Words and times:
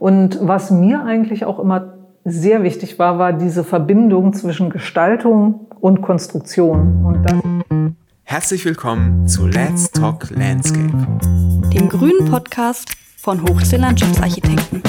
Und 0.00 0.38
was 0.40 0.70
mir 0.70 1.04
eigentlich 1.04 1.44
auch 1.44 1.58
immer 1.58 1.92
sehr 2.24 2.62
wichtig 2.62 2.98
war, 2.98 3.18
war 3.18 3.34
diese 3.34 3.64
Verbindung 3.64 4.32
zwischen 4.32 4.70
Gestaltung 4.70 5.66
und 5.78 6.00
Konstruktion. 6.00 7.04
Und 7.04 7.22
das 7.22 7.38
Herzlich 8.22 8.64
willkommen 8.64 9.28
zu 9.28 9.46
Let's 9.46 9.90
Talk 9.90 10.30
Landscape, 10.30 10.90
dem 11.74 11.90
grünen 11.90 12.30
Podcast 12.30 12.96
von 13.18 13.42
Hochsee 13.42 13.76
Landschaftsarchitekten. 13.76 14.82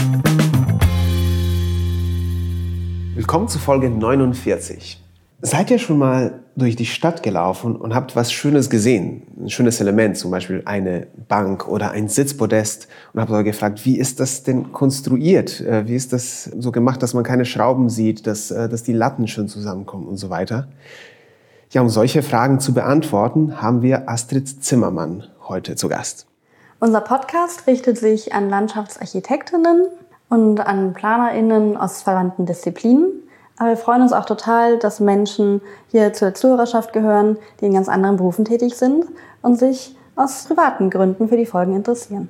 Willkommen 3.14 3.50
zu 3.50 3.60
Folge 3.60 3.90
49. 3.90 5.04
Seid 5.44 5.72
ihr 5.72 5.80
schon 5.80 5.98
mal 5.98 6.44
durch 6.56 6.76
die 6.76 6.86
Stadt 6.86 7.24
gelaufen 7.24 7.76
und 7.76 7.96
habt 7.96 8.16
was 8.16 8.32
Schönes 8.32 8.70
gesehen? 8.70 9.24
Ein 9.40 9.50
schönes 9.50 9.82
Element, 9.82 10.16
zum 10.16 10.30
Beispiel 10.30 10.62
eine 10.66 11.08
Bank 11.28 11.68
oder 11.68 11.90
ein 11.92 12.10
Sitzpodest 12.10 12.88
und 13.12 13.22
habt 13.22 13.32
euch 13.32 13.44
gefragt, 13.44 13.84
wie 13.84 13.98
ist 13.98 14.20
das 14.20 14.44
denn 14.44 14.72
konstruiert? 14.72 15.60
Äh, 15.62 15.88
wie 15.88 15.96
ist 15.96 16.14
das 16.14 16.44
so 16.44 16.72
gemacht, 16.72 17.02
dass 17.02 17.16
man 17.16 17.24
keine 17.24 17.46
Schrauben 17.46 17.90
sieht, 17.90 18.28
dass, 18.28 18.52
äh, 18.52 18.70
dass 18.70 18.84
die 18.84 18.94
Latten 18.94 19.28
schön 19.28 19.48
zusammenkommen 19.48 20.08
und 20.08 20.18
so 20.18 20.30
weiter? 20.30 20.68
Ja, 21.72 21.82
um 21.82 21.90
solche 21.90 22.22
Fragen 22.22 22.60
zu 22.60 22.76
beantworten, 22.76 23.64
haben 23.64 23.82
wir 23.82 24.08
Astrid 24.10 24.64
Zimmermann 24.64 25.24
heute 25.48 25.76
zu 25.76 25.90
Gast. 25.90 26.28
Unser 26.80 27.02
Podcast 27.02 27.66
richtet 27.66 27.98
sich 27.98 28.34
an 28.34 28.48
Landschaftsarchitektinnen 28.48 29.88
und 30.30 30.60
an 30.60 30.94
PlanerInnen 30.94 31.78
aus 31.78 32.04
verwandten 32.04 32.46
Disziplinen 32.46 33.21
aber 33.62 33.70
wir 33.70 33.78
freuen 33.78 34.02
uns 34.02 34.12
auch 34.12 34.26
total, 34.26 34.80
dass 34.80 35.00
Menschen 35.00 35.62
hier 35.92 36.14
zur 36.14 36.34
Zuhörerschaft 36.34 36.94
gehören, 36.94 37.38
die 37.60 37.68
in 37.68 37.76
ganz 37.76 37.90
anderen 37.90 38.18
Berufen 38.18 38.44
tätig 38.44 38.74
sind 38.74 39.06
und 39.44 39.60
sich 39.60 39.96
aus 40.16 40.46
privaten 40.46 40.90
Gründen 40.90 41.30
für 41.30 41.38
die 41.38 41.46
Folgen 41.46 41.76
interessieren. 41.76 42.28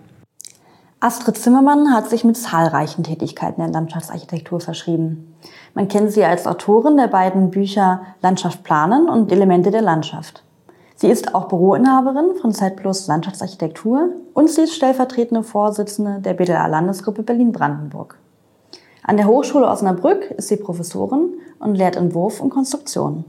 Astrid 0.99 1.37
Zimmermann 1.37 1.93
hat 1.93 2.09
sich 2.09 2.25
mit 2.25 2.35
zahlreichen 2.35 3.05
Tätigkeiten 3.05 3.61
der 3.61 3.71
Landschaftsarchitektur 3.71 4.59
verschrieben. 4.59 5.33
Man 5.73 5.87
kennt 5.87 6.11
sie 6.11 6.25
als 6.25 6.47
Autorin 6.47 6.97
der 6.97 7.07
beiden 7.07 7.49
Bücher 7.49 8.01
Landschaft 8.21 8.65
planen 8.65 9.07
und 9.07 9.31
Elemente 9.31 9.71
der 9.71 9.81
Landschaft. 9.81 10.43
Sie 10.97 11.07
ist 11.07 11.33
auch 11.33 11.47
Büroinhaberin 11.47 12.35
von 12.41 12.51
ZPlus 12.51 13.07
Landschaftsarchitektur 13.07 14.09
und 14.33 14.49
sie 14.49 14.63
ist 14.63 14.75
stellvertretende 14.75 15.43
Vorsitzende 15.43 16.19
der 16.19 16.33
BDA 16.33 16.67
Landesgruppe 16.67 17.23
Berlin-Brandenburg. 17.23 18.17
An 19.03 19.17
der 19.17 19.27
Hochschule 19.27 19.67
Osnabrück 19.67 20.29
ist 20.37 20.49
sie 20.49 20.57
Professorin 20.57 21.33
und 21.59 21.75
lehrt 21.75 21.95
Entwurf 21.95 22.39
und 22.39 22.51
Konstruktion. 22.51 23.25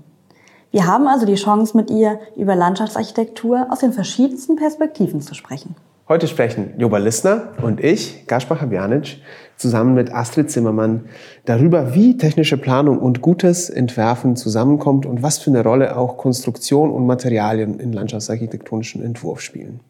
Wir 0.70 0.87
haben 0.87 1.06
also 1.06 1.25
die 1.25 1.34
Chance, 1.34 1.77
mit 1.77 1.91
ihr 1.91 2.20
über 2.37 2.55
Landschaftsarchitektur 2.55 3.67
aus 3.70 3.81
den 3.81 3.93
verschiedensten 3.93 4.56
Perspektiven 4.56 5.20
zu 5.20 5.34
sprechen. 5.34 5.75
Heute 6.09 6.28
sprechen 6.28 6.75
Joba 6.78 6.98
Lissner 6.98 7.53
und 7.62 7.81
ich, 7.81 8.27
Gaspar 8.27 8.61
Habjanic, 8.61 9.19
zusammen 9.56 9.95
mit 9.95 10.12
Astrid 10.12 10.50
Zimmermann 10.50 11.06
darüber, 11.47 11.95
wie 11.95 12.19
technische 12.19 12.59
Planung 12.59 12.98
und 12.98 13.23
gutes 13.23 13.70
Entwerfen 13.70 14.37
zusammenkommt 14.37 15.06
und 15.06 15.23
was 15.23 15.39
für 15.39 15.50
eine 15.50 15.62
Rolle 15.62 15.97
auch 15.97 16.19
Konstruktion 16.19 16.91
und 16.91 17.06
Materialien 17.06 17.78
in 17.78 17.93
landschaftsarchitektonischen 17.93 19.03
Entwurf 19.03 19.41
spielen. 19.41 19.81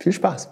Viel 0.00 0.12
Spaß! 0.12 0.48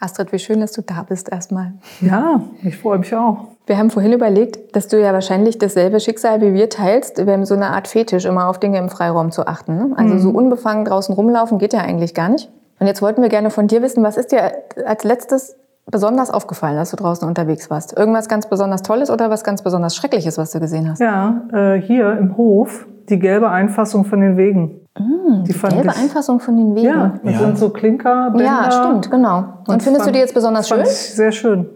Astrid, 0.00 0.32
wie 0.32 0.38
schön, 0.38 0.60
dass 0.60 0.72
du 0.72 0.82
da 0.82 1.02
bist 1.02 1.30
erstmal. 1.30 1.74
Ja, 2.00 2.42
ich 2.62 2.76
freue 2.76 2.98
mich 2.98 3.14
auch. 3.14 3.55
Wir 3.66 3.78
haben 3.78 3.90
vorhin 3.90 4.12
überlegt, 4.12 4.76
dass 4.76 4.86
du 4.86 5.00
ja 5.00 5.12
wahrscheinlich 5.12 5.58
dasselbe 5.58 5.98
Schicksal 5.98 6.40
wie 6.40 6.54
wir 6.54 6.70
teilst. 6.70 7.26
Wir 7.26 7.32
haben 7.32 7.44
so 7.44 7.54
eine 7.54 7.70
Art 7.70 7.88
Fetisch, 7.88 8.24
immer 8.24 8.48
auf 8.48 8.60
Dinge 8.60 8.78
im 8.78 8.88
Freiraum 8.88 9.32
zu 9.32 9.46
achten. 9.48 9.76
Ne? 9.76 9.90
Also 9.96 10.14
mhm. 10.14 10.18
so 10.20 10.30
unbefangen 10.30 10.84
draußen 10.84 11.12
rumlaufen 11.12 11.58
geht 11.58 11.72
ja 11.72 11.80
eigentlich 11.80 12.14
gar 12.14 12.28
nicht. 12.28 12.48
Und 12.78 12.86
jetzt 12.86 13.02
wollten 13.02 13.22
wir 13.22 13.28
gerne 13.28 13.50
von 13.50 13.66
dir 13.66 13.82
wissen, 13.82 14.04
was 14.04 14.16
ist 14.16 14.30
dir 14.30 14.52
als 14.86 15.02
letztes 15.02 15.56
besonders 15.90 16.30
aufgefallen, 16.30 16.78
als 16.78 16.90
du 16.90 16.96
draußen 16.96 17.26
unterwegs 17.26 17.68
warst? 17.68 17.96
Irgendwas 17.96 18.28
ganz 18.28 18.48
besonders 18.48 18.82
Tolles 18.82 19.10
oder 19.10 19.30
was 19.30 19.42
ganz 19.42 19.62
besonders 19.62 19.96
Schreckliches, 19.96 20.38
was 20.38 20.52
du 20.52 20.60
gesehen 20.60 20.88
hast? 20.88 21.00
Ja, 21.00 21.42
äh, 21.52 21.80
hier 21.80 22.16
im 22.16 22.36
Hof 22.36 22.86
die 23.08 23.18
gelbe 23.18 23.50
Einfassung 23.50 24.04
von 24.04 24.20
den 24.20 24.36
Wegen. 24.36 24.80
Mm, 24.98 25.44
die, 25.44 25.52
die 25.52 25.58
gelbe 25.58 25.88
ich, 25.88 25.96
Einfassung 25.96 26.38
von 26.38 26.56
den 26.56 26.74
Wegen. 26.74 26.86
Ja, 26.86 27.14
das 27.22 27.32
ja. 27.32 27.38
sind 27.38 27.58
so 27.58 27.70
Klinker. 27.70 28.32
Ja, 28.36 28.70
stimmt, 28.70 29.10
genau. 29.10 29.38
Und, 29.38 29.68
Und 29.68 29.82
findest 29.82 30.04
fand, 30.04 30.06
du 30.06 30.12
die 30.12 30.18
jetzt 30.18 30.34
besonders 30.34 30.68
schön? 30.68 30.84
sehr 30.84 31.32
schön. 31.32 31.68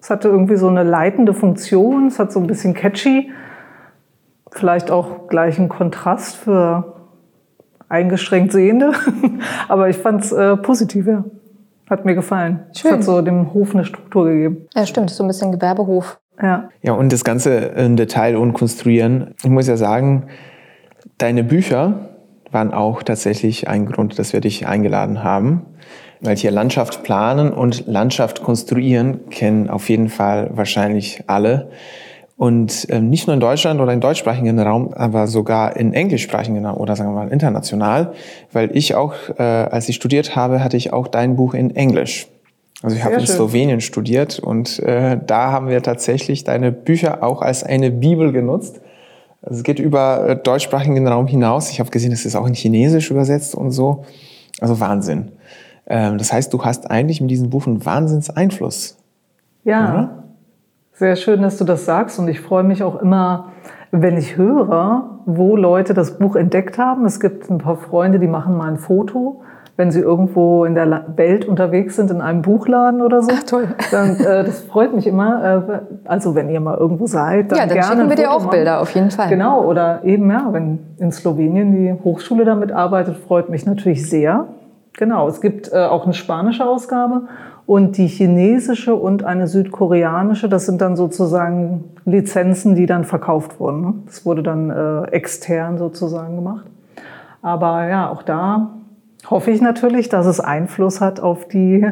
Es 0.00 0.10
hatte 0.10 0.28
irgendwie 0.28 0.56
so 0.56 0.68
eine 0.68 0.82
leitende 0.82 1.34
Funktion. 1.34 2.06
Es 2.06 2.18
hat 2.18 2.32
so 2.32 2.40
ein 2.40 2.46
bisschen 2.46 2.74
catchy. 2.74 3.30
Vielleicht 4.50 4.90
auch 4.90 5.28
gleich 5.28 5.58
ein 5.58 5.68
Kontrast 5.68 6.36
für 6.36 7.00
eingeschränkt 7.88 8.52
Sehende. 8.52 8.92
Aber 9.68 9.88
ich 9.88 9.98
fand 9.98 10.24
es 10.24 10.32
äh, 10.32 10.56
positiv, 10.56 11.06
ja. 11.06 11.24
Hat 11.88 12.04
mir 12.04 12.14
gefallen. 12.14 12.60
Schön. 12.74 12.92
Es 12.92 12.96
hat 12.98 13.04
so 13.04 13.20
dem 13.20 13.52
Hof 13.52 13.74
eine 13.74 13.84
Struktur 13.84 14.26
gegeben. 14.26 14.68
Ja, 14.74 14.86
stimmt. 14.86 15.10
So 15.10 15.24
ein 15.24 15.26
bisschen 15.26 15.52
Gewerbehof. 15.52 16.20
Ja. 16.40 16.70
Ja, 16.82 16.92
und 16.92 17.12
das 17.12 17.24
Ganze 17.24 17.56
in 17.56 17.96
Detail 17.96 18.36
und 18.36 18.52
konstruieren. 18.52 19.34
Ich 19.42 19.50
muss 19.50 19.66
ja 19.66 19.76
sagen, 19.76 20.28
deine 21.18 21.44
Bücher 21.44 22.10
waren 22.50 22.72
auch 22.72 23.02
tatsächlich 23.02 23.68
ein 23.68 23.86
Grund, 23.86 24.18
dass 24.18 24.32
wir 24.32 24.40
dich 24.40 24.66
eingeladen 24.66 25.22
haben. 25.22 25.66
Weil 26.20 26.36
hier 26.36 26.50
Landschaft 26.50 27.02
planen 27.02 27.52
und 27.52 27.86
Landschaft 27.86 28.42
konstruieren 28.42 29.30
kennen 29.30 29.70
auf 29.70 29.88
jeden 29.88 30.08
Fall 30.08 30.50
wahrscheinlich 30.52 31.24
alle. 31.26 31.70
Und 32.36 32.86
ähm, 32.88 33.10
nicht 33.10 33.26
nur 33.26 33.34
in 33.34 33.40
Deutschland 33.40 33.80
oder 33.80 33.92
im 33.92 34.00
deutschsprachigen 34.00 34.58
Raum, 34.58 34.94
aber 34.94 35.26
sogar 35.26 35.76
in 35.76 35.92
englischsprachigen 35.92 36.64
Raum 36.64 36.78
oder 36.78 36.96
sagen 36.96 37.10
wir 37.10 37.24
mal 37.24 37.32
international. 37.32 38.14
Weil 38.50 38.74
ich 38.74 38.94
auch, 38.94 39.12
äh, 39.38 39.42
als 39.42 39.88
ich 39.90 39.96
studiert 39.96 40.36
habe, 40.36 40.64
hatte 40.64 40.76
ich 40.76 40.92
auch 40.92 41.06
dein 41.06 41.36
Buch 41.36 41.52
in 41.52 41.76
Englisch. 41.76 42.28
Also 42.82 42.96
ich 42.96 43.04
habe 43.04 43.16
in 43.16 43.26
Slowenien 43.26 43.82
studiert 43.82 44.38
und 44.38 44.78
äh, 44.78 45.18
da 45.26 45.52
haben 45.52 45.68
wir 45.68 45.82
tatsächlich 45.82 46.44
deine 46.44 46.72
Bücher 46.72 47.22
auch 47.22 47.42
als 47.42 47.62
eine 47.62 47.90
Bibel 47.90 48.32
genutzt. 48.32 48.80
Also 49.42 49.58
es 49.58 49.62
geht 49.62 49.78
über 49.78 50.26
äh, 50.26 50.36
deutschsprachigen 50.36 51.06
Raum 51.06 51.26
hinaus. 51.26 51.70
Ich 51.70 51.78
habe 51.78 51.90
gesehen, 51.90 52.12
es 52.12 52.24
ist 52.24 52.36
auch 52.36 52.46
in 52.46 52.54
Chinesisch 52.54 53.10
übersetzt 53.10 53.54
und 53.54 53.70
so. 53.70 54.04
Also 54.60 54.80
Wahnsinn. 54.80 55.32
Ähm, 55.86 56.18
das 56.18 56.32
heißt, 56.32 56.52
du 56.52 56.64
hast 56.64 56.90
eigentlich 56.90 57.20
mit 57.20 57.30
diesem 57.30 57.50
Buch 57.50 57.66
einen 57.66 57.84
Wahnsinnseinfluss. 57.84 58.96
Ja, 59.64 59.92
oder? 59.92 60.24
sehr 60.92 61.16
schön, 61.16 61.42
dass 61.42 61.58
du 61.58 61.64
das 61.64 61.84
sagst. 61.84 62.18
Und 62.18 62.28
ich 62.28 62.40
freue 62.40 62.62
mich 62.62 62.82
auch 62.82 63.00
immer, 63.00 63.52
wenn 63.90 64.16
ich 64.16 64.36
höre, 64.36 65.20
wo 65.26 65.56
Leute 65.56 65.94
das 65.94 66.18
Buch 66.18 66.36
entdeckt 66.36 66.78
haben. 66.78 67.04
Es 67.04 67.20
gibt 67.20 67.50
ein 67.50 67.58
paar 67.58 67.76
Freunde, 67.76 68.18
die 68.18 68.28
machen 68.28 68.56
mal 68.56 68.70
ein 68.70 68.78
Foto 68.78 69.42
wenn 69.80 69.90
Sie 69.90 70.00
irgendwo 70.00 70.66
in 70.66 70.74
der 70.74 71.04
Welt 71.16 71.46
unterwegs 71.46 71.96
sind, 71.96 72.10
in 72.10 72.20
einem 72.20 72.42
Buchladen 72.42 73.00
oder 73.00 73.22
so. 73.22 73.30
Ach, 73.34 73.42
toll. 73.44 73.68
Dann, 73.90 74.20
äh, 74.20 74.44
das 74.44 74.60
freut 74.60 74.94
mich 74.94 75.06
immer. 75.06 75.64
Äh, 75.70 75.80
also 76.04 76.34
wenn 76.34 76.50
ihr 76.50 76.60
mal 76.60 76.76
irgendwo 76.76 77.06
seid, 77.06 77.50
dann, 77.50 77.58
ja, 77.58 77.64
dann 77.64 77.74
gerne 77.78 77.96
schicken 77.96 78.08
wir 78.10 78.16
dir 78.16 78.30
auch 78.30 78.40
machen. 78.40 78.50
Bilder, 78.50 78.82
auf 78.82 78.94
jeden 78.94 79.10
Fall. 79.10 79.30
Genau, 79.30 79.64
oder 79.64 80.04
eben, 80.04 80.30
ja, 80.30 80.48
wenn 80.52 80.80
in 80.98 81.10
Slowenien 81.10 81.72
die 81.72 82.04
Hochschule 82.04 82.44
damit 82.44 82.72
arbeitet, 82.72 83.16
freut 83.16 83.48
mich 83.48 83.64
natürlich 83.64 84.08
sehr. 84.08 84.48
Genau, 84.94 85.28
es 85.28 85.40
gibt 85.40 85.72
äh, 85.72 85.76
auch 85.76 86.04
eine 86.04 86.14
spanische 86.14 86.66
Ausgabe 86.66 87.28
und 87.66 87.96
die 87.96 88.08
chinesische 88.08 88.94
und 88.94 89.24
eine 89.24 89.46
südkoreanische. 89.46 90.48
Das 90.48 90.66
sind 90.66 90.80
dann 90.80 90.96
sozusagen 90.96 91.84
Lizenzen, 92.04 92.74
die 92.74 92.86
dann 92.86 93.04
verkauft 93.04 93.60
wurden. 93.60 93.80
Ne? 93.80 93.94
Das 94.06 94.26
wurde 94.26 94.42
dann 94.42 94.70
äh, 94.70 95.02
extern 95.12 95.78
sozusagen 95.78 96.36
gemacht. 96.36 96.66
Aber 97.42 97.86
ja, 97.86 98.10
auch 98.10 98.22
da 98.22 98.70
hoffe 99.28 99.50
ich 99.50 99.60
natürlich, 99.60 100.08
dass 100.08 100.26
es 100.26 100.40
Einfluss 100.40 101.00
hat 101.00 101.20
auf 101.20 101.46
die 101.46 101.86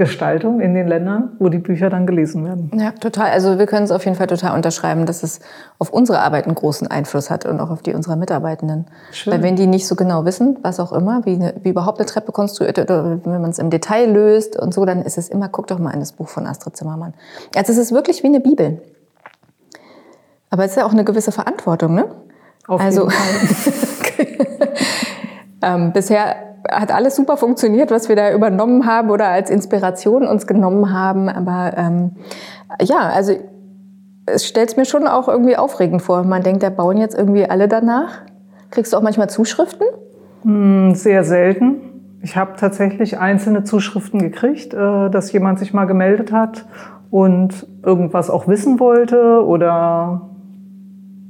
Gestaltung 0.00 0.62
in 0.62 0.72
den 0.72 0.88
Ländern, 0.88 1.36
wo 1.38 1.50
die 1.50 1.58
Bücher 1.58 1.90
dann 1.90 2.06
gelesen 2.06 2.42
werden. 2.46 2.70
Ja, 2.74 2.92
total. 2.92 3.32
Also 3.32 3.58
wir 3.58 3.66
können 3.66 3.84
es 3.84 3.90
auf 3.90 4.06
jeden 4.06 4.16
Fall 4.16 4.28
total 4.28 4.56
unterschreiben, 4.56 5.04
dass 5.04 5.22
es 5.22 5.40
auf 5.78 5.92
unsere 5.92 6.20
Arbeit 6.20 6.46
einen 6.46 6.54
großen 6.54 6.86
Einfluss 6.86 7.28
hat 7.28 7.44
und 7.44 7.60
auch 7.60 7.68
auf 7.68 7.82
die 7.82 7.92
unserer 7.92 8.16
Mitarbeitenden. 8.16 8.86
Schön. 9.12 9.30
Weil 9.30 9.42
wenn 9.42 9.56
die 9.56 9.66
nicht 9.66 9.86
so 9.86 9.96
genau 9.96 10.24
wissen, 10.24 10.58
was 10.62 10.80
auch 10.80 10.92
immer, 10.92 11.26
wie, 11.26 11.34
eine, 11.34 11.54
wie 11.62 11.68
überhaupt 11.68 11.98
eine 11.98 12.06
Treppe 12.06 12.32
konstruiert 12.32 12.78
wird 12.78 12.90
oder 12.90 13.20
wenn 13.22 13.42
man 13.42 13.50
es 13.50 13.58
im 13.58 13.68
Detail 13.68 14.10
löst 14.10 14.58
und 14.58 14.72
so, 14.72 14.86
dann 14.86 15.02
ist 15.02 15.18
es 15.18 15.28
immer, 15.28 15.50
guck 15.50 15.66
doch 15.66 15.78
mal 15.78 15.92
in 15.92 16.00
das 16.00 16.12
Buch 16.12 16.28
von 16.28 16.46
Astrid 16.46 16.78
Zimmermann. 16.78 17.12
Also 17.54 17.70
es 17.70 17.76
ist 17.76 17.92
wirklich 17.92 18.22
wie 18.22 18.28
eine 18.28 18.40
Bibel. 18.40 18.80
Aber 20.48 20.64
es 20.64 20.70
ist 20.70 20.76
ja 20.78 20.86
auch 20.86 20.92
eine 20.92 21.04
gewisse 21.04 21.30
Verantwortung, 21.30 21.94
ne? 21.94 22.06
Auf 22.66 22.80
also, 22.80 23.02
jeden 23.02 23.12
Fall. 23.12 24.68
ähm, 25.62 25.92
bisher 25.92 26.36
hat 26.70 26.92
alles 26.92 27.16
super 27.16 27.36
funktioniert, 27.36 27.90
was 27.90 28.08
wir 28.08 28.16
da 28.16 28.32
übernommen 28.32 28.86
haben 28.86 29.10
oder 29.10 29.28
als 29.28 29.50
Inspiration 29.50 30.26
uns 30.26 30.46
genommen 30.46 30.92
haben. 30.92 31.28
Aber 31.28 31.72
ähm, 31.76 32.12
ja, 32.82 33.08
also 33.08 33.34
es 34.26 34.46
stellt 34.46 34.70
es 34.70 34.76
mir 34.76 34.84
schon 34.84 35.06
auch 35.06 35.28
irgendwie 35.28 35.56
aufregend 35.56 36.02
vor. 36.02 36.22
Man 36.24 36.42
denkt, 36.42 36.62
da 36.62 36.70
bauen 36.70 36.98
jetzt 36.98 37.16
irgendwie 37.16 37.48
alle 37.48 37.68
danach. 37.68 38.22
Kriegst 38.70 38.92
du 38.92 38.96
auch 38.96 39.02
manchmal 39.02 39.30
Zuschriften? 39.30 39.86
Hm, 40.42 40.94
sehr 40.94 41.24
selten. 41.24 41.76
Ich 42.22 42.36
habe 42.36 42.52
tatsächlich 42.58 43.18
einzelne 43.18 43.64
Zuschriften 43.64 44.20
gekriegt, 44.20 44.74
äh, 44.74 45.10
dass 45.10 45.32
jemand 45.32 45.58
sich 45.58 45.72
mal 45.72 45.86
gemeldet 45.86 46.32
hat 46.32 46.66
und 47.10 47.66
irgendwas 47.82 48.30
auch 48.30 48.46
wissen 48.46 48.78
wollte 48.78 49.44
oder 49.44 50.28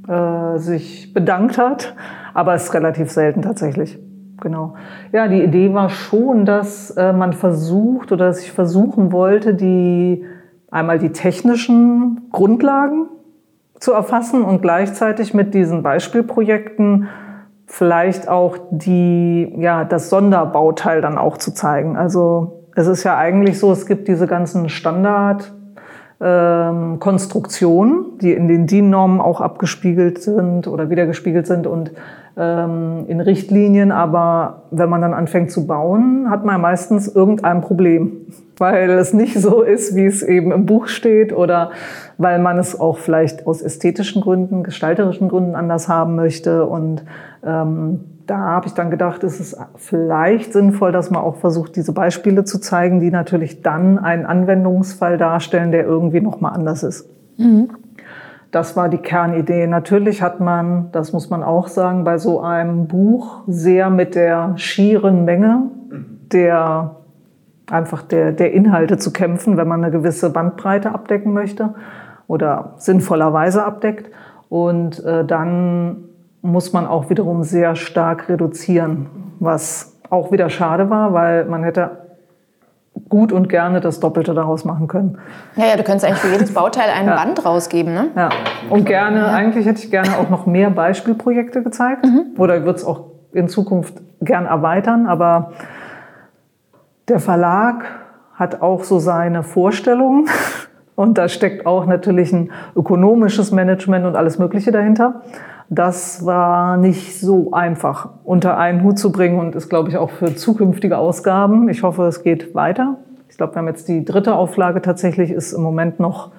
äh, 0.07 0.59
sich 0.59 1.13
bedankt 1.13 1.57
hat. 1.57 1.95
Aber 2.33 2.53
es 2.53 2.65
ist 2.65 2.73
relativ 2.73 3.09
selten 3.09 3.41
tatsächlich 3.41 3.97
genau. 4.41 4.73
Ja, 5.13 5.27
die 5.27 5.41
Idee 5.41 5.73
war 5.73 5.89
schon, 5.89 6.45
dass 6.45 6.91
äh, 6.91 7.13
man 7.13 7.33
versucht 7.33 8.11
oder 8.11 8.25
dass 8.25 8.41
ich 8.41 8.51
versuchen 8.51 9.11
wollte, 9.11 9.53
die 9.53 10.25
einmal 10.69 10.99
die 10.99 11.11
technischen 11.11 12.29
Grundlagen 12.31 13.07
zu 13.79 13.93
erfassen 13.93 14.43
und 14.43 14.61
gleichzeitig 14.61 15.33
mit 15.33 15.53
diesen 15.53 15.83
Beispielprojekten 15.83 17.07
vielleicht 17.65 18.27
auch 18.27 18.57
die, 18.69 19.53
ja, 19.57 19.85
das 19.85 20.09
Sonderbauteil 20.09 21.01
dann 21.01 21.17
auch 21.17 21.37
zu 21.37 21.53
zeigen. 21.53 21.95
Also 21.95 22.65
es 22.75 22.87
ist 22.87 23.03
ja 23.03 23.17
eigentlich 23.17 23.59
so, 23.59 23.71
es 23.71 23.85
gibt 23.85 24.07
diese 24.07 24.27
ganzen 24.27 24.69
Standard 24.69 25.53
ähm, 26.21 26.99
die 28.21 28.33
in 28.33 28.47
den 28.47 28.67
DIN-Normen 28.67 29.19
auch 29.19 29.41
abgespiegelt 29.41 30.21
sind 30.21 30.67
oder 30.67 30.89
wiedergespiegelt 30.89 31.47
sind 31.47 31.65
und 31.65 31.91
in 32.35 33.19
Richtlinien. 33.19 33.91
Aber 33.91 34.63
wenn 34.71 34.89
man 34.89 35.01
dann 35.01 35.13
anfängt 35.13 35.51
zu 35.51 35.67
bauen, 35.67 36.29
hat 36.29 36.45
man 36.45 36.61
meistens 36.61 37.07
irgendein 37.07 37.61
Problem, 37.61 38.27
weil 38.57 38.89
es 38.91 39.13
nicht 39.13 39.39
so 39.39 39.61
ist, 39.61 39.95
wie 39.95 40.05
es 40.05 40.23
eben 40.23 40.51
im 40.51 40.65
Buch 40.65 40.87
steht 40.87 41.33
oder 41.33 41.71
weil 42.17 42.39
man 42.39 42.57
es 42.57 42.79
auch 42.79 42.97
vielleicht 42.97 43.47
aus 43.47 43.61
ästhetischen 43.61 44.21
Gründen, 44.21 44.63
gestalterischen 44.63 45.29
Gründen 45.29 45.55
anders 45.55 45.87
haben 45.87 46.15
möchte 46.15 46.65
und 46.65 47.03
ähm, 47.43 48.01
da 48.27 48.37
habe 48.37 48.67
ich 48.67 48.73
dann 48.73 48.91
gedacht, 48.91 49.23
es 49.23 49.39
ist 49.39 49.57
vielleicht 49.75 50.53
sinnvoll, 50.53 50.93
dass 50.93 51.11
man 51.11 51.21
auch 51.21 51.35
versucht, 51.35 51.75
diese 51.75 51.91
Beispiele 51.91 52.45
zu 52.45 52.59
zeigen, 52.59 53.01
die 53.01 53.11
natürlich 53.11 53.61
dann 53.61 53.99
einen 53.99 54.25
Anwendungsfall 54.25 55.17
darstellen, 55.17 55.71
der 55.71 55.83
irgendwie 55.83 56.21
nochmal 56.21 56.53
anders 56.53 56.83
ist. 56.83 57.09
Mhm. 57.37 57.71
Das 58.51 58.75
war 58.75 58.89
die 58.89 58.97
Kernidee. 58.97 59.65
Natürlich 59.65 60.21
hat 60.21 60.39
man, 60.39 60.91
das 60.91 61.13
muss 61.13 61.29
man 61.29 61.41
auch 61.41 61.67
sagen, 61.67 62.03
bei 62.03 62.17
so 62.17 62.41
einem 62.41 62.87
Buch 62.87 63.43
sehr 63.47 63.89
mit 63.89 64.15
der 64.15 64.53
schieren 64.57 65.25
Menge 65.25 65.71
der 66.31 66.95
einfach 67.69 68.01
der, 68.01 68.31
der 68.31 68.53
Inhalte 68.53 68.97
zu 68.97 69.13
kämpfen, 69.13 69.57
wenn 69.57 69.67
man 69.67 69.83
eine 69.83 69.91
gewisse 69.91 70.29
Bandbreite 70.29 70.93
abdecken 70.93 71.33
möchte 71.33 71.73
oder 72.27 72.73
sinnvollerweise 72.77 73.63
abdeckt. 73.63 74.11
Und 74.49 75.03
äh, 75.05 75.25
dann 75.25 76.05
muss 76.41 76.73
man 76.73 76.85
auch 76.85 77.09
wiederum 77.09 77.43
sehr 77.43 77.75
stark 77.75 78.27
reduzieren, 78.29 79.07
was 79.39 79.99
auch 80.09 80.31
wieder 80.31 80.49
schade 80.49 80.89
war, 80.89 81.13
weil 81.13 81.45
man 81.45 81.63
hätte 81.63 81.91
gut 83.09 83.31
und 83.31 83.49
gerne 83.49 83.81
das 83.81 83.99
Doppelte 83.99 84.33
daraus 84.33 84.65
machen 84.65 84.87
können. 84.87 85.17
Ja, 85.55 85.65
ja, 85.65 85.75
du 85.75 85.83
könntest 85.83 86.05
eigentlich 86.05 86.19
für 86.19 86.31
jedes 86.31 86.53
Bauteil 86.55 86.89
ein 86.89 87.07
ja. 87.07 87.15
Band 87.15 87.45
rausgeben, 87.45 87.93
ne? 87.93 88.07
Ja, 88.15 88.29
und 88.69 88.85
gerne, 88.85 89.19
ja. 89.19 89.27
eigentlich 89.27 89.65
hätte 89.65 89.83
ich 89.83 89.91
gerne 89.91 90.17
auch 90.17 90.29
noch 90.29 90.45
mehr 90.45 90.69
Beispielprojekte 90.69 91.63
gezeigt. 91.63 92.05
Mhm. 92.05 92.37
Oder 92.37 92.63
würde 92.65 92.79
es 92.79 92.85
auch 92.85 93.05
in 93.33 93.47
Zukunft 93.47 93.95
gern 94.21 94.45
erweitern, 94.45 95.07
aber 95.07 95.53
der 97.07 97.19
Verlag 97.19 97.85
hat 98.35 98.61
auch 98.61 98.83
so 98.83 98.99
seine 98.99 99.43
Vorstellungen. 99.43 100.27
Und 100.95 101.17
da 101.17 101.29
steckt 101.29 101.65
auch 101.65 101.85
natürlich 101.87 102.31
ein 102.31 102.51
ökonomisches 102.75 103.51
Management 103.51 104.05
und 104.05 104.15
alles 104.15 104.37
Mögliche 104.37 104.71
dahinter. 104.71 105.21
Das 105.73 106.25
war 106.25 106.75
nicht 106.75 107.17
so 107.17 107.53
einfach 107.53 108.09
unter 108.25 108.57
einen 108.57 108.83
Hut 108.83 108.99
zu 108.99 109.09
bringen 109.09 109.39
und 109.39 109.55
ist, 109.55 109.69
glaube 109.69 109.87
ich, 109.87 109.95
auch 109.95 110.09
für 110.09 110.35
zukünftige 110.35 110.97
Ausgaben. 110.97 111.69
Ich 111.69 111.81
hoffe, 111.81 112.03
es 112.07 112.23
geht 112.23 112.53
weiter. 112.53 112.97
Ich 113.29 113.37
glaube, 113.37 113.55
wir 113.55 113.59
haben 113.59 113.69
jetzt 113.69 113.87
die 113.87 114.03
dritte 114.03 114.35
Auflage 114.35 114.81
tatsächlich, 114.81 115.31
ist 115.31 115.53
im 115.53 115.61
Moment 115.61 115.97
noch 115.97 116.31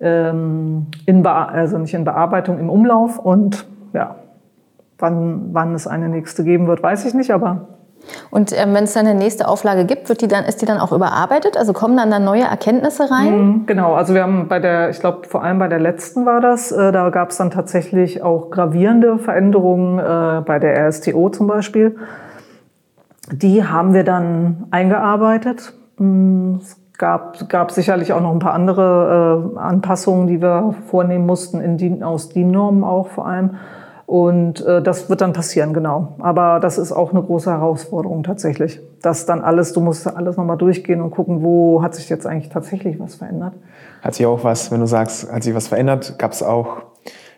ähm, 0.00 0.86
in 1.04 1.26
also 1.26 1.76
nicht 1.76 1.92
in 1.92 2.04
Bearbeitung, 2.04 2.58
im 2.58 2.70
Umlauf. 2.70 3.18
Und 3.18 3.66
ja, 3.92 4.16
wann, 4.98 5.50
wann 5.52 5.74
es 5.74 5.86
eine 5.86 6.08
nächste 6.08 6.42
geben 6.42 6.66
wird, 6.66 6.82
weiß 6.82 7.04
ich 7.04 7.12
nicht, 7.12 7.32
aber 7.32 7.68
und 8.30 8.52
ähm, 8.52 8.74
wenn 8.74 8.84
es 8.84 8.94
dann 8.94 9.06
eine 9.06 9.18
nächste 9.18 9.48
Auflage 9.48 9.84
gibt, 9.84 10.08
wird 10.08 10.20
die 10.20 10.28
dann, 10.28 10.44
ist 10.44 10.62
die 10.62 10.66
dann 10.66 10.78
auch 10.78 10.92
überarbeitet? 10.92 11.56
Also 11.56 11.72
kommen 11.72 11.96
dann, 11.96 12.10
dann 12.10 12.24
neue 12.24 12.42
Erkenntnisse 12.42 13.10
rein? 13.10 13.36
Mhm, 13.36 13.66
genau, 13.66 13.94
also 13.94 14.14
wir 14.14 14.22
haben 14.22 14.48
bei 14.48 14.58
der, 14.58 14.90
ich 14.90 15.00
glaube 15.00 15.28
vor 15.28 15.42
allem 15.42 15.58
bei 15.58 15.68
der 15.68 15.80
letzten 15.80 16.26
war 16.26 16.40
das, 16.40 16.72
äh, 16.72 16.92
da 16.92 17.10
gab 17.10 17.30
es 17.30 17.36
dann 17.36 17.50
tatsächlich 17.50 18.22
auch 18.22 18.50
gravierende 18.50 19.18
Veränderungen 19.18 19.98
äh, 19.98 20.42
bei 20.44 20.58
der 20.58 20.88
RSTO 20.88 21.30
zum 21.30 21.46
Beispiel. 21.46 21.96
Die 23.32 23.64
haben 23.64 23.94
wir 23.94 24.04
dann 24.04 24.66
eingearbeitet. 24.70 25.72
Mm, 25.98 26.56
es 26.60 26.76
gab, 26.98 27.48
gab 27.48 27.70
sicherlich 27.70 28.12
auch 28.12 28.20
noch 28.20 28.32
ein 28.32 28.38
paar 28.38 28.54
andere 28.54 29.52
äh, 29.54 29.58
Anpassungen, 29.58 30.26
die 30.26 30.42
wir 30.42 30.74
vornehmen 30.90 31.26
mussten, 31.26 31.60
in 31.60 31.78
die, 31.78 32.02
aus 32.02 32.28
DIN-Normen 32.28 32.84
auch 32.84 33.08
vor 33.08 33.26
allem. 33.26 33.56
Und 34.06 34.64
äh, 34.66 34.82
das 34.82 35.08
wird 35.08 35.20
dann 35.20 35.32
passieren, 35.32 35.72
genau. 35.72 36.14
Aber 36.18 36.60
das 36.60 36.78
ist 36.78 36.92
auch 36.92 37.12
eine 37.12 37.22
große 37.22 37.50
Herausforderung 37.50 38.22
tatsächlich. 38.22 38.80
Das 39.00 39.26
dann 39.26 39.40
alles, 39.40 39.72
du 39.72 39.80
musst 39.80 40.06
alles 40.06 40.36
nochmal 40.36 40.58
durchgehen 40.58 41.00
und 41.00 41.10
gucken, 41.10 41.42
wo 41.42 41.82
hat 41.82 41.94
sich 41.94 42.08
jetzt 42.08 42.26
eigentlich 42.26 42.50
tatsächlich 42.50 43.00
was 43.00 43.14
verändert. 43.14 43.54
Hat 44.02 44.14
sich 44.14 44.26
auch 44.26 44.44
was, 44.44 44.70
wenn 44.70 44.80
du 44.80 44.86
sagst, 44.86 45.32
hat 45.32 45.42
sich 45.42 45.54
was 45.54 45.68
verändert, 45.68 46.18
gab 46.18 46.32
es 46.32 46.42
auch 46.42 46.82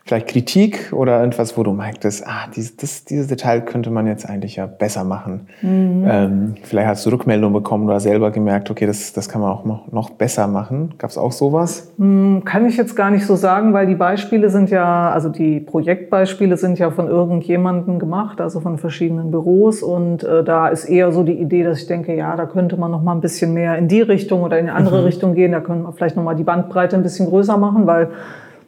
vielleicht 0.06 0.29
Kritik 0.29 0.93
oder 0.93 1.19
irgendwas, 1.19 1.58
wo 1.58 1.64
du 1.64 1.73
merktest, 1.73 2.25
ah, 2.26 2.47
dieses, 2.55 2.76
das, 2.76 3.05
dieses 3.05 3.26
Detail 3.26 3.62
könnte 3.62 3.91
man 3.91 4.06
jetzt 4.06 4.29
eigentlich 4.29 4.55
ja 4.55 4.67
besser 4.67 5.03
machen. 5.03 5.49
Mhm. 5.62 6.05
Ähm, 6.08 6.55
vielleicht 6.62 6.87
hast 6.87 7.06
du 7.06 7.11
Rückmeldung 7.11 7.53
bekommen 7.53 7.87
oder 7.87 7.99
selber 7.99 8.31
gemerkt, 8.31 8.70
okay, 8.70 8.87
das, 8.87 9.12
das 9.12 9.29
kann 9.29 9.41
man 9.41 9.50
auch 9.50 9.64
noch, 9.64 9.91
noch 9.91 10.11
besser 10.11 10.47
machen. 10.47 10.94
Gab 10.99 11.11
es 11.11 11.19
auch 11.19 11.32
sowas? 11.32 11.93
Mhm, 11.97 12.44
kann 12.44 12.67
ich 12.67 12.76
jetzt 12.76 12.94
gar 12.94 13.11
nicht 13.11 13.26
so 13.26 13.35
sagen, 13.35 13.73
weil 13.73 13.88
die 13.88 13.97
Beispiele 13.97 14.49
sind 14.49 14.70
ja, 14.70 15.11
also 15.11 15.29
die 15.29 15.58
Projektbeispiele 15.58 16.56
sind 16.56 16.79
ja 16.79 16.93
von 16.93 17.08
irgendjemandem 17.08 17.99
gemacht, 17.99 18.41
also 18.41 18.61
von 18.61 18.79
verschiedenen 18.79 19.32
Büros 19.32 19.82
und 19.82 20.23
äh, 20.23 20.44
da 20.44 20.69
ist 20.69 20.85
eher 20.85 21.11
so 21.11 21.25
die 21.25 21.35
Idee, 21.41 21.64
dass 21.64 21.81
ich 21.81 21.88
denke, 21.88 22.14
ja, 22.14 22.37
da 22.37 22.47
könnte 22.47 22.76
man 22.76 22.93
noch 22.93 23.03
mal 23.03 23.12
ein 23.12 23.20
bisschen 23.20 23.53
mehr 23.53 23.76
in 23.76 23.88
die 23.88 24.03
Richtung 24.03 24.43
oder 24.43 24.56
in 24.56 24.69
eine 24.69 24.79
andere 24.79 25.00
mhm. 25.00 25.06
Richtung 25.06 25.35
gehen, 25.35 25.50
da 25.50 25.58
könnte 25.58 25.82
man 25.82 25.93
vielleicht 25.94 26.14
noch 26.14 26.23
mal 26.23 26.37
die 26.37 26.44
Bandbreite 26.44 26.94
ein 26.94 27.03
bisschen 27.03 27.26
größer 27.29 27.56
machen, 27.56 27.88
weil 27.88 28.11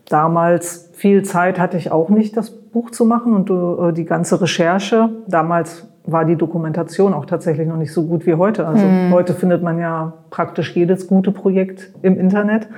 damals 0.08 0.87
viel 0.98 1.22
Zeit 1.22 1.60
hatte 1.60 1.76
ich 1.76 1.92
auch 1.92 2.08
nicht, 2.08 2.36
das 2.36 2.50
Buch 2.50 2.90
zu 2.90 3.04
machen 3.04 3.32
und 3.32 3.50
äh, 3.50 3.92
die 3.92 4.04
ganze 4.04 4.40
Recherche. 4.40 5.10
Damals 5.28 5.86
war 6.04 6.24
die 6.24 6.34
Dokumentation 6.34 7.14
auch 7.14 7.24
tatsächlich 7.24 7.68
noch 7.68 7.76
nicht 7.76 7.92
so 7.92 8.04
gut 8.04 8.26
wie 8.26 8.34
heute. 8.34 8.66
Also 8.66 8.84
mhm. 8.84 9.12
heute 9.12 9.32
findet 9.34 9.62
man 9.62 9.78
ja 9.78 10.14
praktisch 10.30 10.74
jedes 10.74 11.06
gute 11.06 11.30
Projekt 11.30 11.92
im 12.02 12.18
Internet. 12.18 12.68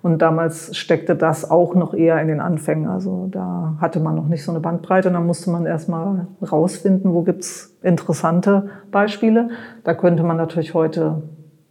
Und 0.00 0.22
damals 0.22 0.74
steckte 0.78 1.14
das 1.14 1.50
auch 1.50 1.74
noch 1.74 1.92
eher 1.92 2.18
in 2.22 2.28
den 2.28 2.40
Anfängen. 2.40 2.88
Also 2.88 3.28
da 3.30 3.74
hatte 3.82 4.00
man 4.00 4.14
noch 4.14 4.28
nicht 4.28 4.44
so 4.44 4.50
eine 4.50 4.60
Bandbreite. 4.60 5.08
Und 5.08 5.14
dann 5.14 5.26
musste 5.26 5.50
man 5.50 5.66
erstmal 5.66 6.26
rausfinden, 6.40 7.12
wo 7.12 7.20
gibt's 7.20 7.76
interessante 7.82 8.70
Beispiele. 8.90 9.50
Da 9.84 9.92
könnte 9.92 10.22
man 10.22 10.38
natürlich 10.38 10.72
heute 10.72 11.22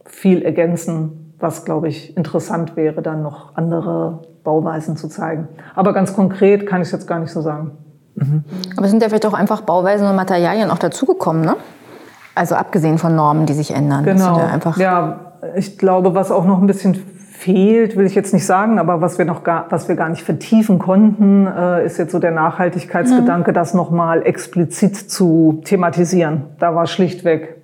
viel 0.04 0.42
ergänzen, 0.42 1.34
was, 1.40 1.64
glaube 1.64 1.88
ich, 1.88 2.16
interessant 2.16 2.76
wäre, 2.76 3.02
dann 3.02 3.22
noch 3.22 3.56
andere 3.56 4.20
Bauweisen 4.48 4.96
zu 4.96 5.08
zeigen. 5.08 5.46
Aber 5.74 5.92
ganz 5.92 6.14
konkret 6.14 6.66
kann 6.66 6.80
ich 6.80 6.88
es 6.88 6.92
jetzt 6.92 7.06
gar 7.06 7.18
nicht 7.18 7.30
so 7.30 7.42
sagen. 7.42 7.72
Mhm. 8.14 8.44
Aber 8.76 8.86
es 8.86 8.90
sind 8.90 9.02
ja 9.02 9.10
vielleicht 9.10 9.26
auch 9.26 9.34
einfach 9.34 9.60
Bauweisen 9.60 10.08
und 10.08 10.16
Materialien 10.16 10.70
auch 10.70 10.78
dazugekommen, 10.78 11.42
ne? 11.44 11.56
Also 12.34 12.54
abgesehen 12.54 12.96
von 12.96 13.14
Normen, 13.14 13.44
die 13.44 13.52
sich 13.52 13.74
ändern. 13.74 14.04
Genau. 14.04 14.40
Ja, 14.76 15.34
ich 15.54 15.76
glaube, 15.76 16.14
was 16.14 16.30
auch 16.30 16.46
noch 16.46 16.62
ein 16.62 16.66
bisschen 16.66 16.94
fehlt, 16.94 17.96
will 17.96 18.06
ich 18.06 18.14
jetzt 18.14 18.32
nicht 18.32 18.46
sagen, 18.46 18.78
aber 18.78 19.02
was 19.02 19.18
wir 19.18 19.26
noch 19.26 19.44
gar, 19.44 19.66
was 19.68 19.86
wir 19.88 19.96
gar 19.96 20.08
nicht 20.08 20.22
vertiefen 20.22 20.78
konnten, 20.78 21.46
äh, 21.46 21.84
ist 21.84 21.98
jetzt 21.98 22.12
so 22.12 22.18
der 22.18 22.30
Nachhaltigkeitsgedanke, 22.30 23.50
mhm. 23.50 23.54
das 23.54 23.74
nochmal 23.74 24.24
explizit 24.24 24.96
zu 24.96 25.60
thematisieren. 25.64 26.44
Da 26.58 26.74
war 26.74 26.86
schlichtweg 26.86 27.56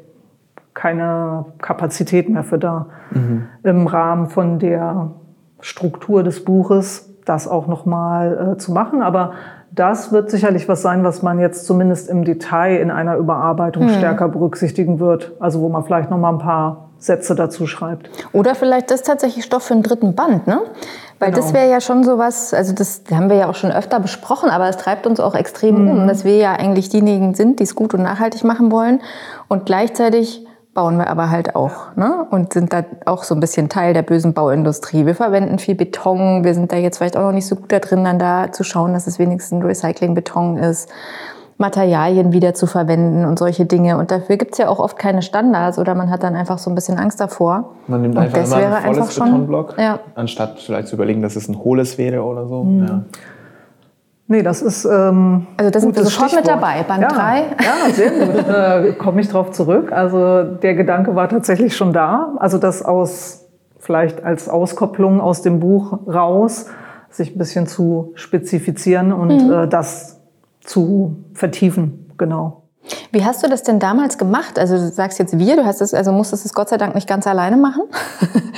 keine 0.75 1.47
Kapazität 1.59 2.29
mehr 2.29 2.45
für 2.45 2.59
da. 2.59 2.87
Mhm. 3.12 3.47
Im 3.62 3.87
Rahmen 3.87 4.29
von 4.29 4.59
der 4.59 5.12
Struktur 5.64 6.23
des 6.23 6.44
Buches, 6.44 7.09
das 7.25 7.49
auch 7.49 7.66
nochmal 7.66 8.52
äh, 8.52 8.59
zu 8.59 8.71
machen. 8.71 9.02
Aber 9.02 9.33
das 9.73 10.12
wird 10.12 10.30
sicherlich 10.30 10.68
was 10.68 10.83
sein, 10.83 11.04
was 11.04 11.23
man 11.23 11.38
jetzt 11.38 11.64
zumindest 11.64 12.11
im 12.11 12.25
Detail 12.25 12.76
in 12.76 12.90
einer 12.90 13.16
Überarbeitung 13.16 13.88
hm. 13.88 13.94
stärker 13.94 14.28
berücksichtigen 14.28 15.00
wird. 15.00 15.33
Also 15.40 15.62
wo 15.62 15.71
man 15.71 15.83
vielleicht 15.83 16.11
nochmal 16.11 16.35
ein 16.35 16.38
paar 16.38 16.90
Sätze 16.99 17.35
dazu 17.35 17.66
schreibt. 17.66 18.11
Oder 18.33 18.54
vielleicht 18.54 18.90
das 18.90 19.02
tatsächlich 19.02 19.47
Stoff 19.47 19.62
für 19.62 19.73
einen 19.73 19.83
dritten 19.83 20.14
Band, 20.14 20.47
ne? 20.47 20.61
Weil 21.18 21.30
genau. 21.30 21.42
das 21.42 21.54
wäre 21.54 21.71
ja 21.71 21.80
schon 21.80 22.04
sowas, 22.04 22.52
also 22.52 22.75
das 22.75 23.02
haben 23.11 23.30
wir 23.30 23.37
ja 23.37 23.49
auch 23.49 23.54
schon 23.54 23.73
öfter 23.73 24.00
besprochen, 24.00 24.50
aber 24.50 24.68
es 24.68 24.76
treibt 24.76 25.06
uns 25.06 25.18
auch 25.18 25.35
extrem 25.35 25.85
mhm. 25.85 25.90
um, 25.90 26.09
dass 26.09 26.25
wir 26.25 26.37
ja 26.37 26.52
eigentlich 26.52 26.90
diejenigen 26.90 27.35
sind, 27.35 27.59
die 27.59 27.64
es 27.64 27.75
gut 27.75 27.94
und 27.94 28.02
nachhaltig 28.02 28.44
machen 28.44 28.71
wollen 28.71 29.00
und 29.49 29.64
gleichzeitig 29.64 30.47
bauen 30.75 30.99
wir 30.99 31.09
aber 31.09 31.31
halt 31.31 31.54
auch 31.54 31.95
ne? 31.97 32.26
und 32.31 32.52
sind 32.52 32.73
da 32.73 32.85
auch 33.07 33.23
so 33.23 33.35
ein 33.35 33.40
bisschen 33.40 33.69
Teil 33.69 33.95
der 33.95 34.02
bösen 34.02 34.35
Bauindustrie. 34.35 35.07
Wir 35.07 35.14
verwenden 35.14 35.59
viel 35.59 35.76
Beton, 35.76 36.45
wir 36.45 36.54
sind 36.54 36.73
da 36.73 36.76
jetzt 36.76 36.99
vielleicht 36.99 37.16
auch 37.16 37.23
noch 37.23 37.33
nicht 37.33 37.47
so 37.47 37.57
gut 37.57 37.73
da 37.73 37.78
drin, 37.78 38.04
dann 38.04 38.19
da 38.19 38.52
zu 38.52 38.64
schauen, 38.64 38.93
dass 38.93 39.07
es 39.07 39.19
wenigstens 39.19 39.64
Recyclingbeton 39.64 40.59
ist, 40.59 40.90
Materialien 41.57 42.33
wieder 42.33 42.54
zu 42.54 42.66
verwenden 42.66 43.25
und 43.25 43.38
solche 43.38 43.64
Dinge. 43.64 43.97
Und 43.97 44.11
dafür 44.11 44.37
gibt's 44.37 44.59
ja 44.59 44.69
auch 44.69 44.81
oft 44.81 44.99
keine 44.99 45.23
Standards 45.23 45.78
oder 45.78 45.95
man 45.95 46.11
hat 46.11 46.25
dann 46.25 46.35
einfach 46.35 46.59
so 46.59 46.69
ein 46.71 46.75
bisschen 46.75 46.99
Angst 46.99 47.21
davor. 47.21 47.76
Man 47.87 48.02
nimmt 48.02 48.19
einfach 48.19 48.38
und 48.38 48.43
das 48.43 48.52
immer 48.52 48.76
ein 48.76 48.95
volles 48.95 49.14
Betonblock, 49.14 49.78
ja. 49.78 50.00
anstatt 50.16 50.59
vielleicht 50.59 50.88
zu 50.88 50.97
überlegen, 50.97 51.23
dass 51.23 51.37
es 51.37 51.49
ein 51.49 51.59
hohles 51.62 51.97
wäre 51.97 52.23
oder 52.23 52.49
so. 52.49 52.64
Mhm. 52.64 52.87
Ja. 52.87 53.02
Nee, 54.35 54.43
das 54.43 54.62
ist. 54.62 54.85
Ähm, 54.85 55.47
also 55.57 55.71
da 55.71 55.79
sind 55.79 55.95
wir 55.95 56.03
sofort 56.03 56.31
Stichwort. 56.31 56.45
mit 56.45 56.62
dabei, 56.62 56.83
Band 56.83 57.05
3. 57.05 57.38
Ja, 57.38 57.87
ja, 57.87 57.93
sehr 57.93 58.11
gut. 58.11 58.49
äh, 58.49 58.93
Komme 58.95 59.21
ich 59.21 59.29
drauf 59.29 59.53
zurück. 59.53 59.93
Also 59.93 60.43
der 60.43 60.75
Gedanke 60.75 61.14
war 61.14 61.29
tatsächlich 61.29 61.76
schon 61.76 61.93
da. 61.93 62.35
Also 62.38 62.59
das 62.59 62.85
aus 62.85 63.47
vielleicht 63.79 64.25
als 64.25 64.49
Auskopplung 64.49 65.21
aus 65.21 65.43
dem 65.43 65.61
Buch 65.61 66.00
raus, 66.09 66.67
sich 67.11 67.37
ein 67.37 67.38
bisschen 67.38 67.69
zu 67.69 68.11
spezifizieren 68.17 69.12
und 69.12 69.53
äh, 69.53 69.69
das 69.69 70.21
zu 70.59 71.19
vertiefen, 71.33 72.11
genau. 72.19 72.63
Wie 73.12 73.25
hast 73.25 73.43
du 73.43 73.49
das 73.49 73.62
denn 73.62 73.79
damals 73.79 74.19
gemacht? 74.19 74.59
Also 74.59 74.76
du 74.76 74.88
sagst 74.88 75.19
jetzt 75.19 75.38
wir, 75.38 75.57
du 75.57 75.64
hast 75.64 75.81
es, 75.81 75.95
also 75.95 76.12
musstest 76.12 76.45
es 76.45 76.53
Gott 76.55 76.69
sei 76.69 76.76
Dank 76.76 76.95
nicht 76.95 77.09
ganz 77.09 77.26
alleine 77.26 77.57
machen. 77.57 77.83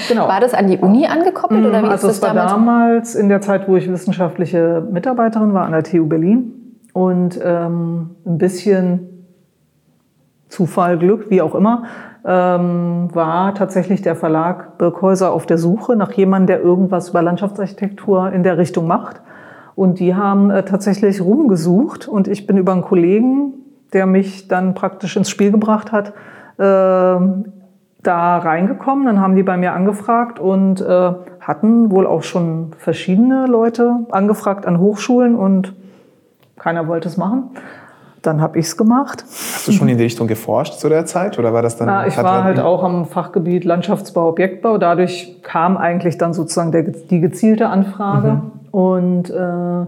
Genau. 0.08 0.28
War 0.28 0.40
das 0.40 0.54
an 0.54 0.68
die 0.68 0.76
Uni 0.76 1.06
angekoppelt 1.06 1.64
oder 1.64 1.82
wie 1.82 1.86
also 1.88 2.06
ist 2.06 2.16
es 2.16 2.20
das 2.20 2.28
war 2.28 2.34
damals? 2.34 2.52
damals 2.52 3.14
in 3.14 3.28
der 3.28 3.40
Zeit, 3.40 3.66
wo 3.66 3.76
ich 3.76 3.90
wissenschaftliche 3.90 4.86
Mitarbeiterin 4.88 5.52
war 5.54 5.64
an 5.64 5.72
der 5.72 5.82
TU 5.82 6.06
Berlin 6.06 6.52
und 6.92 7.40
ähm, 7.42 8.10
ein 8.24 8.38
bisschen 8.38 9.26
Zufall, 10.48 10.98
Glück, 10.98 11.28
wie 11.30 11.42
auch 11.42 11.54
immer, 11.54 11.84
ähm, 12.24 13.08
war 13.12 13.54
tatsächlich 13.54 14.02
der 14.02 14.16
Verlag 14.16 14.78
Birkhäuser 14.78 15.32
auf 15.32 15.46
der 15.46 15.58
Suche 15.58 15.96
nach 15.96 16.12
jemandem, 16.12 16.46
der 16.46 16.60
irgendwas 16.60 17.08
über 17.08 17.22
Landschaftsarchitektur 17.22 18.32
in 18.32 18.42
der 18.42 18.58
Richtung 18.58 18.86
macht. 18.86 19.22
Und 19.74 19.98
die 19.98 20.14
haben 20.14 20.50
äh, 20.50 20.64
tatsächlich 20.64 21.20
rumgesucht 21.20 22.08
und 22.08 22.28
ich 22.28 22.46
bin 22.46 22.56
über 22.56 22.72
einen 22.72 22.82
Kollegen, 22.82 23.52
der 23.92 24.06
mich 24.06 24.48
dann 24.48 24.74
praktisch 24.74 25.16
ins 25.16 25.30
Spiel 25.30 25.50
gebracht 25.50 25.92
hat, 25.92 26.12
äh, 26.58 26.62
da 28.02 28.38
reingekommen. 28.38 29.06
Dann 29.06 29.20
haben 29.20 29.34
die 29.34 29.42
bei 29.42 29.56
mir 29.56 29.72
angefragt 29.72 30.38
und 30.38 30.80
äh, 30.80 31.12
hatten 31.40 31.90
wohl 31.90 32.06
auch 32.06 32.22
schon 32.22 32.72
verschiedene 32.78 33.46
Leute 33.46 34.06
angefragt 34.10 34.66
an 34.66 34.78
Hochschulen 34.78 35.34
und 35.34 35.74
keiner 36.58 36.88
wollte 36.88 37.08
es 37.08 37.16
machen. 37.16 37.50
Dann 38.22 38.40
habe 38.40 38.58
ich 38.58 38.66
es 38.66 38.76
gemacht. 38.76 39.24
Hast 39.24 39.68
du 39.68 39.72
schon 39.72 39.88
in 39.88 39.98
die 39.98 40.04
Richtung 40.04 40.26
geforscht 40.26 40.74
zu 40.74 40.88
der 40.88 41.06
Zeit 41.06 41.38
oder 41.38 41.52
war 41.52 41.62
das 41.62 41.76
dann? 41.76 41.86
Ja, 41.86 42.06
ich 42.06 42.16
hat 42.16 42.24
war 42.24 42.42
halt 42.42 42.58
auch 42.58 42.82
am 42.82 43.04
Fachgebiet 43.04 43.64
Landschaftsbau, 43.64 44.30
Objektbau. 44.30 44.78
Dadurch 44.78 45.42
kam 45.42 45.76
eigentlich 45.76 46.18
dann 46.18 46.32
sozusagen 46.32 46.72
der, 46.72 46.82
die 46.82 47.20
gezielte 47.20 47.68
Anfrage. 47.68 48.42
Und 48.72 49.30
äh, 49.30 49.86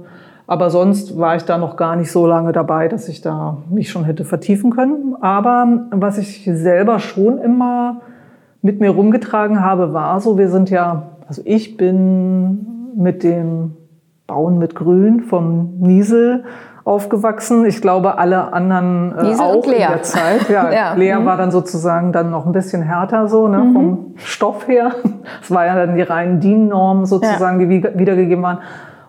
aber 0.49 0.71
sonst 0.71 1.17
war 1.19 1.37
ich 1.37 1.45
da 1.45 1.57
noch 1.59 1.77
gar 1.77 1.95
nicht 1.95 2.11
so 2.11 2.27
lange 2.27 2.51
dabei, 2.53 2.89
dass 2.89 3.09
ich 3.09 3.21
da 3.21 3.59
mich 3.71 3.91
schon 3.91 4.03
hätte 4.05 4.25
vertiefen 4.25 4.71
können. 4.73 5.15
Aber 5.21 5.67
was 5.93 6.19
ich 6.19 6.45
selber 6.53 6.99
schon 6.99 7.39
immer 7.39 8.01
mit 8.63 8.81
mir 8.81 8.91
rumgetragen 8.91 9.63
habe, 9.63 9.93
war 9.93 10.19
so, 10.21 10.37
wir 10.39 10.49
sind 10.49 10.71
ja, 10.71 11.03
also 11.29 11.43
ich 11.45 11.77
bin 11.77 12.93
mit 12.97 13.23
dem 13.23 13.77
Bauen 14.27 14.59
mit 14.59 14.75
Grün 14.75 15.21
vom 15.21 15.75
Niesel 15.79 16.45
aufgewachsen. 16.85 17.67
Ich 17.67 17.81
glaube, 17.83 18.17
alle 18.19 18.53
anderen 18.53 19.15
äh, 19.17 19.23
Niesel 19.25 19.45
auch 19.45 19.65
in 19.65 19.71
der 19.73 20.03
Zeit. 20.03 20.49
Ja, 20.49 20.73
Ja. 20.73 20.95
Lea 20.95 21.15
Mhm. 21.19 21.27
war 21.27 21.37
dann 21.37 21.51
sozusagen 21.51 22.13
dann 22.13 22.31
noch 22.31 22.47
ein 22.47 22.53
bisschen 22.53 22.81
härter 22.83 23.29
so 23.29 23.47
ne, 23.49 23.71
vom 23.75 24.07
Stoff 24.17 24.67
her. 24.67 24.93
Es 25.43 25.51
war 25.51 25.67
ja 25.67 25.75
dann 25.77 25.95
die 25.97 26.03
reinen 26.03 26.41
DIN-Normen 26.41 27.05
sozusagen, 27.05 27.59
die 27.59 27.69
wie- 27.69 27.99
wiedergegeben 27.99 28.43
waren. 28.43 28.59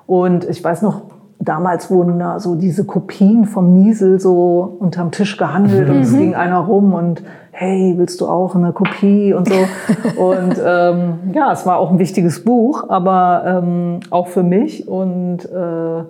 Und 0.06 0.44
ich 0.50 0.62
weiß 0.64 0.82
noch, 0.82 1.04
damals 1.40 1.90
wurden 1.90 2.20
da 2.20 2.40
so 2.40 2.56
diese 2.56 2.84
Kopien 2.86 3.46
vom 3.46 3.74
Niesel 3.74 4.20
so 4.20 4.78
unterm 4.80 5.12
Tisch 5.12 5.38
gehandelt 5.38 5.90
und 5.90 6.02
es 6.02 6.16
ging 6.16 6.36
einer 6.36 6.60
rum 6.60 6.94
und 6.94 7.24
hey, 7.52 7.94
willst 7.98 8.22
du 8.22 8.28
auch 8.28 8.56
eine 8.56 8.74
Kopie 8.74 9.34
und 9.34 9.48
so. 9.48 9.56
und 10.22 10.56
ähm, 10.64 11.32
ja, 11.34 11.52
es 11.52 11.66
war 11.66 11.78
auch 11.78 11.92
ein 11.92 12.00
wichtiges 12.00 12.44
Buch, 12.44 12.90
aber 12.90 13.44
ähm, 13.64 14.02
auch 14.10 14.28
für 14.28 14.44
mich 14.44 14.88
und 14.88 15.46
äh, 15.46 16.04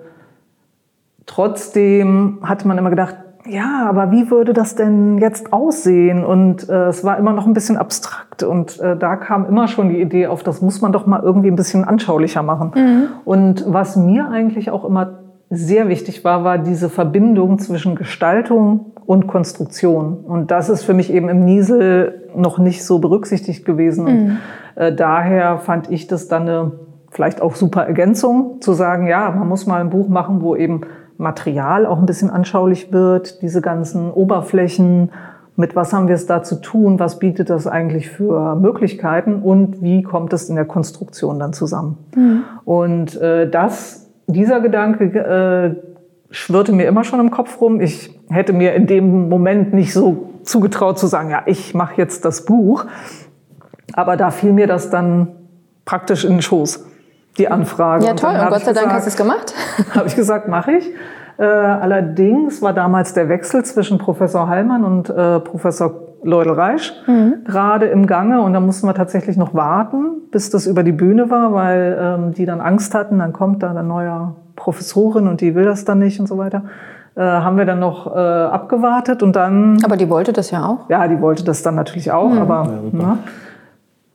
trotzdem 1.25 2.39
hatte 2.41 2.67
man 2.67 2.77
immer 2.77 2.89
gedacht, 2.89 3.15
ja, 3.47 3.87
aber 3.87 4.11
wie 4.11 4.29
würde 4.29 4.53
das 4.53 4.75
denn 4.75 5.17
jetzt 5.17 5.53
aussehen? 5.53 6.23
Und 6.23 6.69
äh, 6.69 6.87
es 6.87 7.03
war 7.03 7.17
immer 7.17 7.33
noch 7.33 7.47
ein 7.47 7.53
bisschen 7.53 7.77
abstrakt. 7.77 8.43
Und 8.43 8.79
äh, 8.79 8.97
da 8.97 9.15
kam 9.15 9.45
immer 9.45 9.67
schon 9.67 9.89
die 9.89 9.99
Idee 9.99 10.27
auf, 10.27 10.43
das 10.43 10.61
muss 10.61 10.81
man 10.81 10.91
doch 10.91 11.07
mal 11.07 11.21
irgendwie 11.21 11.49
ein 11.49 11.55
bisschen 11.55 11.83
anschaulicher 11.83 12.43
machen. 12.43 12.73
Und 13.25 13.63
was 13.67 13.95
mir 13.95 14.29
eigentlich 14.29 14.69
auch 14.69 14.85
immer 14.85 15.18
sehr 15.49 15.87
wichtig 15.87 16.23
war, 16.23 16.43
war 16.43 16.57
diese 16.57 16.89
Verbindung 16.89 17.59
zwischen 17.59 17.95
Gestaltung 17.95 18.91
und 19.05 19.27
Konstruktion. 19.27 20.17
Und 20.17 20.51
das 20.51 20.69
ist 20.69 20.83
für 20.83 20.93
mich 20.93 21.11
eben 21.11 21.29
im 21.29 21.43
Niesel 21.43 22.29
noch 22.35 22.59
nicht 22.59 22.85
so 22.85 22.99
berücksichtigt 22.99 23.65
gewesen. 23.65 24.07
Und 24.07 24.37
äh, 24.75 24.93
daher 24.93 25.57
fand 25.57 25.89
ich 25.89 26.07
das 26.07 26.27
dann 26.27 26.43
eine 26.43 26.71
vielleicht 27.11 27.41
auch 27.41 27.55
super 27.55 27.85
Ergänzung, 27.85 28.61
zu 28.61 28.73
sagen, 28.73 29.07
ja, 29.07 29.31
man 29.31 29.47
muss 29.47 29.65
mal 29.65 29.81
ein 29.81 29.89
Buch 29.89 30.09
machen, 30.09 30.41
wo 30.41 30.55
eben 30.55 30.81
Material 31.17 31.85
auch 31.85 31.97
ein 31.97 32.05
bisschen 32.05 32.29
anschaulich 32.29 32.93
wird, 32.93 33.41
diese 33.41 33.61
ganzen 33.61 34.11
Oberflächen, 34.11 35.11
mit 35.55 35.75
was 35.75 35.91
haben 35.91 36.07
wir 36.07 36.15
es 36.15 36.25
da 36.25 36.41
zu 36.43 36.61
tun, 36.61 36.99
was 36.99 37.19
bietet 37.19 37.49
das 37.49 37.67
eigentlich 37.67 38.09
für 38.09 38.55
Möglichkeiten 38.55 39.41
und 39.41 39.81
wie 39.81 40.03
kommt 40.03 40.31
es 40.31 40.49
in 40.49 40.55
der 40.55 40.65
Konstruktion 40.65 41.39
dann 41.39 41.51
zusammen. 41.51 41.97
Und 42.63 43.19
äh, 43.19 43.49
das, 43.49 44.08
dieser 44.33 44.61
Gedanke 44.61 45.05
äh, 45.05 45.89
schwirrte 46.31 46.71
mir 46.71 46.87
immer 46.87 47.03
schon 47.03 47.19
im 47.19 47.31
Kopf 47.31 47.59
rum. 47.61 47.81
Ich 47.81 48.17
hätte 48.29 48.53
mir 48.53 48.73
in 48.73 48.87
dem 48.87 49.29
Moment 49.29 49.73
nicht 49.73 49.93
so 49.93 50.29
zugetraut 50.43 50.99
zu 50.99 51.07
sagen, 51.07 51.29
ja, 51.29 51.43
ich 51.45 51.73
mache 51.73 51.95
jetzt 51.97 52.25
das 52.25 52.45
Buch. 52.45 52.85
Aber 53.93 54.17
da 54.17 54.29
fiel 54.31 54.53
mir 54.53 54.67
das 54.67 54.89
dann 54.89 55.29
praktisch 55.85 56.23
in 56.23 56.33
den 56.33 56.41
Schoß, 56.41 56.85
die 57.37 57.47
Anfrage. 57.47 58.05
Ja, 58.05 58.11
Und 58.11 58.19
toll. 58.19 58.31
Und 58.31 58.41
hab 58.41 58.49
Gott 58.49 58.61
sei 58.61 58.73
Dank 58.73 58.91
hast 58.91 59.05
du 59.05 59.09
es 59.09 59.17
gemacht. 59.17 59.53
habe 59.95 60.07
ich 60.07 60.15
gesagt, 60.15 60.47
mache 60.47 60.73
ich. 60.73 60.91
Äh, 61.37 61.45
allerdings 61.45 62.61
war 62.61 62.73
damals 62.73 63.13
der 63.13 63.29
Wechsel 63.29 63.63
zwischen 63.63 63.97
Professor 63.97 64.47
Hallmann 64.47 64.83
und 64.83 65.09
äh, 65.09 65.39
Professor 65.39 66.08
Leudel-Reisch 66.23 66.93
gerade 67.45 67.85
im 67.87 68.05
Gange 68.07 68.41
und 68.41 68.53
da 68.53 68.59
mussten 68.59 68.87
wir 68.87 68.93
tatsächlich 68.93 69.37
noch 69.37 69.53
warten, 69.53 70.21
bis 70.31 70.49
das 70.49 70.67
über 70.67 70.83
die 70.83 70.91
Bühne 70.91 71.29
war, 71.29 71.53
weil 71.53 71.97
ähm, 71.99 72.33
die 72.33 72.45
dann 72.45 72.61
Angst 72.61 72.93
hatten, 72.93 73.19
dann 73.19 73.33
kommt 73.33 73.63
da 73.63 73.69
eine 73.69 73.83
neue 73.83 74.33
Professorin 74.55 75.27
und 75.27 75.41
die 75.41 75.55
will 75.55 75.65
das 75.65 75.85
dann 75.85 75.99
nicht 75.99 76.19
und 76.19 76.27
so 76.27 76.37
weiter. 76.37 76.63
Äh, 77.15 77.21
haben 77.21 77.57
wir 77.57 77.65
dann 77.65 77.79
noch 77.79 78.07
äh, 78.07 78.19
abgewartet 78.19 79.23
und 79.23 79.35
dann 79.35 79.77
Aber 79.83 79.97
die 79.97 80.09
wollte 80.09 80.31
das 80.33 80.51
ja 80.51 80.65
auch. 80.65 80.89
ja, 80.89 81.07
die 81.07 81.19
wollte 81.21 81.43
das 81.43 81.63
dann 81.63 81.75
natürlich 81.75 82.11
auch, 82.11 82.31
aber. 82.35 82.67
ne? 82.91 83.17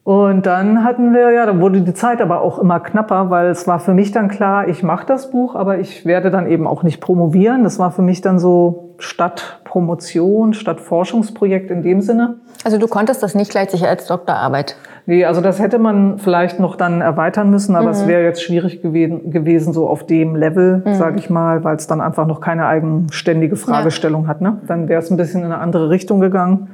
Und 0.05 0.45
dann 0.45 0.85
hatten 0.85 1.15
wir, 1.15 1.31
ja, 1.31 1.47
dann 1.47 1.61
wurde 1.61 1.81
die 1.81 1.95
Zeit 1.95 2.21
aber 2.21 2.43
auch 2.43 2.59
immer 2.59 2.79
knapper, 2.79 3.31
weil 3.31 3.49
es 3.49 3.67
war 3.67 3.79
für 3.81 3.95
mich 3.95 4.13
dann 4.13 4.29
klar, 4.29 4.69
ich 4.69 4.83
mache 4.83 5.07
das 5.07 5.31
Buch, 5.31 5.55
aber 5.55 5.79
ich 5.79 6.05
werde 6.05 6.31
dann 6.31 6.47
eben 6.47 6.67
auch 6.67 6.83
nicht 6.83 7.01
promovieren. 7.01 7.65
Das 7.65 7.79
war 7.79 7.91
für 7.91 8.03
mich 8.03 8.21
dann 8.21 8.39
so 8.39 8.84
statt 8.99 9.61
Promotion, 9.65 10.55
statt 10.55 10.81
Forschungsprojekt 10.81 11.71
in 11.71 11.83
dem 11.83 12.01
Sinne. 12.01 12.37
Also 12.65 12.79
du 12.79 12.87
konntest 12.89 13.23
das 13.23 13.35
nicht 13.35 13.51
gleichzeitig 13.51 13.87
als 13.87 14.07
Doktorarbeit. 14.07 14.77
Nee, 15.07 15.27
also 15.27 15.43
das 15.43 15.61
hätte 15.61 15.79
man 15.79 16.19
vielleicht 16.19 16.61
noch 16.61 16.77
dann 16.77 17.03
erweitern 17.03 17.51
müssen, 17.51 17.77
aber 17.77 17.91
es 17.91 18.07
wäre 18.07 18.23
jetzt 18.23 18.43
schwierig 18.43 18.81
gewesen, 18.81 19.31
gewesen 19.31 19.75
so 19.75 19.87
auf 19.87 20.07
dem 20.07 20.35
Level, 20.35 20.83
sage 20.93 21.19
ich 21.19 21.29
mal, 21.29 21.63
weil 21.63 21.77
es 21.77 21.87
dann 21.87 22.01
einfach 22.01 22.27
noch 22.27 22.41
keine 22.41 22.67
eigenständige 22.67 23.57
Fragestellung 23.57 24.29
hat. 24.29 24.41
Ne? 24.41 24.63
Dann 24.67 24.89
wäre 24.89 25.03
es 25.03 25.11
ein 25.11 25.19
bisschen 25.19 25.41
in 25.41 25.47
eine 25.47 25.59
andere 25.59 25.91
Richtung 25.91 26.21
gegangen. 26.21 26.71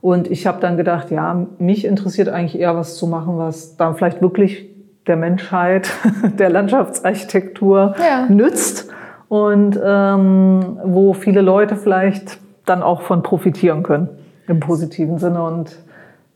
Und 0.00 0.30
ich 0.30 0.46
habe 0.46 0.60
dann 0.60 0.76
gedacht, 0.78 1.10
ja, 1.10 1.46
mich 1.58 1.84
interessiert 1.84 2.28
eigentlich 2.28 2.58
eher 2.58 2.76
was 2.76 2.96
zu 2.96 3.06
machen, 3.06 3.36
was 3.36 3.76
dann 3.76 3.94
vielleicht 3.94 4.22
wirklich 4.22 4.70
der 5.06 5.16
Menschheit, 5.16 5.90
der 6.38 6.48
Landschaftsarchitektur 6.48 7.94
Ja. 7.98 8.26
nützt 8.28 8.88
und 9.28 9.78
ähm, 9.82 10.78
wo 10.84 11.12
viele 11.14 11.40
Leute 11.40 11.76
vielleicht 11.76 12.38
dann 12.64 12.82
auch 12.82 13.02
von 13.02 13.22
profitieren 13.22 13.82
können 13.82 14.08
im 14.46 14.60
positiven 14.60 15.18
Sinne. 15.18 15.42
Und 15.42 15.76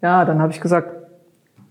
ja, 0.03 0.25
dann 0.25 0.41
habe 0.41 0.53
ich 0.53 0.61
gesagt, 0.61 0.89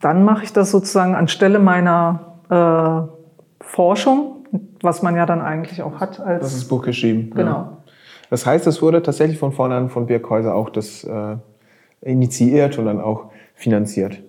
dann 0.01 0.23
mache 0.23 0.43
ich 0.43 0.53
das 0.53 0.71
sozusagen 0.71 1.15
anstelle 1.15 1.59
meiner 1.59 2.37
äh, 2.49 3.63
Forschung, 3.63 4.45
was 4.81 5.01
man 5.01 5.15
ja 5.15 5.25
dann 5.25 5.41
eigentlich 5.41 5.81
auch 5.81 5.99
hat 5.99 6.19
Das 6.19 6.27
als 6.27 6.53
ist 6.55 6.69
Buch 6.69 6.83
geschrieben. 6.83 7.31
genau. 7.35 7.51
Ja. 7.51 7.77
Das 8.29 8.45
heißt, 8.45 8.67
es 8.67 8.81
wurde 8.81 9.01
tatsächlich 9.01 9.39
von 9.39 9.51
vornherein 9.51 9.89
von 9.89 10.05
Birkhäuser 10.05 10.53
auch 10.53 10.69
das 10.69 11.03
äh, 11.03 11.37
initiiert 12.01 12.77
und 12.77 12.85
dann 12.85 13.01
auch 13.01 13.31
finanziert. 13.55 14.21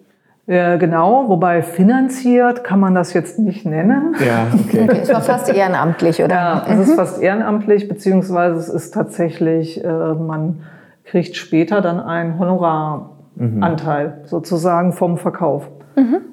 Äh, 0.50 0.78
genau, 0.78 1.28
wobei 1.28 1.62
finanziert 1.62 2.64
kann 2.64 2.80
man 2.80 2.92
das 2.92 3.12
jetzt 3.12 3.38
nicht 3.38 3.64
nennen. 3.64 4.16
Ja, 4.18 4.48
okay. 4.52 4.88
Es 5.00 5.08
war 5.12 5.20
fast 5.20 5.48
ehrenamtlich, 5.48 6.24
oder? 6.24 6.34
Ja, 6.34 6.66
es 6.68 6.88
ist 6.88 6.96
fast 6.96 7.22
ehrenamtlich, 7.22 7.86
beziehungsweise 7.88 8.56
es 8.56 8.68
ist 8.68 8.92
tatsächlich, 8.92 9.84
äh, 9.84 9.88
man 9.88 10.62
kriegt 11.04 11.36
später 11.36 11.80
dann 11.80 12.00
einen 12.00 12.40
Honoraranteil 12.40 14.22
sozusagen 14.24 14.92
vom 14.92 15.18
Verkauf. 15.18 15.68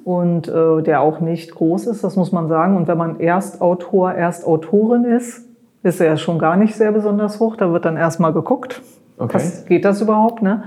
Und 0.03 0.47
äh, 0.47 0.81
der 0.81 1.01
auch 1.01 1.19
nicht 1.19 1.53
groß 1.53 1.87
ist, 1.87 2.03
das 2.03 2.15
muss 2.15 2.31
man 2.31 2.47
sagen. 2.47 2.77
Und 2.77 2.87
wenn 2.87 2.97
man 2.97 3.19
Erstautor, 3.19 4.13
Erstautorin 4.13 5.03
ist, 5.03 5.45
ist 5.83 5.99
er 5.99 6.15
schon 6.17 6.39
gar 6.39 6.55
nicht 6.55 6.75
sehr 6.75 6.91
besonders 6.91 7.39
hoch. 7.39 7.55
Da 7.57 7.71
wird 7.73 7.85
dann 7.85 7.97
erstmal 7.97 8.33
geguckt, 8.33 8.81
Okay. 9.19 9.35
was 9.35 9.65
geht 9.65 9.83
das 9.83 10.01
überhaupt, 10.01 10.41
ne? 10.41 10.63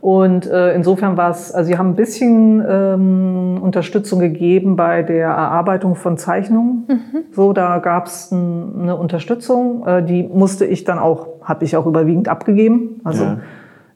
Und 0.00 0.46
äh, 0.46 0.74
insofern 0.74 1.16
war 1.16 1.30
es, 1.30 1.52
also 1.52 1.68
sie 1.68 1.78
haben 1.78 1.90
ein 1.90 1.96
bisschen 1.96 2.64
ähm, 2.68 3.58
Unterstützung 3.62 4.20
gegeben 4.20 4.76
bei 4.76 5.02
der 5.02 5.28
Erarbeitung 5.28 5.94
von 5.94 6.16
Zeichnungen. 6.16 6.86
So, 7.32 7.52
da 7.52 7.78
gab 7.78 8.06
es 8.06 8.32
eine 8.32 8.96
Unterstützung, 8.96 9.86
äh, 9.86 10.02
die 10.02 10.22
musste 10.22 10.64
ich 10.64 10.84
dann 10.84 10.98
auch, 10.98 11.28
habe 11.42 11.64
ich 11.64 11.76
auch 11.76 11.86
überwiegend 11.86 12.28
abgegeben. 12.28 13.00
Also 13.04 13.24
Ja. 13.24 13.38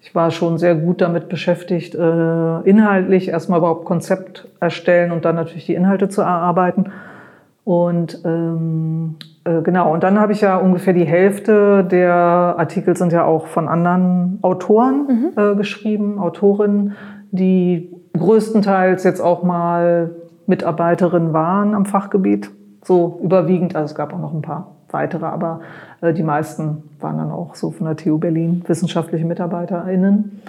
Ich 0.03 0.15
war 0.15 0.31
schon 0.31 0.57
sehr 0.57 0.75
gut 0.75 1.03
damit 1.03 1.29
beschäftigt, 1.29 1.95
äh, 1.95 2.61
inhaltlich 2.61 3.29
erstmal 3.29 3.59
überhaupt 3.59 3.85
Konzept 3.85 4.49
erstellen 4.59 5.13
und 5.13 5.27
dann 5.27 5.35
natürlich 5.35 5.67
die 5.67 5.75
Inhalte 5.75 6.09
zu 6.09 6.23
erarbeiten. 6.23 6.87
Und 7.65 8.23
ähm, 8.25 9.17
äh, 9.45 9.63
genau, 9.63 9.93
und 9.93 10.03
dann 10.03 10.21
habe 10.21 10.33
ich 10.33 10.41
ja 10.41 10.57
ungefähr 10.57 10.93
die 10.93 11.05
Hälfte 11.05 11.85
der 11.85 12.15
Artikel 12.15 12.97
sind 12.97 13.13
ja 13.13 13.25
auch 13.25 13.47
von 13.47 13.69
anderen 13.69 14.39
Autoren 14.43 15.33
mhm. 15.37 15.43
äh, 15.43 15.55
geschrieben, 15.55 16.19
Autorinnen, 16.19 16.95
die 17.31 17.91
größtenteils 18.19 19.05
jetzt 19.05 19.21
auch 19.21 19.43
mal 19.43 20.11
Mitarbeiterinnen 20.47 21.33
waren 21.33 21.75
am 21.75 21.87
Fachgebiet. 21.87 22.51
So 22.85 23.21
überwiegend, 23.23 23.77
also 23.77 23.93
es 23.93 23.95
gab 23.95 24.13
auch 24.13 24.19
noch 24.19 24.35
ein 24.35 24.43
paar 24.43 24.73
weitere, 24.91 25.27
aber 25.27 25.61
äh, 26.01 26.13
die 26.13 26.23
meisten 26.23 26.83
waren 26.99 27.19
dann 27.19 27.31
auch 27.31 27.55
so 27.55 27.71
von 27.71 27.87
der 27.87 27.97
TU 27.97 28.19
Berlin 28.19 28.63
wissenschaftliche 28.67 29.25
MitarbeiterInnen. 29.25 30.43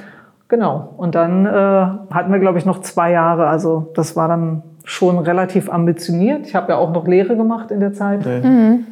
Genau. 0.47 0.89
Und 0.97 1.15
dann 1.15 1.45
äh, 1.45 1.49
hatten 1.49 2.31
wir, 2.31 2.39
glaube 2.39 2.57
ich, 2.57 2.65
noch 2.65 2.81
zwei 2.81 3.11
Jahre. 3.11 3.47
Also 3.47 3.89
das 3.95 4.17
war 4.17 4.27
dann 4.27 4.63
schon 4.91 5.19
relativ 5.19 5.71
ambitioniert. 5.71 6.45
Ich 6.45 6.53
habe 6.53 6.73
ja 6.73 6.77
auch 6.77 6.91
noch 6.91 7.07
Lehre 7.07 7.37
gemacht 7.37 7.71
in 7.71 7.79
der 7.79 7.93
Zeit. 7.93 8.25
Mhm. 8.25 8.85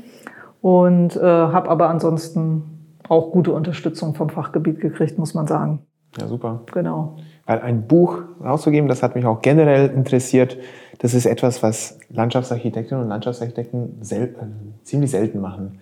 Und 0.62 1.18
äh, 1.18 1.20
habe 1.20 1.70
aber 1.70 1.89
ansonsten 1.89 2.96
auch 3.10 3.32
gute 3.32 3.51
Unterstützung 3.51 4.15
vom 4.15 4.29
Fachgebiet 4.29 4.79
gekriegt, 4.79 5.18
muss 5.18 5.34
man 5.34 5.46
sagen. 5.46 5.79
Ja, 6.18 6.27
super. 6.27 6.62
Genau. 6.74 7.18
Weil 7.46 7.60
ein 7.60 7.86
Buch 7.86 8.20
rauszugeben, 8.41 8.88
das 8.88 9.03
hat 9.03 9.15
mich 9.15 9.25
auch 9.25 9.41
generell 9.41 9.89
interessiert. 9.89 10.58
Das 11.00 11.13
ist 11.13 11.25
etwas, 11.25 11.63
was 11.63 12.00
Landschaftsarchitektinnen 12.10 13.03
und 13.03 13.10
Landschaftsarchitekten 13.10 13.98
sel 14.01 14.24
äh, 14.24 14.84
ziemlich 14.84 15.12
selten 15.12 15.41
machen. 15.41 15.79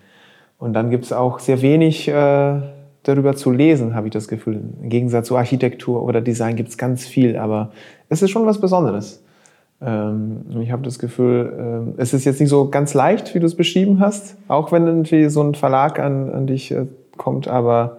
Und 0.58 0.72
dann 0.72 0.90
gibt 0.90 1.04
es 1.04 1.12
auch 1.12 1.38
sehr 1.38 1.62
wenig 1.62 2.08
äh, 2.08 2.60
darüber 3.04 3.36
zu 3.36 3.52
lesen, 3.52 3.94
habe 3.94 4.08
ich 4.08 4.12
das 4.12 4.26
Gefühl. 4.26 4.60
Im 4.82 4.88
Gegensatz 4.88 5.28
zu 5.28 5.36
Architektur 5.36 6.02
oder 6.02 6.20
Design 6.20 6.56
gibt 6.56 6.70
es 6.70 6.76
ganz 6.76 7.06
viel, 7.06 7.36
aber 7.36 7.70
es 8.08 8.20
ist 8.20 8.30
schon 8.30 8.46
was 8.46 8.60
Besonderes. 8.60 9.22
Ähm, 9.80 10.44
ich 10.60 10.72
habe 10.72 10.82
das 10.82 10.98
Gefühl, 10.98 11.94
äh, 11.96 12.00
es 12.00 12.12
ist 12.14 12.24
jetzt 12.24 12.40
nicht 12.40 12.50
so 12.50 12.68
ganz 12.68 12.94
leicht, 12.94 13.34
wie 13.34 13.40
du 13.40 13.46
es 13.46 13.54
beschrieben 13.54 14.00
hast, 14.00 14.36
auch 14.48 14.72
wenn 14.72 14.86
irgendwie 14.86 15.28
so 15.28 15.42
ein 15.42 15.54
Verlag 15.54 15.98
an, 15.98 16.30
an 16.30 16.46
dich 16.46 16.72
äh, 16.72 16.86
kommt, 17.16 17.48
aber 17.48 17.98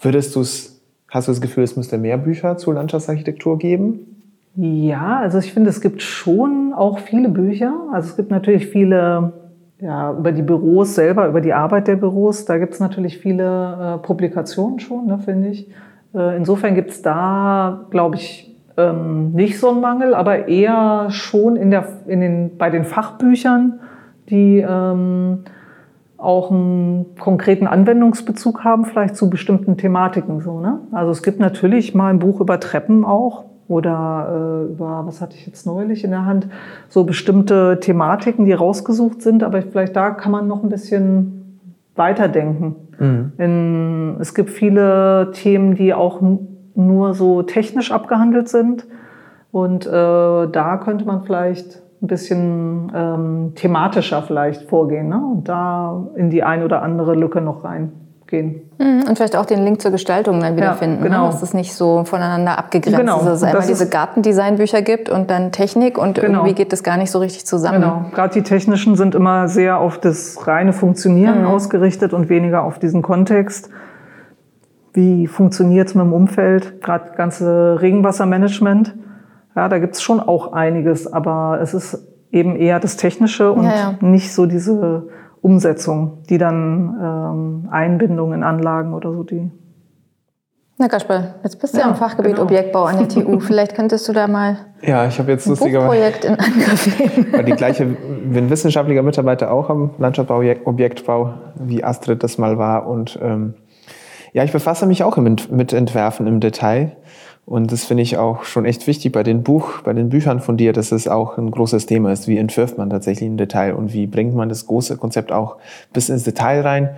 würdest 0.00 0.34
du 0.34 0.40
es, 0.40 0.80
hast 1.08 1.28
du 1.28 1.32
das 1.32 1.40
Gefühl, 1.40 1.64
es 1.64 1.76
müsste 1.76 1.98
mehr 1.98 2.18
Bücher 2.18 2.56
zur 2.56 2.74
Landschaftsarchitektur 2.74 3.58
geben? 3.58 4.18
Ja, 4.56 5.18
also 5.18 5.38
ich 5.38 5.52
finde, 5.52 5.70
es 5.70 5.80
gibt 5.80 6.02
schon 6.02 6.72
auch 6.74 6.98
viele 6.98 7.28
Bücher. 7.28 7.72
Also 7.92 8.08
es 8.08 8.16
gibt 8.16 8.32
natürlich 8.32 8.66
viele 8.66 9.32
ja, 9.80 10.12
über 10.12 10.32
die 10.32 10.42
Büros 10.42 10.96
selber, 10.96 11.28
über 11.28 11.40
die 11.40 11.52
Arbeit 11.52 11.86
der 11.86 11.94
Büros. 11.94 12.44
Da 12.44 12.58
gibt 12.58 12.74
es 12.74 12.80
natürlich 12.80 13.18
viele 13.18 13.94
äh, 13.94 13.98
Publikationen 14.04 14.80
schon, 14.80 15.06
ne, 15.06 15.20
finde 15.20 15.48
ich. 15.48 15.68
Äh, 16.12 16.36
insofern 16.36 16.74
gibt 16.74 16.90
es 16.90 17.02
da, 17.02 17.86
glaube 17.90 18.16
ich, 18.16 18.47
ähm, 18.78 19.32
nicht 19.32 19.58
so 19.58 19.70
einen 19.70 19.80
Mangel, 19.80 20.14
aber 20.14 20.48
eher 20.48 21.10
schon 21.10 21.56
in 21.56 21.70
der, 21.70 21.86
in 22.06 22.20
den, 22.20 22.56
bei 22.56 22.70
den 22.70 22.84
Fachbüchern, 22.84 23.80
die 24.30 24.64
ähm, 24.66 25.40
auch 26.16 26.50
einen 26.50 27.16
konkreten 27.18 27.66
Anwendungsbezug 27.66 28.64
haben, 28.64 28.84
vielleicht 28.84 29.16
zu 29.16 29.28
bestimmten 29.28 29.76
Thematiken. 29.76 30.40
So, 30.40 30.60
ne? 30.60 30.80
Also 30.92 31.10
es 31.10 31.22
gibt 31.22 31.40
natürlich 31.40 31.94
mal 31.94 32.08
ein 32.08 32.18
Buch 32.18 32.40
über 32.40 32.58
Treppen 32.60 33.04
auch, 33.04 33.44
oder 33.68 34.64
äh, 34.66 34.72
über, 34.72 35.02
was 35.04 35.20
hatte 35.20 35.36
ich 35.36 35.46
jetzt 35.46 35.66
neulich 35.66 36.02
in 36.02 36.10
der 36.10 36.24
Hand, 36.24 36.48
so 36.88 37.04
bestimmte 37.04 37.78
Thematiken, 37.80 38.46
die 38.46 38.52
rausgesucht 38.52 39.20
sind, 39.20 39.44
aber 39.44 39.60
vielleicht 39.60 39.94
da 39.94 40.10
kann 40.10 40.32
man 40.32 40.48
noch 40.48 40.62
ein 40.62 40.70
bisschen 40.70 41.60
weiterdenken. 41.94 42.76
Mhm. 42.98 43.32
In, 43.36 44.16
es 44.20 44.34
gibt 44.34 44.50
viele 44.50 45.32
Themen, 45.32 45.74
die 45.74 45.92
auch 45.92 46.22
nur 46.78 47.14
so 47.14 47.42
technisch 47.42 47.90
abgehandelt 47.92 48.48
sind 48.48 48.86
und 49.50 49.86
äh, 49.86 49.90
da 49.90 50.80
könnte 50.82 51.04
man 51.04 51.24
vielleicht 51.24 51.82
ein 52.00 52.06
bisschen 52.06 52.92
ähm, 52.94 53.52
thematischer 53.56 54.22
vielleicht 54.22 54.68
vorgehen 54.68 55.08
ne? 55.08 55.16
und 55.16 55.48
da 55.48 56.06
in 56.14 56.30
die 56.30 56.44
ein 56.44 56.62
oder 56.62 56.82
andere 56.82 57.14
Lücke 57.14 57.40
noch 57.40 57.64
rein 57.64 57.92
gehen. 58.28 58.70
Mhm, 58.78 59.04
und 59.08 59.16
vielleicht 59.16 59.34
auch 59.34 59.46
den 59.46 59.64
Link 59.64 59.80
zur 59.80 59.90
Gestaltung 59.90 60.40
dann 60.40 60.56
wiederfinden, 60.56 60.98
ja, 60.98 61.02
ne? 61.02 61.08
genau. 61.08 61.26
ne? 61.26 61.32
dass 61.32 61.42
es 61.42 61.54
nicht 61.54 61.74
so 61.74 62.04
voneinander 62.04 62.58
abgegrenzt 62.58 63.00
genau. 63.00 63.18
ist, 63.18 63.26
dass 63.26 63.38
es 63.38 63.42
einmal 63.42 63.66
diese 63.66 63.88
Gartendesignbücher 63.88 64.82
gibt 64.82 65.08
und 65.08 65.30
dann 65.30 65.50
Technik 65.50 65.98
und 65.98 66.14
genau. 66.14 66.40
irgendwie 66.40 66.54
geht 66.54 66.72
das 66.72 66.84
gar 66.84 66.98
nicht 66.98 67.10
so 67.10 67.18
richtig 67.18 67.46
zusammen. 67.46 67.80
Genau, 67.80 68.04
gerade 68.14 68.34
die 68.34 68.42
technischen 68.42 68.96
sind 68.96 69.16
immer 69.16 69.48
sehr 69.48 69.78
auf 69.78 69.98
das 69.98 70.46
reine 70.46 70.72
Funktionieren 70.72 71.40
mhm. 71.40 71.46
ausgerichtet 71.46 72.12
und 72.12 72.28
weniger 72.28 72.62
auf 72.62 72.78
diesen 72.78 73.02
Kontext. 73.02 73.70
Wie 74.98 75.28
funktioniert 75.28 75.86
es 75.86 75.94
mit 75.94 76.04
dem 76.04 76.12
Umfeld, 76.12 76.82
gerade 76.82 77.12
ganze 77.16 77.80
Regenwassermanagement. 77.80 78.96
Ja, 79.54 79.68
da 79.68 79.78
gibt 79.78 79.94
es 79.94 80.02
schon 80.02 80.18
auch 80.18 80.52
einiges, 80.52 81.06
aber 81.12 81.60
es 81.62 81.72
ist 81.72 82.04
eben 82.32 82.56
eher 82.56 82.80
das 82.80 82.96
Technische 82.96 83.52
und 83.52 83.62
ja, 83.62 83.76
ja. 83.76 83.94
nicht 84.00 84.34
so 84.34 84.46
diese 84.46 85.06
Umsetzung, 85.40 86.24
die 86.28 86.36
dann 86.36 86.98
ähm, 87.00 87.68
Einbindung 87.70 88.32
in 88.32 88.42
Anlagen 88.42 88.92
oder 88.92 89.12
so, 89.12 89.22
die. 89.22 89.52
Na 90.78 90.88
Kasper, 90.88 91.36
jetzt 91.44 91.60
bist 91.60 91.74
du 91.74 91.78
ja, 91.78 91.84
ja 91.84 91.90
im 91.90 91.96
Fachgebiet 91.96 92.32
genau. 92.32 92.42
Objektbau 92.42 92.82
an 92.82 92.98
der 92.98 93.08
TU. 93.24 93.38
Vielleicht 93.38 93.76
könntest 93.76 94.08
du 94.08 94.12
da 94.12 94.26
mal 94.26 94.56
ja, 94.82 95.06
ich 95.06 95.18
habe 95.18 95.32
jetzt 95.32 95.48
ein 95.48 95.56
Projekt 95.56 96.24
in 96.24 96.36
Angriff 96.38 96.98
nehmen. 96.98 97.46
Die 97.46 97.52
gleiche, 97.52 97.96
wenn 98.24 98.48
wissenschaftlicher 98.48 99.02
Mitarbeiter 99.02 99.50
auch 99.52 99.70
am 99.70 99.90
Landschaftsbau, 99.98 100.42
Objektbau, 100.64 101.34
wie 101.56 101.82
Astrid 101.82 102.22
das 102.22 102.38
mal 102.38 102.58
war. 102.58 102.86
Und 102.86 103.18
ähm, 103.20 103.54
ja, 104.32 104.44
ich 104.44 104.52
befasse 104.52 104.86
mich 104.86 105.02
auch 105.02 105.16
mit 105.16 105.72
Entwerfen 105.72 106.26
im 106.26 106.40
Detail. 106.40 106.96
Und 107.48 107.72
das 107.72 107.86
finde 107.86 108.02
ich 108.02 108.18
auch 108.18 108.44
schon 108.44 108.66
echt 108.66 108.86
wichtig 108.86 109.12
bei 109.12 109.22
den 109.22 109.42
Buch, 109.42 109.80
bei 109.82 109.94
den 109.94 110.10
Büchern 110.10 110.40
von 110.40 110.58
dir, 110.58 110.74
dass 110.74 110.92
es 110.92 111.08
auch 111.08 111.38
ein 111.38 111.50
großes 111.50 111.86
Thema 111.86 112.12
ist. 112.12 112.28
Wie 112.28 112.36
entwirft 112.36 112.76
man 112.76 112.90
tatsächlich 112.90 113.26
im 113.26 113.38
Detail 113.38 113.72
und 113.72 113.94
wie 113.94 114.06
bringt 114.06 114.34
man 114.34 114.50
das 114.50 114.66
große 114.66 114.98
Konzept 114.98 115.32
auch 115.32 115.56
bis 115.94 116.10
ins 116.10 116.24
Detail 116.24 116.60
rein? 116.60 116.90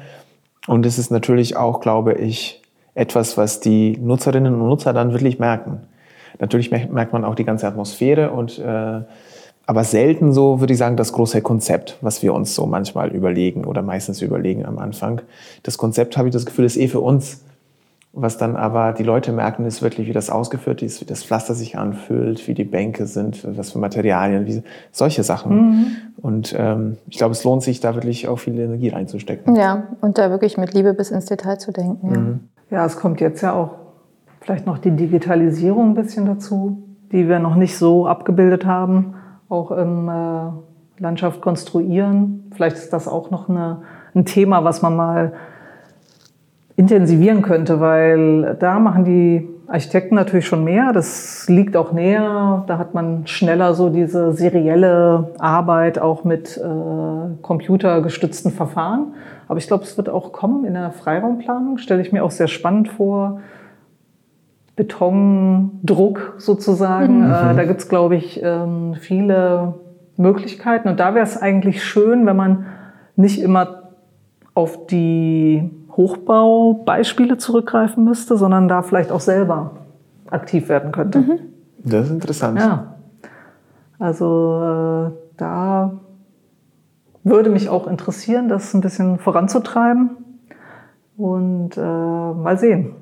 Und 0.66 0.86
es 0.86 0.98
ist 0.98 1.12
natürlich 1.12 1.56
auch, 1.56 1.80
glaube 1.80 2.14
ich, 2.14 2.62
etwas, 2.94 3.36
was 3.36 3.60
die 3.60 3.96
Nutzerinnen 3.98 4.52
und 4.52 4.68
Nutzer 4.68 4.92
dann 4.92 5.12
wirklich 5.12 5.38
merken. 5.38 5.82
Natürlich 6.40 6.72
merkt 6.72 7.12
man 7.12 7.24
auch 7.24 7.36
die 7.36 7.44
ganze 7.44 7.68
Atmosphäre 7.68 8.32
und 8.32 8.58
äh, 8.58 9.02
aber 9.70 9.84
selten 9.84 10.32
so, 10.32 10.58
würde 10.58 10.72
ich 10.72 10.80
sagen, 10.80 10.96
das 10.96 11.12
große 11.12 11.42
Konzept, 11.42 11.96
was 12.00 12.24
wir 12.24 12.34
uns 12.34 12.56
so 12.56 12.66
manchmal 12.66 13.10
überlegen 13.10 13.64
oder 13.64 13.82
meistens 13.82 14.20
überlegen 14.20 14.66
am 14.66 14.80
Anfang. 14.80 15.20
Das 15.62 15.78
Konzept, 15.78 16.16
habe 16.16 16.26
ich 16.26 16.32
das 16.32 16.44
Gefühl, 16.44 16.64
ist 16.64 16.76
eh 16.76 16.88
für 16.88 16.98
uns 16.98 17.42
was 18.12 18.36
dann 18.36 18.56
aber 18.56 18.92
die 18.92 19.04
Leute 19.04 19.30
merken, 19.30 19.64
ist 19.66 19.82
wirklich, 19.82 20.08
wie 20.08 20.12
das 20.12 20.28
ausgeführt 20.28 20.82
ist, 20.82 21.00
wie 21.00 21.04
das 21.04 21.22
Pflaster 21.22 21.54
sich 21.54 21.78
anfühlt, 21.78 22.48
wie 22.48 22.54
die 22.54 22.64
Bänke 22.64 23.06
sind, 23.06 23.46
was 23.56 23.70
für 23.70 23.78
Materialien, 23.78 24.48
wie 24.48 24.64
solche 24.90 25.22
Sachen. 25.22 25.54
Mhm. 25.54 25.86
Und 26.16 26.52
ähm, 26.58 26.96
ich 27.08 27.18
glaube, 27.18 27.30
es 27.30 27.44
lohnt 27.44 27.62
sich, 27.62 27.78
da 27.78 27.94
wirklich 27.94 28.26
auch 28.26 28.40
viel 28.40 28.58
Energie 28.58 28.88
reinzustecken. 28.88 29.54
Ja, 29.54 29.84
und 30.00 30.18
da 30.18 30.30
wirklich 30.30 30.58
mit 30.58 30.74
Liebe 30.74 30.92
bis 30.92 31.12
ins 31.12 31.26
Detail 31.26 31.58
zu 31.58 31.70
denken. 31.70 32.10
Mhm. 32.10 32.40
Ja, 32.68 32.84
es 32.84 32.96
kommt 32.96 33.20
jetzt 33.20 33.42
ja 33.42 33.52
auch 33.52 33.76
vielleicht 34.40 34.66
noch 34.66 34.78
die 34.78 34.90
Digitalisierung 34.90 35.90
ein 35.90 35.94
bisschen 35.94 36.26
dazu, 36.26 36.82
die 37.12 37.28
wir 37.28 37.38
noch 37.38 37.54
nicht 37.54 37.78
so 37.78 38.08
abgebildet 38.08 38.66
haben, 38.66 39.14
auch 39.50 39.70
im 39.72 40.08
äh, 40.08 41.02
Landschaft 41.02 41.42
konstruieren. 41.42 42.50
Vielleicht 42.54 42.76
ist 42.76 42.92
das 42.92 43.08
auch 43.08 43.30
noch 43.30 43.48
eine, 43.48 43.82
ein 44.14 44.24
Thema, 44.24 44.64
was 44.64 44.80
man 44.80 44.96
mal 44.96 45.32
intensivieren 46.76 47.42
könnte, 47.42 47.80
weil 47.80 48.56
da 48.58 48.78
machen 48.78 49.04
die 49.04 49.46
Architekten 49.66 50.14
natürlich 50.14 50.46
schon 50.46 50.64
mehr. 50.64 50.92
Das 50.92 51.48
liegt 51.48 51.76
auch 51.76 51.92
näher. 51.92 52.64
Da 52.66 52.78
hat 52.78 52.94
man 52.94 53.26
schneller 53.26 53.74
so 53.74 53.88
diese 53.88 54.32
serielle 54.32 55.32
Arbeit 55.38 55.98
auch 55.98 56.24
mit 56.24 56.56
äh, 56.56 57.42
computergestützten 57.42 58.50
Verfahren. 58.50 59.14
Aber 59.46 59.58
ich 59.58 59.66
glaube, 59.66 59.84
es 59.84 59.96
wird 59.96 60.08
auch 60.08 60.32
kommen 60.32 60.64
in 60.64 60.74
der 60.74 60.90
Freiraumplanung. 60.90 61.78
Stelle 61.78 62.02
ich 62.02 62.12
mir 62.12 62.24
auch 62.24 62.30
sehr 62.30 62.48
spannend 62.48 62.88
vor. 62.88 63.40
Betondruck 64.80 66.36
sozusagen. 66.38 67.18
Mhm. 67.18 67.32
Äh, 67.32 67.54
da 67.54 67.64
gibt 67.64 67.80
es, 67.80 67.88
glaube 67.90 68.16
ich, 68.16 68.40
ähm, 68.42 68.94
viele 68.98 69.74
Möglichkeiten. 70.16 70.88
Und 70.88 70.98
da 70.98 71.14
wäre 71.14 71.22
es 71.22 71.36
eigentlich 71.36 71.84
schön, 71.84 72.24
wenn 72.24 72.36
man 72.36 72.64
nicht 73.14 73.42
immer 73.42 73.90
auf 74.54 74.86
die 74.86 75.70
Hochbaubeispiele 75.94 77.36
zurückgreifen 77.36 78.04
müsste, 78.04 78.38
sondern 78.38 78.68
da 78.68 78.80
vielleicht 78.80 79.12
auch 79.12 79.20
selber 79.20 79.72
aktiv 80.30 80.70
werden 80.70 80.92
könnte. 80.92 81.18
Mhm. 81.18 81.38
Das 81.84 82.06
ist 82.06 82.12
interessant. 82.12 82.58
Ja. 82.58 82.94
Also 83.98 85.10
äh, 85.10 85.10
da 85.36 85.92
würde 87.22 87.50
mich 87.50 87.68
auch 87.68 87.86
interessieren, 87.86 88.48
das 88.48 88.72
ein 88.72 88.80
bisschen 88.80 89.18
voranzutreiben 89.18 90.16
und 91.18 91.76
äh, 91.76 91.80
mal 91.80 92.56
sehen. 92.56 92.94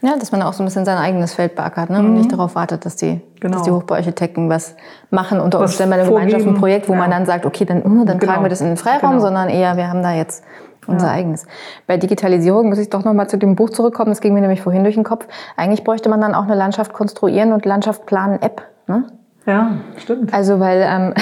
Ja, 0.00 0.16
dass 0.18 0.32
man 0.32 0.42
auch 0.42 0.52
so 0.52 0.62
ein 0.62 0.66
bisschen 0.66 0.84
sein 0.84 0.98
eigenes 0.98 1.34
Feld 1.34 1.54
beackert 1.54 1.90
ne? 1.90 2.00
Mhm. 2.00 2.06
und 2.06 2.14
nicht 2.14 2.32
darauf 2.32 2.54
wartet, 2.54 2.84
dass 2.84 2.96
die, 2.96 3.20
genau. 3.40 3.56
dass 3.56 3.62
die 3.64 3.70
Hochbauarchitekten 3.70 4.48
was 4.48 4.76
machen. 5.10 5.40
Unter 5.40 5.60
Umständen 5.60 5.90
bei 5.90 6.00
einer 6.00 6.08
Gemeinschaft 6.08 6.46
ein 6.46 6.54
Projekt, 6.54 6.88
wo 6.88 6.92
ja. 6.92 6.98
man 6.98 7.10
dann 7.10 7.26
sagt, 7.26 7.46
okay, 7.46 7.64
dann, 7.64 7.78
uh, 7.78 8.04
dann 8.04 8.18
genau. 8.18 8.32
tragen 8.32 8.44
wir 8.44 8.50
das 8.50 8.60
in 8.60 8.68
den 8.68 8.76
Freiraum, 8.76 9.12
genau. 9.12 9.22
sondern 9.22 9.48
eher, 9.48 9.76
wir 9.76 9.88
haben 9.88 10.02
da 10.02 10.12
jetzt 10.12 10.44
unser 10.86 11.06
ja. 11.06 11.12
eigenes. 11.12 11.46
Bei 11.86 11.96
Digitalisierung 11.96 12.68
muss 12.68 12.78
ich 12.78 12.90
doch 12.90 13.04
noch 13.04 13.14
mal 13.14 13.28
zu 13.28 13.38
dem 13.38 13.56
Buch 13.56 13.70
zurückkommen. 13.70 14.10
Das 14.10 14.20
ging 14.20 14.34
mir 14.34 14.40
nämlich 14.40 14.62
vorhin 14.62 14.84
durch 14.84 14.94
den 14.94 15.04
Kopf. 15.04 15.26
Eigentlich 15.56 15.84
bräuchte 15.84 16.08
man 16.08 16.20
dann 16.20 16.34
auch 16.34 16.44
eine 16.44 16.54
Landschaft 16.54 16.92
konstruieren 16.92 17.52
und 17.52 17.64
Landschaft 17.64 18.06
planen 18.06 18.40
App. 18.42 18.62
Ne? 18.86 19.06
Ja, 19.46 19.78
stimmt. 19.98 20.32
Also 20.32 20.58
weil 20.58 20.82
ähm, 20.88 21.14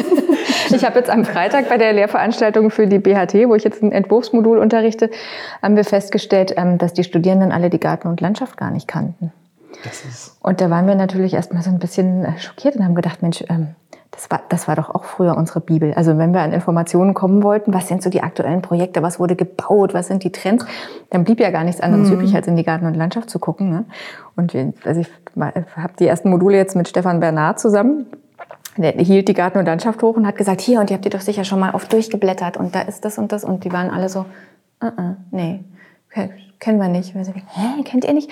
ich 0.70 0.84
habe 0.84 0.98
jetzt 0.98 1.10
am 1.10 1.24
Freitag 1.24 1.68
bei 1.68 1.76
der 1.76 1.92
Lehrveranstaltung 1.92 2.70
für 2.70 2.86
die 2.86 2.98
BHT, 2.98 3.34
wo 3.48 3.54
ich 3.54 3.64
jetzt 3.64 3.82
ein 3.82 3.92
Entwurfsmodul 3.92 4.58
unterrichte, 4.58 5.10
haben 5.62 5.76
wir 5.76 5.84
festgestellt, 5.84 6.54
ähm, 6.56 6.78
dass 6.78 6.94
die 6.94 7.04
Studierenden 7.04 7.52
alle 7.52 7.70
die 7.70 7.80
Garten 7.80 8.08
und 8.08 8.20
Landschaft 8.20 8.56
gar 8.56 8.70
nicht 8.70 8.88
kannten. 8.88 9.32
und 10.42 10.60
da 10.60 10.70
waren 10.70 10.86
wir 10.86 10.94
natürlich 10.94 11.34
erstmal 11.34 11.62
so 11.62 11.70
ein 11.70 11.78
bisschen 11.78 12.26
schockiert 12.38 12.76
und 12.76 12.84
haben 12.84 12.94
gedacht, 12.94 13.22
Mensch, 13.22 13.44
ähm, 13.48 13.74
das 14.10 14.30
war, 14.30 14.42
das 14.48 14.66
war 14.66 14.76
doch 14.76 14.90
auch 14.90 15.04
früher 15.04 15.36
unsere 15.36 15.60
Bibel. 15.60 15.94
Also 15.94 16.18
wenn 16.18 16.32
wir 16.32 16.40
an 16.40 16.52
Informationen 16.52 17.14
kommen 17.14 17.42
wollten, 17.42 17.72
was 17.72 17.88
sind 17.88 18.02
so 18.02 18.10
die 18.10 18.22
aktuellen 18.22 18.60
Projekte, 18.60 19.02
was 19.02 19.20
wurde 19.20 19.36
gebaut, 19.36 19.94
was 19.94 20.08
sind 20.08 20.24
die 20.24 20.32
Trends, 20.32 20.64
dann 21.10 21.24
blieb 21.24 21.40
ja 21.40 21.50
gar 21.50 21.64
nichts 21.64 21.80
anderes 21.80 22.08
mhm. 22.08 22.14
übrig, 22.14 22.34
als 22.34 22.46
in 22.46 22.56
die 22.56 22.64
Garten 22.64 22.86
und 22.86 22.94
Landschaft 22.94 23.30
zu 23.30 23.38
gucken. 23.38 23.70
Ne? 23.70 23.84
Und 24.36 24.52
wir, 24.52 24.72
also 24.84 25.00
ich 25.00 25.08
habe 25.76 25.92
die 25.98 26.06
ersten 26.06 26.30
Module 26.30 26.56
jetzt 26.56 26.74
mit 26.74 26.88
Stefan 26.88 27.20
Bernard 27.20 27.60
zusammen. 27.60 28.06
Der 28.76 28.92
hielt 28.92 29.28
die 29.28 29.34
Garten 29.34 29.58
und 29.58 29.66
Landschaft 29.66 30.02
hoch 30.02 30.16
und 30.16 30.26
hat 30.26 30.36
gesagt, 30.36 30.60
hier, 30.60 30.80
und 30.80 30.90
ihr 30.90 30.96
habt 30.96 31.04
ihr 31.04 31.10
doch 31.10 31.20
sicher 31.20 31.44
schon 31.44 31.60
mal 31.60 31.74
oft 31.74 31.92
durchgeblättert 31.92 32.56
und 32.56 32.74
da 32.74 32.82
ist 32.82 33.04
das 33.04 33.18
und 33.18 33.32
das. 33.32 33.44
Und 33.44 33.64
die 33.64 33.72
waren 33.72 33.90
alle 33.90 34.08
so, 34.08 34.26
uh 34.82 34.86
-uh, 34.86 35.16
nee, 35.30 35.64
kennen 36.60 36.78
wir 36.78 36.88
nicht. 36.88 37.14
Wir 37.14 37.24
sagen, 37.24 37.42
hä, 37.46 37.82
kennt 37.84 38.04
ihr 38.04 38.12
nicht? 38.12 38.30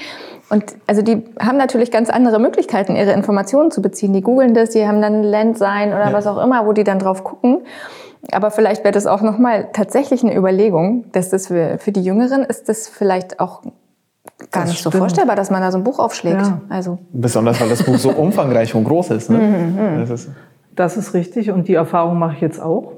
Und 0.50 0.64
also 0.86 1.02
die 1.02 1.24
haben 1.40 1.56
natürlich 1.56 1.90
ganz 1.90 2.10
andere 2.10 2.38
Möglichkeiten, 2.38 2.94
ihre 2.94 3.12
Informationen 3.12 3.70
zu 3.70 3.82
beziehen. 3.82 4.12
Die 4.12 4.20
googeln 4.20 4.54
das, 4.54 4.70
die 4.70 4.86
haben 4.86 5.02
dann 5.02 5.22
Landsign 5.22 5.88
oder 5.88 6.06
ja. 6.06 6.12
was 6.12 6.26
auch 6.26 6.38
immer, 6.42 6.66
wo 6.66 6.72
die 6.72 6.84
dann 6.84 6.98
drauf 6.98 7.24
gucken. 7.24 7.62
Aber 8.32 8.50
vielleicht 8.50 8.84
wäre 8.84 8.92
das 8.92 9.06
auch 9.06 9.22
nochmal 9.22 9.68
tatsächlich 9.72 10.22
eine 10.22 10.36
Überlegung, 10.36 11.06
dass 11.12 11.30
das 11.30 11.46
für, 11.46 11.78
für 11.78 11.92
die 11.92 12.02
Jüngeren 12.02 12.42
ist 12.42 12.68
das 12.68 12.88
vielleicht 12.88 13.40
auch 13.40 13.62
gar 14.50 14.62
das 14.62 14.70
nicht 14.70 14.80
stimmt. 14.80 14.94
so 14.94 14.98
vorstellbar, 14.98 15.36
dass 15.36 15.50
man 15.50 15.62
da 15.62 15.72
so 15.72 15.78
ein 15.78 15.84
Buch 15.84 15.98
aufschlägt. 15.98 16.42
Ja. 16.42 16.60
Also. 16.68 16.98
Besonders, 17.12 17.60
weil 17.60 17.68
das 17.68 17.82
Buch 17.82 17.96
so 17.96 18.10
umfangreich 18.16 18.74
und 18.74 18.84
groß 18.84 19.10
ist. 19.10 19.30
Ne? 19.30 19.38
Mhm, 19.38 19.94
mhm. 19.94 20.00
das 20.00 20.10
ist. 20.10 20.30
Das 20.74 20.96
ist 20.96 21.14
richtig 21.14 21.50
und 21.50 21.66
die 21.66 21.74
Erfahrung 21.74 22.18
mache 22.18 22.34
ich 22.34 22.40
jetzt 22.40 22.60
auch 22.60 22.92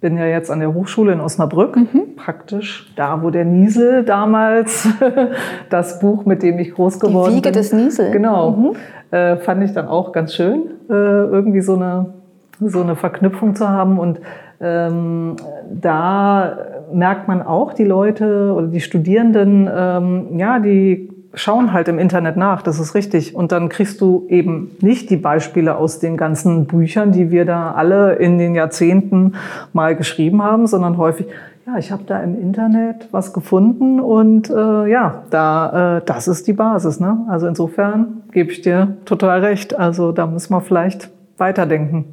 bin 0.00 0.16
ja 0.16 0.26
jetzt 0.26 0.50
an 0.50 0.60
der 0.60 0.74
Hochschule 0.74 1.12
in 1.12 1.20
Osnabrück, 1.20 1.76
mhm. 1.76 2.14
praktisch 2.16 2.92
da, 2.96 3.22
wo 3.22 3.30
der 3.30 3.44
Niesel 3.44 4.04
damals 4.04 4.88
das 5.70 5.98
Buch, 5.98 6.24
mit 6.24 6.42
dem 6.42 6.58
ich 6.58 6.74
groß 6.74 7.00
geworden 7.00 7.24
bin. 7.24 7.30
Die 7.32 7.36
Wiege 7.38 7.48
bin. 7.50 7.52
des 7.54 7.72
Niesel. 7.72 8.10
Genau, 8.12 8.50
mhm. 8.52 8.76
äh, 9.10 9.36
fand 9.36 9.64
ich 9.64 9.72
dann 9.72 9.88
auch 9.88 10.12
ganz 10.12 10.34
schön, 10.34 10.62
äh, 10.88 10.92
irgendwie 10.92 11.60
so 11.60 11.74
eine, 11.74 12.14
so 12.60 12.80
eine 12.80 12.94
Verknüpfung 12.94 13.56
zu 13.56 13.68
haben. 13.68 13.98
Und 13.98 14.20
ähm, 14.60 15.34
da 15.68 16.58
merkt 16.92 17.26
man 17.26 17.42
auch 17.42 17.72
die 17.72 17.84
Leute 17.84 18.52
oder 18.54 18.68
die 18.68 18.80
Studierenden, 18.80 19.68
ähm, 19.72 20.38
ja, 20.38 20.60
die 20.60 21.10
schauen 21.34 21.72
halt 21.72 21.88
im 21.88 21.98
Internet 21.98 22.36
nach, 22.36 22.62
das 22.62 22.78
ist 22.78 22.94
richtig. 22.94 23.34
Und 23.34 23.52
dann 23.52 23.68
kriegst 23.68 24.00
du 24.00 24.26
eben 24.28 24.70
nicht 24.80 25.10
die 25.10 25.16
Beispiele 25.16 25.76
aus 25.76 25.98
den 25.98 26.16
ganzen 26.16 26.66
Büchern, 26.66 27.12
die 27.12 27.30
wir 27.30 27.44
da 27.44 27.72
alle 27.72 28.14
in 28.14 28.38
den 28.38 28.54
Jahrzehnten 28.54 29.34
mal 29.72 29.94
geschrieben 29.94 30.42
haben, 30.42 30.66
sondern 30.66 30.96
häufig, 30.96 31.26
ja, 31.66 31.76
ich 31.76 31.92
habe 31.92 32.04
da 32.06 32.20
im 32.22 32.40
Internet 32.40 33.08
was 33.10 33.34
gefunden 33.34 34.00
und 34.00 34.48
äh, 34.48 34.86
ja, 34.90 35.22
da, 35.30 35.98
äh, 35.98 36.02
das 36.04 36.26
ist 36.28 36.46
die 36.46 36.54
Basis. 36.54 36.98
Ne? 36.98 37.26
Also 37.28 37.46
insofern 37.46 38.22
gebe 38.32 38.50
ich 38.50 38.62
dir 38.62 38.96
total 39.04 39.40
recht. 39.40 39.78
Also 39.78 40.12
da 40.12 40.26
müssen 40.26 40.52
wir 40.54 40.62
vielleicht 40.62 41.10
weiterdenken. 41.36 42.06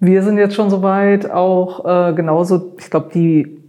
Wir 0.00 0.22
sind 0.22 0.38
jetzt 0.38 0.54
schon 0.54 0.70
soweit, 0.70 1.30
auch 1.30 1.84
äh, 1.84 2.14
genauso, 2.14 2.74
ich 2.78 2.90
glaube, 2.90 3.10
die 3.12 3.62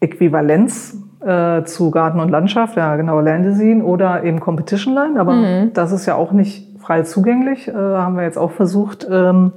Äquivalenz 0.00 0.96
äh, 1.20 1.64
zu 1.64 1.90
Garten 1.90 2.20
und 2.20 2.30
Landschaft, 2.30 2.76
ja 2.76 2.96
genau, 2.96 3.20
Landesine 3.20 3.84
oder 3.84 4.24
eben 4.24 4.40
Competition 4.40 4.94
Line, 4.94 5.20
aber 5.20 5.32
mhm. 5.32 5.72
das 5.74 5.92
ist 5.92 6.06
ja 6.06 6.14
auch 6.14 6.32
nicht 6.32 6.78
frei 6.80 7.02
zugänglich. 7.02 7.68
Äh, 7.68 7.72
haben 7.72 8.16
wir 8.16 8.24
jetzt 8.24 8.38
auch 8.38 8.50
versucht, 8.50 9.06
ähm, 9.10 9.52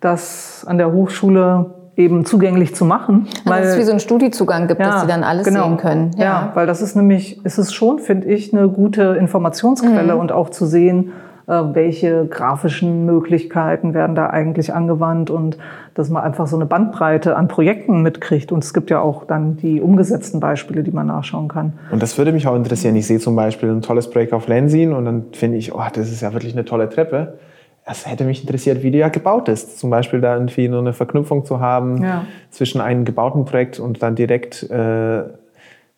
das 0.00 0.64
an 0.68 0.78
der 0.78 0.92
Hochschule 0.92 1.66
eben 1.96 2.24
zugänglich 2.24 2.74
zu 2.74 2.84
machen. 2.84 3.28
Also 3.44 3.50
weil, 3.50 3.62
es 3.64 3.78
wie 3.78 3.82
so 3.82 3.90
einen 3.90 4.00
Studiezugang 4.00 4.68
gibt, 4.68 4.80
ja, 4.80 4.90
dass 4.90 5.02
sie 5.02 5.06
dann 5.06 5.22
alles 5.22 5.46
genau, 5.46 5.68
sehen 5.68 5.76
können. 5.76 6.10
Ja. 6.16 6.24
ja. 6.24 6.50
weil 6.54 6.66
das 6.66 6.80
ist 6.82 6.96
nämlich, 6.96 7.44
ist 7.44 7.58
es 7.58 7.72
schon, 7.72 7.98
finde 7.98 8.28
ich, 8.28 8.54
eine 8.54 8.68
gute 8.68 9.16
Informationsquelle 9.18 10.14
mhm. 10.14 10.20
und 10.20 10.32
auch 10.32 10.50
zu 10.50 10.66
sehen, 10.66 11.12
welche 11.50 12.26
grafischen 12.26 13.06
Möglichkeiten 13.06 13.92
werden 13.92 14.14
da 14.14 14.28
eigentlich 14.28 14.72
angewandt 14.72 15.30
und 15.30 15.58
dass 15.94 16.08
man 16.08 16.22
einfach 16.22 16.46
so 16.46 16.56
eine 16.56 16.66
Bandbreite 16.66 17.36
an 17.36 17.48
Projekten 17.48 18.02
mitkriegt. 18.02 18.52
Und 18.52 18.62
es 18.62 18.72
gibt 18.72 18.90
ja 18.90 19.00
auch 19.00 19.24
dann 19.24 19.56
die 19.56 19.80
umgesetzten 19.80 20.38
Beispiele, 20.38 20.82
die 20.82 20.92
man 20.92 21.08
nachschauen 21.08 21.48
kann. 21.48 21.72
Und 21.90 22.02
das 22.02 22.16
würde 22.16 22.32
mich 22.32 22.46
auch 22.46 22.54
interessieren. 22.54 22.94
Ich 22.94 23.06
sehe 23.06 23.18
zum 23.18 23.34
Beispiel 23.34 23.68
ein 23.68 23.82
tolles 23.82 24.08
Projekt 24.08 24.32
auf 24.32 24.46
Lensin 24.46 24.92
und 24.92 25.04
dann 25.04 25.24
finde 25.32 25.58
ich, 25.58 25.74
oh, 25.74 25.82
das 25.92 26.10
ist 26.12 26.20
ja 26.20 26.32
wirklich 26.32 26.52
eine 26.52 26.64
tolle 26.64 26.88
Treppe. 26.88 27.38
Es 27.84 28.06
hätte 28.06 28.24
mich 28.24 28.42
interessiert, 28.42 28.84
wie 28.84 28.92
die 28.92 28.98
ja 28.98 29.08
gebaut 29.08 29.48
ist. 29.48 29.80
Zum 29.80 29.90
Beispiel 29.90 30.20
da 30.20 30.34
irgendwie 30.34 30.68
nur 30.68 30.80
eine 30.80 30.92
Verknüpfung 30.92 31.44
zu 31.44 31.58
haben 31.58 32.02
ja. 32.02 32.24
zwischen 32.50 32.80
einem 32.80 33.04
gebauten 33.04 33.44
Projekt 33.44 33.80
und 33.80 34.02
dann 34.02 34.14
direkt, 34.14 34.62
äh, 34.70 35.22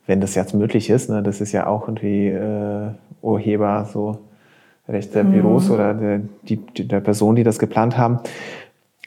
wenn 0.07 0.21
das 0.23 0.35
jetzt 0.35 0.55
möglich 0.55 0.89
ist, 0.89 1.11
ne, 1.11 1.23
das 1.23 1.43
ist 1.43 1.53
ja 1.53 1.67
auch 1.67 1.89
irgendwie 1.89 2.29
äh, 2.29 2.93
Urheber, 3.21 3.87
so 3.93 4.19
Recht 4.89 5.15
der 5.15 5.25
Büros 5.25 5.69
mhm. 5.69 5.75
oder 5.75 5.95
der, 5.95 6.21
die, 6.43 6.57
der 6.57 7.01
Person, 7.01 7.37
die 7.37 7.45
das 7.45 7.59
geplant 7.59 7.97
haben. 7.97 8.19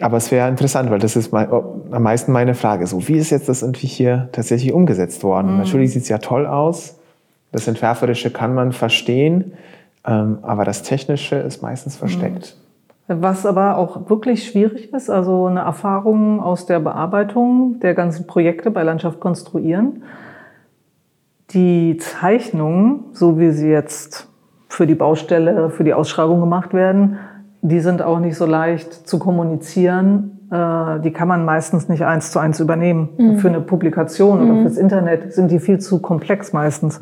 Aber 0.01 0.17
es 0.17 0.31
wäre 0.31 0.49
interessant, 0.49 0.89
weil 0.89 0.99
das 0.99 1.15
ist 1.15 1.31
mein, 1.31 1.51
oh, 1.51 1.81
am 1.91 2.03
meisten 2.03 2.31
meine 2.31 2.53
Frage. 2.53 2.85
So, 2.87 3.07
wie 3.07 3.17
ist 3.17 3.29
jetzt 3.29 3.47
das 3.47 3.61
irgendwie 3.61 3.87
hier 3.87 4.29
tatsächlich 4.31 4.73
umgesetzt 4.73 5.23
worden? 5.23 5.53
Mhm. 5.53 5.57
Natürlich 5.59 5.93
sieht 5.93 6.03
es 6.03 6.09
ja 6.09 6.17
toll 6.17 6.45
aus. 6.45 6.97
Das 7.51 7.67
Entwerferische 7.67 8.31
kann 8.31 8.53
man 8.53 8.73
verstehen, 8.73 9.53
ähm, 10.05 10.39
aber 10.41 10.65
das 10.65 10.83
Technische 10.83 11.37
ist 11.37 11.61
meistens 11.61 11.95
versteckt. 11.95 12.57
Mhm. 12.57 12.65
Was 13.07 13.45
aber 13.45 13.77
auch 13.77 14.09
wirklich 14.09 14.47
schwierig 14.47 14.91
ist, 14.91 15.09
also 15.11 15.45
eine 15.45 15.59
Erfahrung 15.59 16.41
aus 16.41 16.65
der 16.65 16.79
Bearbeitung 16.79 17.79
der 17.79 17.93
ganzen 17.93 18.25
Projekte 18.25 18.71
bei 18.71 18.81
Landschaft 18.81 19.19
konstruieren. 19.19 20.03
Die 21.51 21.97
Zeichnungen, 21.97 23.05
so 23.13 23.39
wie 23.39 23.51
sie 23.51 23.69
jetzt 23.69 24.27
für 24.75 24.85
die 24.85 24.95
Baustelle, 24.95 25.69
für 25.69 25.85
die 25.85 25.93
Ausschreibung 25.93 26.41
gemacht 26.41 26.73
werden, 26.73 27.17
die 27.61 27.79
sind 27.79 28.01
auch 28.01 28.19
nicht 28.19 28.35
so 28.35 28.45
leicht 28.45 29.07
zu 29.07 29.19
kommunizieren. 29.19 30.39
Äh, 30.51 30.99
die 30.99 31.11
kann 31.11 31.29
man 31.29 31.45
meistens 31.45 31.87
nicht 31.87 32.03
eins 32.03 32.31
zu 32.31 32.39
eins 32.39 32.59
übernehmen. 32.59 33.09
Mhm. 33.17 33.37
Für 33.37 33.47
eine 33.47 33.61
Publikation 33.61 34.43
mhm. 34.43 34.51
oder 34.51 34.61
fürs 34.63 34.77
Internet 34.77 35.33
sind 35.33 35.49
die 35.49 35.59
viel 35.59 35.79
zu 35.79 35.99
komplex 35.99 36.51
meistens. 36.51 37.01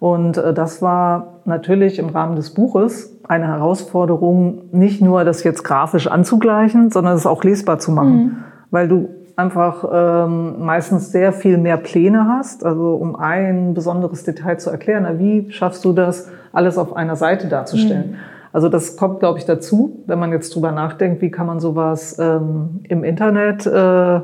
Und 0.00 0.36
äh, 0.36 0.52
das 0.52 0.82
war 0.82 1.40
natürlich 1.44 2.00
im 2.00 2.08
Rahmen 2.08 2.34
des 2.34 2.52
Buches 2.52 3.16
eine 3.26 3.46
Herausforderung, 3.46 4.62
nicht 4.72 5.00
nur 5.00 5.24
das 5.24 5.44
jetzt 5.44 5.62
grafisch 5.62 6.08
anzugleichen, 6.08 6.90
sondern 6.90 7.14
es 7.14 7.26
auch 7.26 7.44
lesbar 7.44 7.78
zu 7.78 7.92
machen. 7.92 8.16
Mhm. 8.16 8.36
Weil 8.72 8.88
du 8.88 9.08
einfach 9.36 9.84
ähm, 9.92 10.64
meistens 10.64 11.10
sehr 11.10 11.32
viel 11.32 11.58
mehr 11.58 11.76
Pläne 11.76 12.26
hast, 12.28 12.64
also 12.64 12.94
um 12.94 13.16
ein 13.16 13.74
besonderes 13.74 14.24
Detail 14.24 14.58
zu 14.58 14.70
erklären. 14.70 15.04
Na, 15.04 15.18
wie 15.18 15.50
schaffst 15.50 15.84
du 15.84 15.92
das, 15.92 16.30
alles 16.52 16.78
auf 16.78 16.94
einer 16.94 17.16
Seite 17.16 17.48
darzustellen? 17.48 18.12
Mhm. 18.12 18.16
Also 18.52 18.68
das 18.68 18.96
kommt, 18.96 19.18
glaube 19.18 19.40
ich, 19.40 19.46
dazu, 19.46 20.04
wenn 20.06 20.20
man 20.20 20.30
jetzt 20.30 20.54
drüber 20.54 20.70
nachdenkt, 20.70 21.20
wie 21.20 21.30
kann 21.30 21.46
man 21.46 21.58
sowas 21.58 22.16
ähm, 22.20 22.80
im 22.84 23.02
Internet 23.02 23.66
äh, 23.66 24.20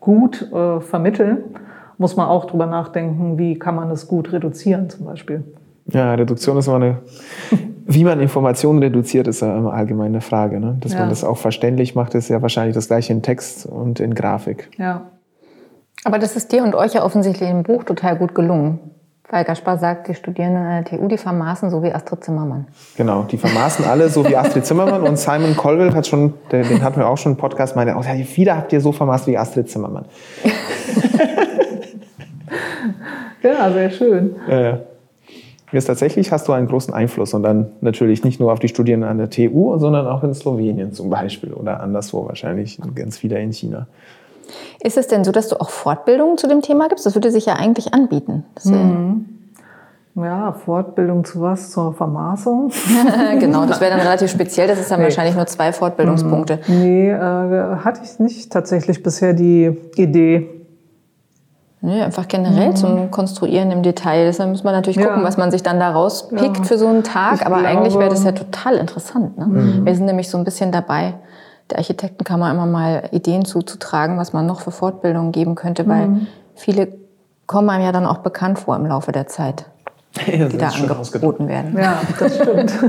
gut 0.00 0.50
äh, 0.52 0.80
vermitteln, 0.80 1.38
muss 1.98 2.16
man 2.16 2.26
auch 2.26 2.46
drüber 2.46 2.66
nachdenken, 2.66 3.38
wie 3.38 3.56
kann 3.56 3.76
man 3.76 3.90
es 3.92 4.08
gut 4.08 4.32
reduzieren 4.32 4.90
zum 4.90 5.06
Beispiel. 5.06 5.44
Ja, 5.86 6.14
Reduktion 6.14 6.56
ist 6.58 6.66
immer 6.66 6.76
eine 6.76 6.98
wie 7.90 8.04
man 8.04 8.20
Informationen 8.20 8.80
reduziert, 8.80 9.26
ist 9.28 9.40
ja 9.40 9.56
immer 9.56 9.72
allgemein 9.72 10.08
eine 10.08 10.20
Frage. 10.20 10.60
Ne? 10.60 10.76
Dass 10.78 10.92
ja. 10.92 11.00
man 11.00 11.08
das 11.08 11.24
auch 11.24 11.38
verständlich 11.38 11.94
macht, 11.94 12.14
ist 12.14 12.28
ja 12.28 12.42
wahrscheinlich 12.42 12.74
das 12.74 12.88
gleiche 12.88 13.14
in 13.14 13.22
Text 13.22 13.64
und 13.64 13.98
in 13.98 14.14
Grafik. 14.14 14.68
Ja. 14.76 15.10
Aber 16.04 16.18
das 16.18 16.36
ist 16.36 16.52
dir 16.52 16.64
und 16.64 16.74
euch 16.74 16.92
ja 16.92 17.02
offensichtlich 17.02 17.48
im 17.48 17.62
Buch 17.62 17.84
total 17.84 18.16
gut 18.16 18.34
gelungen. 18.34 18.78
Weil 19.30 19.44
Gaspar 19.44 19.78
sagt, 19.78 20.08
die 20.08 20.14
Studierenden 20.14 20.64
an 20.64 20.84
der 20.84 20.98
TU, 20.98 21.08
die 21.08 21.16
vermaßen 21.16 21.70
so 21.70 21.82
wie 21.82 21.92
Astrid 21.92 22.24
Zimmermann. 22.24 22.66
Genau, 22.96 23.22
die 23.22 23.38
vermaßen 23.38 23.86
alle 23.86 24.10
so 24.10 24.26
wie 24.28 24.36
Astrid 24.36 24.66
Zimmermann. 24.66 25.02
Und 25.02 25.18
Simon 25.18 25.56
Colville 25.56 25.94
hat 25.94 26.06
schon, 26.06 26.34
den 26.52 26.82
hatten 26.82 27.00
wir 27.00 27.08
auch 27.08 27.16
schon 27.16 27.32
im 27.32 27.38
Podcast, 27.38 27.74
meine, 27.74 27.96
oh, 27.96 28.02
wieder 28.02 28.56
habt 28.56 28.72
ihr 28.74 28.82
so 28.82 28.92
vermaßt 28.92 29.26
wie 29.26 29.38
Astrid 29.38 29.70
Zimmermann. 29.70 30.04
ja, 33.42 33.72
sehr 33.72 33.90
schön. 33.90 34.36
Ja, 34.46 34.60
ja. 34.60 34.78
Jetzt 35.72 35.84
tatsächlich 35.84 36.32
hast 36.32 36.48
du 36.48 36.52
einen 36.52 36.66
großen 36.66 36.94
Einfluss 36.94 37.34
und 37.34 37.42
dann 37.42 37.72
natürlich 37.80 38.24
nicht 38.24 38.40
nur 38.40 38.52
auf 38.52 38.58
die 38.58 38.68
Studierenden 38.68 39.10
an 39.10 39.18
der 39.18 39.28
TU, 39.28 39.76
sondern 39.78 40.06
auch 40.06 40.24
in 40.24 40.32
Slowenien 40.32 40.92
zum 40.92 41.10
Beispiel 41.10 41.52
oder 41.52 41.80
anderswo 41.80 42.26
wahrscheinlich 42.26 42.80
ganz 42.94 43.22
wieder 43.22 43.38
in 43.38 43.52
China. 43.52 43.86
Ist 44.82 44.96
es 44.96 45.08
denn 45.08 45.24
so, 45.24 45.32
dass 45.32 45.48
du 45.48 45.60
auch 45.60 45.68
Fortbildungen 45.68 46.38
zu 46.38 46.48
dem 46.48 46.62
Thema 46.62 46.88
gibst? 46.88 47.04
Das 47.04 47.14
würde 47.14 47.30
sich 47.30 47.46
ja 47.46 47.54
eigentlich 47.54 47.92
anbieten. 47.92 48.44
Mhm. 48.64 49.26
Ja, 50.14 50.52
Fortbildung 50.52 51.24
zu 51.24 51.40
was? 51.42 51.70
Zur 51.70 51.92
Vermaßung? 51.92 52.72
genau, 53.38 53.66
das 53.66 53.80
wäre 53.80 53.92
dann 53.92 54.00
relativ 54.00 54.30
speziell. 54.30 54.66
Das 54.66 54.80
ist 54.80 54.90
dann 54.90 54.98
nee. 54.98 55.04
wahrscheinlich 55.04 55.36
nur 55.36 55.46
zwei 55.46 55.72
Fortbildungspunkte. 55.72 56.60
Nee, 56.66 57.10
äh, 57.10 57.16
hatte 57.16 58.00
ich 58.02 58.18
nicht 58.18 58.50
tatsächlich 58.50 59.02
bisher 59.02 59.32
die 59.32 59.76
Idee, 59.96 60.57
Nee, 61.80 62.02
einfach 62.02 62.26
generell 62.26 62.70
mhm. 62.70 62.76
zum 62.76 63.10
Konstruieren 63.10 63.70
im 63.70 63.84
Detail. 63.84 64.24
Deshalb 64.24 64.50
muss 64.50 64.64
man 64.64 64.74
natürlich 64.74 64.98
gucken, 64.98 65.20
ja. 65.20 65.24
was 65.24 65.36
man 65.36 65.52
sich 65.52 65.62
dann 65.62 65.78
da 65.78 65.92
rauspickt 65.92 66.58
ja. 66.58 66.64
für 66.64 66.76
so 66.76 66.88
einen 66.88 67.04
Tag. 67.04 67.36
Ich 67.36 67.46
Aber 67.46 67.60
glaube, 67.60 67.68
eigentlich 67.68 67.96
wäre 67.96 68.10
das 68.10 68.24
ja 68.24 68.32
total 68.32 68.74
interessant. 68.76 69.38
Ne? 69.38 69.46
Mhm. 69.46 69.86
Wir 69.86 69.94
sind 69.94 70.06
nämlich 70.06 70.28
so 70.28 70.38
ein 70.38 70.44
bisschen 70.44 70.72
dabei, 70.72 71.14
der 71.70 71.78
Architektenkammer 71.78 72.50
immer 72.50 72.66
mal 72.66 73.04
Ideen 73.12 73.44
zuzutragen, 73.44 74.18
was 74.18 74.32
man 74.32 74.44
noch 74.46 74.60
für 74.60 74.72
Fortbildungen 74.72 75.30
geben 75.30 75.54
könnte, 75.54 75.86
weil 75.86 76.08
mhm. 76.08 76.26
viele 76.54 76.88
kommen 77.46 77.70
einem 77.70 77.84
ja 77.84 77.92
dann 77.92 78.06
auch 78.06 78.18
bekannt 78.18 78.58
vor 78.58 78.74
im 78.74 78.86
Laufe 78.86 79.12
der 79.12 79.28
Zeit, 79.28 79.66
ja, 80.26 80.48
die 80.48 80.58
da 80.58 80.70
angeboten 80.70 81.46
werden. 81.46 81.78
Ja, 81.78 82.00
das 82.18 82.36
stimmt. 82.36 82.72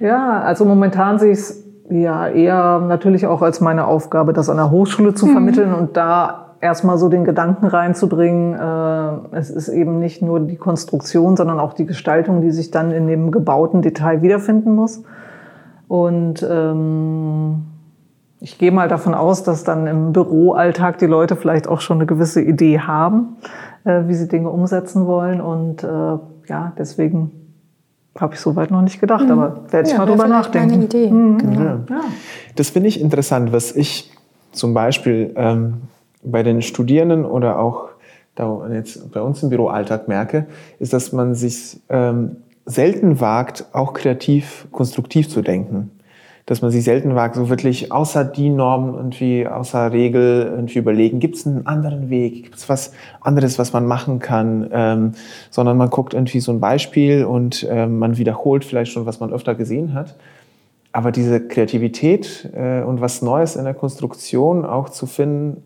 ja. 0.00 0.06
ja, 0.06 0.40
also 0.42 0.66
momentan 0.66 1.18
sehe 1.18 1.32
ich 1.32 1.38
es 1.38 1.64
ja 1.88 2.28
eher 2.28 2.80
natürlich 2.80 3.26
auch 3.26 3.40
als 3.40 3.62
meine 3.62 3.86
Aufgabe, 3.86 4.34
das 4.34 4.50
an 4.50 4.58
der 4.58 4.70
Hochschule 4.70 5.14
zu 5.14 5.26
mhm. 5.26 5.32
vermitteln 5.32 5.74
und 5.74 5.96
da 5.96 6.47
erstmal 6.60 6.98
so 6.98 7.08
den 7.08 7.24
Gedanken 7.24 7.66
reinzubringen, 7.66 8.54
äh, 8.54 9.36
es 9.36 9.50
ist 9.50 9.68
eben 9.68 9.98
nicht 9.98 10.22
nur 10.22 10.40
die 10.40 10.56
Konstruktion, 10.56 11.36
sondern 11.36 11.60
auch 11.60 11.72
die 11.72 11.86
Gestaltung, 11.86 12.40
die 12.40 12.50
sich 12.50 12.70
dann 12.70 12.90
in 12.90 13.06
dem 13.06 13.30
gebauten 13.30 13.82
Detail 13.82 14.22
wiederfinden 14.22 14.74
muss. 14.74 15.02
Und 15.86 16.46
ähm, 16.48 17.64
ich 18.40 18.58
gehe 18.58 18.70
mal 18.70 18.88
davon 18.88 19.14
aus, 19.14 19.42
dass 19.42 19.64
dann 19.64 19.86
im 19.86 20.12
Büroalltag 20.12 20.98
die 20.98 21.06
Leute 21.06 21.34
vielleicht 21.34 21.66
auch 21.66 21.80
schon 21.80 21.98
eine 21.98 22.06
gewisse 22.06 22.40
Idee 22.40 22.80
haben, 22.80 23.36
äh, 23.84 24.02
wie 24.06 24.14
sie 24.14 24.28
Dinge 24.28 24.50
umsetzen 24.50 25.06
wollen. 25.06 25.40
Und 25.40 25.82
äh, 25.82 25.86
ja, 25.86 26.72
deswegen 26.78 27.32
habe 28.18 28.34
ich 28.34 28.40
soweit 28.40 28.70
noch 28.70 28.82
nicht 28.82 29.00
gedacht, 29.00 29.24
mhm. 29.24 29.32
aber 29.32 29.60
werde 29.70 29.88
ich 29.88 29.92
ja, 29.92 29.98
mal 29.98 30.06
drüber 30.06 30.28
nachdenken. 30.28 30.74
Eine 30.74 30.84
Idee. 30.84 31.10
Mhm. 31.10 31.38
Genau. 31.38 31.60
Ja. 31.88 32.00
Das 32.56 32.70
finde 32.70 32.88
ich 32.88 33.00
interessant, 33.00 33.52
was 33.52 33.74
ich 33.74 34.12
zum 34.52 34.74
Beispiel 34.74 35.32
ähm, 35.36 35.82
bei 36.22 36.42
den 36.42 36.62
Studierenden 36.62 37.24
oder 37.24 37.58
auch 37.58 37.88
da 38.38 38.68
jetzt 38.72 39.10
bei 39.10 39.20
uns 39.20 39.42
im 39.42 39.50
Büroalltag 39.50 40.06
merke, 40.06 40.46
ist, 40.78 40.92
dass 40.92 41.12
man 41.12 41.34
sich 41.34 41.80
ähm, 41.88 42.36
selten 42.64 43.20
wagt, 43.20 43.66
auch 43.72 43.94
kreativ, 43.94 44.68
konstruktiv 44.70 45.28
zu 45.28 45.42
denken. 45.42 45.90
Dass 46.46 46.62
man 46.62 46.70
sich 46.70 46.84
selten 46.84 47.14
wagt, 47.14 47.34
so 47.34 47.50
wirklich 47.50 47.92
außer 47.92 48.24
die 48.24 48.48
Normen 48.48 48.94
irgendwie, 48.94 49.46
außer 49.46 49.92
Regel 49.92 50.50
irgendwie 50.50 50.78
überlegen, 50.78 51.18
gibt 51.18 51.36
es 51.36 51.46
einen 51.46 51.66
anderen 51.66 52.10
Weg, 52.10 52.44
gibt 52.44 52.56
es 52.56 52.68
was 52.68 52.92
anderes, 53.20 53.58
was 53.58 53.72
man 53.72 53.86
machen 53.86 54.18
kann, 54.18 54.70
ähm, 54.72 55.12
sondern 55.50 55.76
man 55.76 55.90
guckt 55.90 56.14
irgendwie 56.14 56.40
so 56.40 56.52
ein 56.52 56.60
Beispiel 56.60 57.24
und 57.24 57.66
ähm, 57.68 57.98
man 57.98 58.16
wiederholt 58.18 58.64
vielleicht 58.64 58.92
schon, 58.92 59.04
was 59.04 59.20
man 59.20 59.32
öfter 59.32 59.56
gesehen 59.56 59.94
hat. 59.94 60.14
Aber 60.92 61.12
diese 61.12 61.46
Kreativität 61.46 62.48
äh, 62.54 62.82
und 62.82 63.00
was 63.00 63.20
Neues 63.20 63.56
in 63.56 63.64
der 63.64 63.74
Konstruktion 63.74 64.64
auch 64.64 64.88
zu 64.88 65.06
finden, 65.06 65.62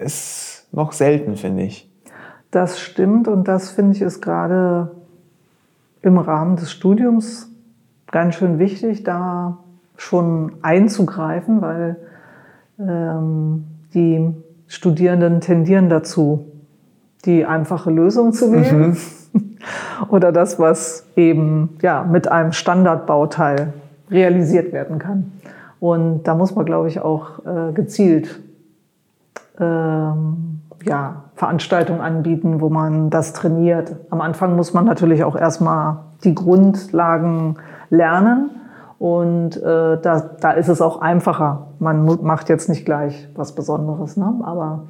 ist 0.00 0.66
noch 0.72 0.92
selten, 0.92 1.36
finde 1.36 1.62
ich. 1.62 1.88
Das 2.50 2.80
stimmt 2.80 3.28
und 3.28 3.46
das 3.46 3.70
finde 3.70 3.94
ich 3.94 4.02
ist 4.02 4.20
gerade 4.20 4.90
im 6.02 6.18
Rahmen 6.18 6.56
des 6.56 6.72
Studiums 6.72 7.48
ganz 8.10 8.34
schön 8.34 8.58
wichtig, 8.58 9.04
da 9.04 9.58
schon 9.96 10.52
einzugreifen, 10.62 11.60
weil 11.60 11.96
ähm, 12.78 13.66
die 13.94 14.32
Studierenden 14.66 15.40
tendieren 15.40 15.88
dazu, 15.88 16.46
die 17.24 17.44
einfache 17.44 17.90
Lösung 17.90 18.32
zu 18.32 18.52
wählen 18.52 18.96
mhm. 19.32 19.56
oder 20.08 20.32
das, 20.32 20.58
was 20.58 21.06
eben 21.16 21.76
ja, 21.82 22.02
mit 22.02 22.28
einem 22.28 22.52
Standardbauteil 22.52 23.74
realisiert 24.10 24.72
werden 24.72 24.98
kann. 24.98 25.32
Und 25.78 26.24
da 26.24 26.34
muss 26.34 26.54
man, 26.54 26.64
glaube 26.64 26.88
ich, 26.88 27.00
auch 27.00 27.44
äh, 27.44 27.72
gezielt 27.72 28.40
ähm, 29.60 30.62
ja, 30.84 31.24
Veranstaltungen 31.34 32.00
anbieten, 32.00 32.60
wo 32.60 32.68
man 32.68 33.10
das 33.10 33.32
trainiert. 33.32 33.96
Am 34.10 34.20
Anfang 34.20 34.56
muss 34.56 34.72
man 34.72 34.84
natürlich 34.84 35.24
auch 35.24 35.36
erstmal 35.36 35.98
die 36.24 36.34
Grundlagen 36.34 37.56
lernen. 37.90 38.50
Und 38.98 39.56
äh, 39.56 39.98
da, 40.00 40.30
da 40.40 40.50
ist 40.52 40.68
es 40.68 40.82
auch 40.82 41.00
einfacher. 41.00 41.68
Man 41.78 42.04
macht 42.22 42.48
jetzt 42.50 42.68
nicht 42.68 42.84
gleich 42.84 43.28
was 43.34 43.54
Besonderes. 43.54 44.16
Ne? 44.16 44.40
Aber 44.42 44.84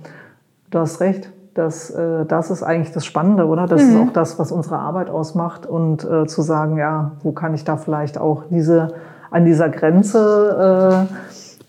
du 0.71 0.81
hast 0.81 1.01
recht, 1.01 1.31
das, 1.55 1.91
äh, 1.91 2.27
das 2.27 2.51
ist 2.51 2.63
eigentlich 2.63 2.93
das 2.93 3.05
Spannende, 3.05 3.47
oder? 3.47 3.67
Das 3.67 3.83
mhm. 3.83 3.89
ist 3.89 3.97
auch 4.01 4.13
das, 4.13 4.39
was 4.39 4.51
unsere 4.51 4.79
Arbeit 4.79 5.11
ausmacht. 5.11 5.67
Und 5.67 6.05
äh, 6.05 6.27
zu 6.27 6.43
sagen, 6.43 6.77
ja, 6.77 7.13
wo 7.23 7.33
kann 7.33 7.55
ich 7.55 7.65
da 7.65 7.77
vielleicht 7.77 8.19
auch 8.19 8.45
diese, 8.51 8.95
an 9.31 9.45
dieser 9.45 9.69
Grenze, 9.69 11.09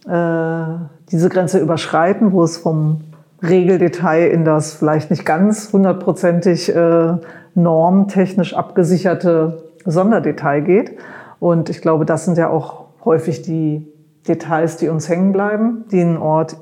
äh, 0.08 0.12
äh, 0.12 0.66
diese 1.12 1.30
Grenze 1.30 1.60
überschreiten, 1.60 2.32
wo 2.32 2.44
es 2.44 2.58
vom 2.58 3.02
Regeldetail 3.42 4.30
in 4.30 4.46
das 4.46 4.74
vielleicht 4.74 5.10
nicht 5.10 5.26
ganz 5.26 5.74
hundertprozentig 5.74 6.74
äh, 6.74 7.18
normtechnisch 7.56 8.56
abgesicherte 8.56 9.64
Sonderdetail 9.86 10.62
geht. 10.62 10.98
Und 11.40 11.70
ich 11.70 11.82
glaube, 11.82 12.06
das 12.06 12.26
sind 12.26 12.38
ja 12.38 12.50
auch 12.50 12.86
häufig 13.04 13.42
die 13.42 13.88
Details, 14.28 14.78
die 14.78 14.90
uns 14.90 15.10
hängen 15.10 15.34
bleiben, 15.34 15.86
die 15.92 16.02
einen 16.02 16.18
Ort 16.18 16.56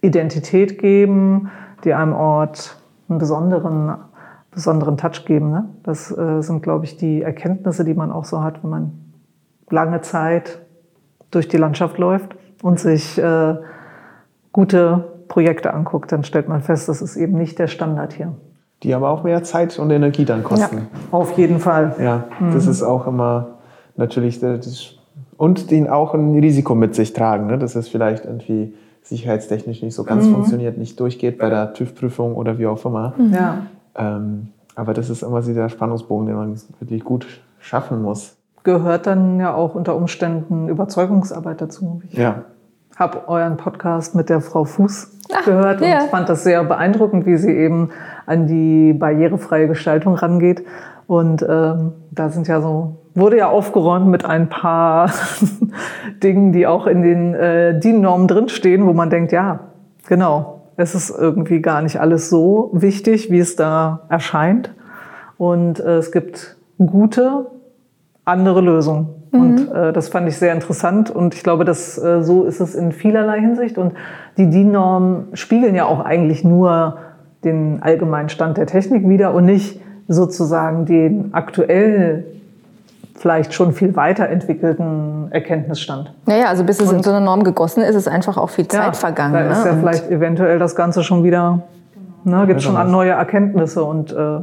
Identität 0.00 0.80
geben, 0.80 1.50
die 1.84 1.94
einem 1.94 2.12
Ort 2.12 2.76
einen 3.08 3.20
besonderen, 3.20 3.94
besonderen 4.50 4.96
Touch 4.96 5.24
geben. 5.24 5.50
Ne? 5.50 5.68
Das 5.84 6.10
äh, 6.10 6.42
sind, 6.42 6.62
glaube 6.62 6.84
ich, 6.84 6.96
die 6.96 7.22
Erkenntnisse, 7.22 7.84
die 7.84 7.94
man 7.94 8.10
auch 8.10 8.24
so 8.24 8.42
hat, 8.42 8.64
wenn 8.64 8.70
man 8.70 8.92
lange 9.70 10.00
Zeit 10.00 10.60
durch 11.30 11.46
die 11.46 11.56
Landschaft 11.56 11.96
läuft 11.98 12.36
und 12.62 12.80
sich 12.80 13.18
äh, 13.18 13.56
gute 14.52 15.04
Projekte 15.28 15.74
anguckt, 15.74 16.12
dann 16.12 16.24
stellt 16.24 16.48
man 16.48 16.62
fest, 16.62 16.88
das 16.88 17.02
ist 17.02 17.16
eben 17.16 17.36
nicht 17.36 17.58
der 17.58 17.66
Standard 17.66 18.12
hier. 18.12 18.34
Die 18.82 18.94
aber 18.94 19.10
auch 19.10 19.22
mehr 19.22 19.42
Zeit 19.42 19.78
und 19.78 19.90
Energie 19.90 20.24
dann 20.24 20.42
kosten. 20.42 20.76
Ja, 20.76 20.82
auf 21.10 21.36
jeden 21.38 21.58
Fall. 21.58 21.94
Ja, 22.00 22.24
mhm. 22.40 22.52
das 22.52 22.66
ist 22.66 22.82
auch 22.82 23.06
immer 23.06 23.58
natürlich 23.96 24.40
das, 24.40 24.94
und 25.36 25.70
den 25.70 25.88
auch 25.88 26.14
ein 26.14 26.38
Risiko 26.38 26.74
mit 26.74 26.94
sich 26.94 27.12
tragen, 27.12 27.46
ne? 27.46 27.58
dass 27.58 27.76
es 27.76 27.88
vielleicht 27.88 28.24
irgendwie 28.24 28.74
sicherheitstechnisch 29.02 29.82
nicht 29.82 29.94
so 29.94 30.04
ganz 30.04 30.26
mhm. 30.26 30.34
funktioniert, 30.34 30.78
nicht 30.78 30.98
durchgeht 30.98 31.38
bei 31.38 31.48
der 31.48 31.74
TÜV-Prüfung 31.74 32.34
oder 32.34 32.58
wie 32.58 32.66
auch 32.66 32.84
immer. 32.84 33.14
Mhm. 33.16 33.34
Ja. 33.34 33.66
Ähm, 33.96 34.48
aber 34.74 34.94
das 34.94 35.10
ist 35.10 35.22
immer 35.22 35.42
dieser 35.42 35.68
Spannungsbogen, 35.68 36.26
den 36.26 36.36
man 36.36 36.60
wirklich 36.80 37.04
gut 37.04 37.26
schaffen 37.58 38.02
muss. 38.02 38.36
Gehört 38.64 39.06
dann 39.06 39.40
ja 39.40 39.54
auch 39.54 39.74
unter 39.74 39.96
Umständen 39.96 40.68
Überzeugungsarbeit 40.68 41.60
dazu. 41.60 42.00
Ich 42.08 42.16
ja. 42.16 42.42
habe 42.96 43.28
euren 43.28 43.56
Podcast 43.56 44.14
mit 44.14 44.28
der 44.28 44.40
Frau 44.40 44.64
Fuß 44.64 45.18
gehört 45.44 45.80
und 45.80 45.88
ja. 45.88 46.00
fand 46.02 46.28
das 46.28 46.44
sehr 46.44 46.62
beeindruckend, 46.62 47.26
wie 47.26 47.36
sie 47.36 47.50
eben 47.50 47.90
an 48.26 48.46
die 48.46 48.92
barrierefreie 48.92 49.66
Gestaltung 49.66 50.14
rangeht. 50.14 50.64
Und 51.06 51.42
ähm, 51.42 51.92
da 52.10 52.28
sind 52.28 52.46
ja 52.48 52.60
so, 52.60 52.98
wurde 53.14 53.38
ja 53.38 53.48
aufgeräumt 53.48 54.06
mit 54.06 54.24
ein 54.24 54.48
paar 54.48 55.10
Dingen, 56.22 56.52
die 56.52 56.66
auch 56.66 56.86
in 56.86 57.02
den 57.02 57.34
äh, 57.34 57.78
DIN-Normen 57.78 58.28
drinstehen, 58.28 58.86
wo 58.86 58.92
man 58.92 59.10
denkt, 59.10 59.32
ja, 59.32 59.60
genau, 60.06 60.62
es 60.76 60.94
ist 60.94 61.10
irgendwie 61.10 61.60
gar 61.60 61.82
nicht 61.82 62.00
alles 62.00 62.30
so 62.30 62.70
wichtig, 62.72 63.30
wie 63.30 63.40
es 63.40 63.56
da 63.56 64.02
erscheint. 64.08 64.72
Und 65.36 65.80
äh, 65.80 65.96
es 65.96 66.12
gibt 66.12 66.56
gute 66.78 67.46
andere 68.24 68.60
Lösungen. 68.60 69.08
Mhm. 69.32 69.40
Und 69.40 69.72
äh, 69.72 69.92
das 69.92 70.08
fand 70.08 70.28
ich 70.28 70.36
sehr 70.36 70.52
interessant 70.52 71.10
und 71.10 71.34
ich 71.34 71.42
glaube, 71.42 71.64
dass 71.64 71.98
äh, 71.98 72.22
so 72.22 72.44
ist 72.44 72.60
es 72.60 72.74
in 72.74 72.92
vielerlei 72.92 73.40
Hinsicht. 73.40 73.78
Und 73.78 73.94
die 74.36 74.48
DIN-Normen 74.48 75.28
spiegeln 75.34 75.74
ja 75.74 75.86
auch 75.86 76.00
eigentlich 76.00 76.44
nur 76.44 76.98
den 77.44 77.82
allgemeinen 77.82 78.28
Stand 78.28 78.56
der 78.56 78.66
Technik 78.66 79.08
wieder 79.08 79.34
und 79.34 79.46
nicht 79.46 79.80
sozusagen 80.08 80.86
den 80.86 81.32
aktuell 81.32 82.24
vielleicht 83.14 83.54
schon 83.54 83.72
viel 83.72 83.94
weiterentwickelten 83.94 85.28
Erkenntnisstand. 85.30 86.12
Naja, 86.26 86.46
also 86.46 86.64
bis 86.64 86.80
es 86.80 86.90
und, 86.90 86.98
in 86.98 87.02
so 87.02 87.10
eine 87.10 87.24
Norm 87.24 87.44
gegossen 87.44 87.82
ist, 87.82 87.94
ist 87.94 88.08
einfach 88.08 88.36
auch 88.36 88.50
viel 88.50 88.66
Zeit 88.66 88.86
ja, 88.86 88.92
vergangen. 88.92 89.34
Da 89.34 89.50
ist 89.50 89.64
ne? 89.64 89.70
ja 89.70 89.76
vielleicht 89.76 90.10
eventuell 90.10 90.58
das 90.58 90.74
Ganze 90.74 91.04
schon 91.04 91.22
wieder, 91.22 91.62
ne, 92.24 92.44
gibt 92.46 92.62
schon 92.62 92.76
an 92.76 92.90
neue 92.90 93.12
Erkenntnisse 93.12 93.84
und 93.84 94.12
äh, 94.12 94.40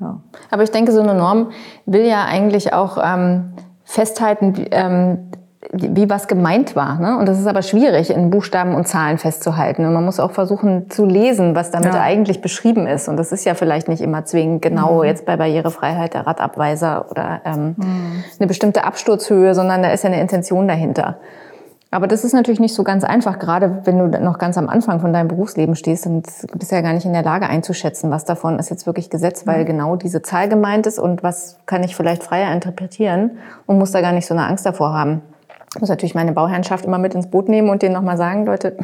ja. 0.00 0.20
Aber 0.50 0.62
ich 0.62 0.70
denke, 0.70 0.92
so 0.92 1.00
eine 1.00 1.14
Norm 1.14 1.50
will 1.86 2.06
ja 2.06 2.24
eigentlich 2.24 2.72
auch 2.72 2.98
ähm, 3.02 3.52
festhalten, 3.84 4.66
ähm, 4.70 5.30
wie 5.72 6.08
was 6.08 6.28
gemeint 6.28 6.76
war. 6.76 6.98
Ne? 7.00 7.18
Und 7.18 7.26
das 7.26 7.38
ist 7.38 7.46
aber 7.46 7.62
schwierig, 7.62 8.10
in 8.10 8.30
Buchstaben 8.30 8.74
und 8.74 8.86
Zahlen 8.86 9.18
festzuhalten. 9.18 9.84
Und 9.84 9.92
man 9.92 10.04
muss 10.04 10.20
auch 10.20 10.30
versuchen 10.30 10.88
zu 10.88 11.04
lesen, 11.04 11.54
was 11.54 11.70
damit 11.70 11.94
ja. 11.94 12.00
eigentlich 12.00 12.40
beschrieben 12.40 12.86
ist. 12.86 13.08
Und 13.08 13.16
das 13.16 13.32
ist 13.32 13.44
ja 13.44 13.54
vielleicht 13.54 13.88
nicht 13.88 14.00
immer 14.00 14.24
zwingend 14.24 14.62
genau 14.62 14.98
mhm. 14.98 15.04
jetzt 15.04 15.26
bei 15.26 15.36
Barrierefreiheit 15.36 16.14
der 16.14 16.26
Radabweiser 16.26 17.06
oder 17.10 17.40
ähm, 17.44 17.74
mhm. 17.76 18.24
eine 18.38 18.46
bestimmte 18.46 18.84
Absturzhöhe, 18.84 19.54
sondern 19.54 19.82
da 19.82 19.90
ist 19.90 20.04
ja 20.04 20.10
eine 20.10 20.20
Intention 20.20 20.68
dahinter. 20.68 21.16
Aber 21.90 22.06
das 22.06 22.22
ist 22.22 22.34
natürlich 22.34 22.60
nicht 22.60 22.74
so 22.74 22.84
ganz 22.84 23.02
einfach, 23.02 23.38
gerade 23.38 23.80
wenn 23.84 23.98
du 23.98 24.20
noch 24.20 24.38
ganz 24.38 24.58
am 24.58 24.68
Anfang 24.68 25.00
von 25.00 25.12
deinem 25.14 25.28
Berufsleben 25.28 25.74
stehst 25.74 26.06
und 26.06 26.26
bist 26.54 26.70
ja 26.70 26.82
gar 26.82 26.92
nicht 26.92 27.06
in 27.06 27.14
der 27.14 27.22
Lage 27.22 27.48
einzuschätzen, 27.48 28.10
was 28.10 28.26
davon 28.26 28.58
ist 28.58 28.68
jetzt 28.68 28.86
wirklich 28.86 29.08
Gesetz, 29.08 29.46
weil 29.46 29.62
mhm. 29.62 29.66
genau 29.66 29.96
diese 29.96 30.20
Zahl 30.20 30.50
gemeint 30.50 30.86
ist 30.86 30.98
und 30.98 31.22
was 31.22 31.56
kann 31.64 31.82
ich 31.82 31.96
vielleicht 31.96 32.22
freier 32.22 32.52
interpretieren 32.52 33.38
und 33.64 33.78
muss 33.78 33.92
da 33.92 34.02
gar 34.02 34.12
nicht 34.12 34.26
so 34.26 34.34
eine 34.34 34.46
Angst 34.46 34.66
davor 34.66 34.92
haben. 34.92 35.22
Ich 35.74 35.80
muss 35.80 35.88
natürlich 35.88 36.14
meine 36.14 36.32
Bauherrschaft 36.32 36.84
immer 36.84 36.98
mit 36.98 37.14
ins 37.14 37.30
Boot 37.30 37.48
nehmen 37.48 37.70
und 37.70 37.80
denen 37.80 37.94
nochmal 37.94 38.18
sagen, 38.18 38.44
Leute, 38.44 38.76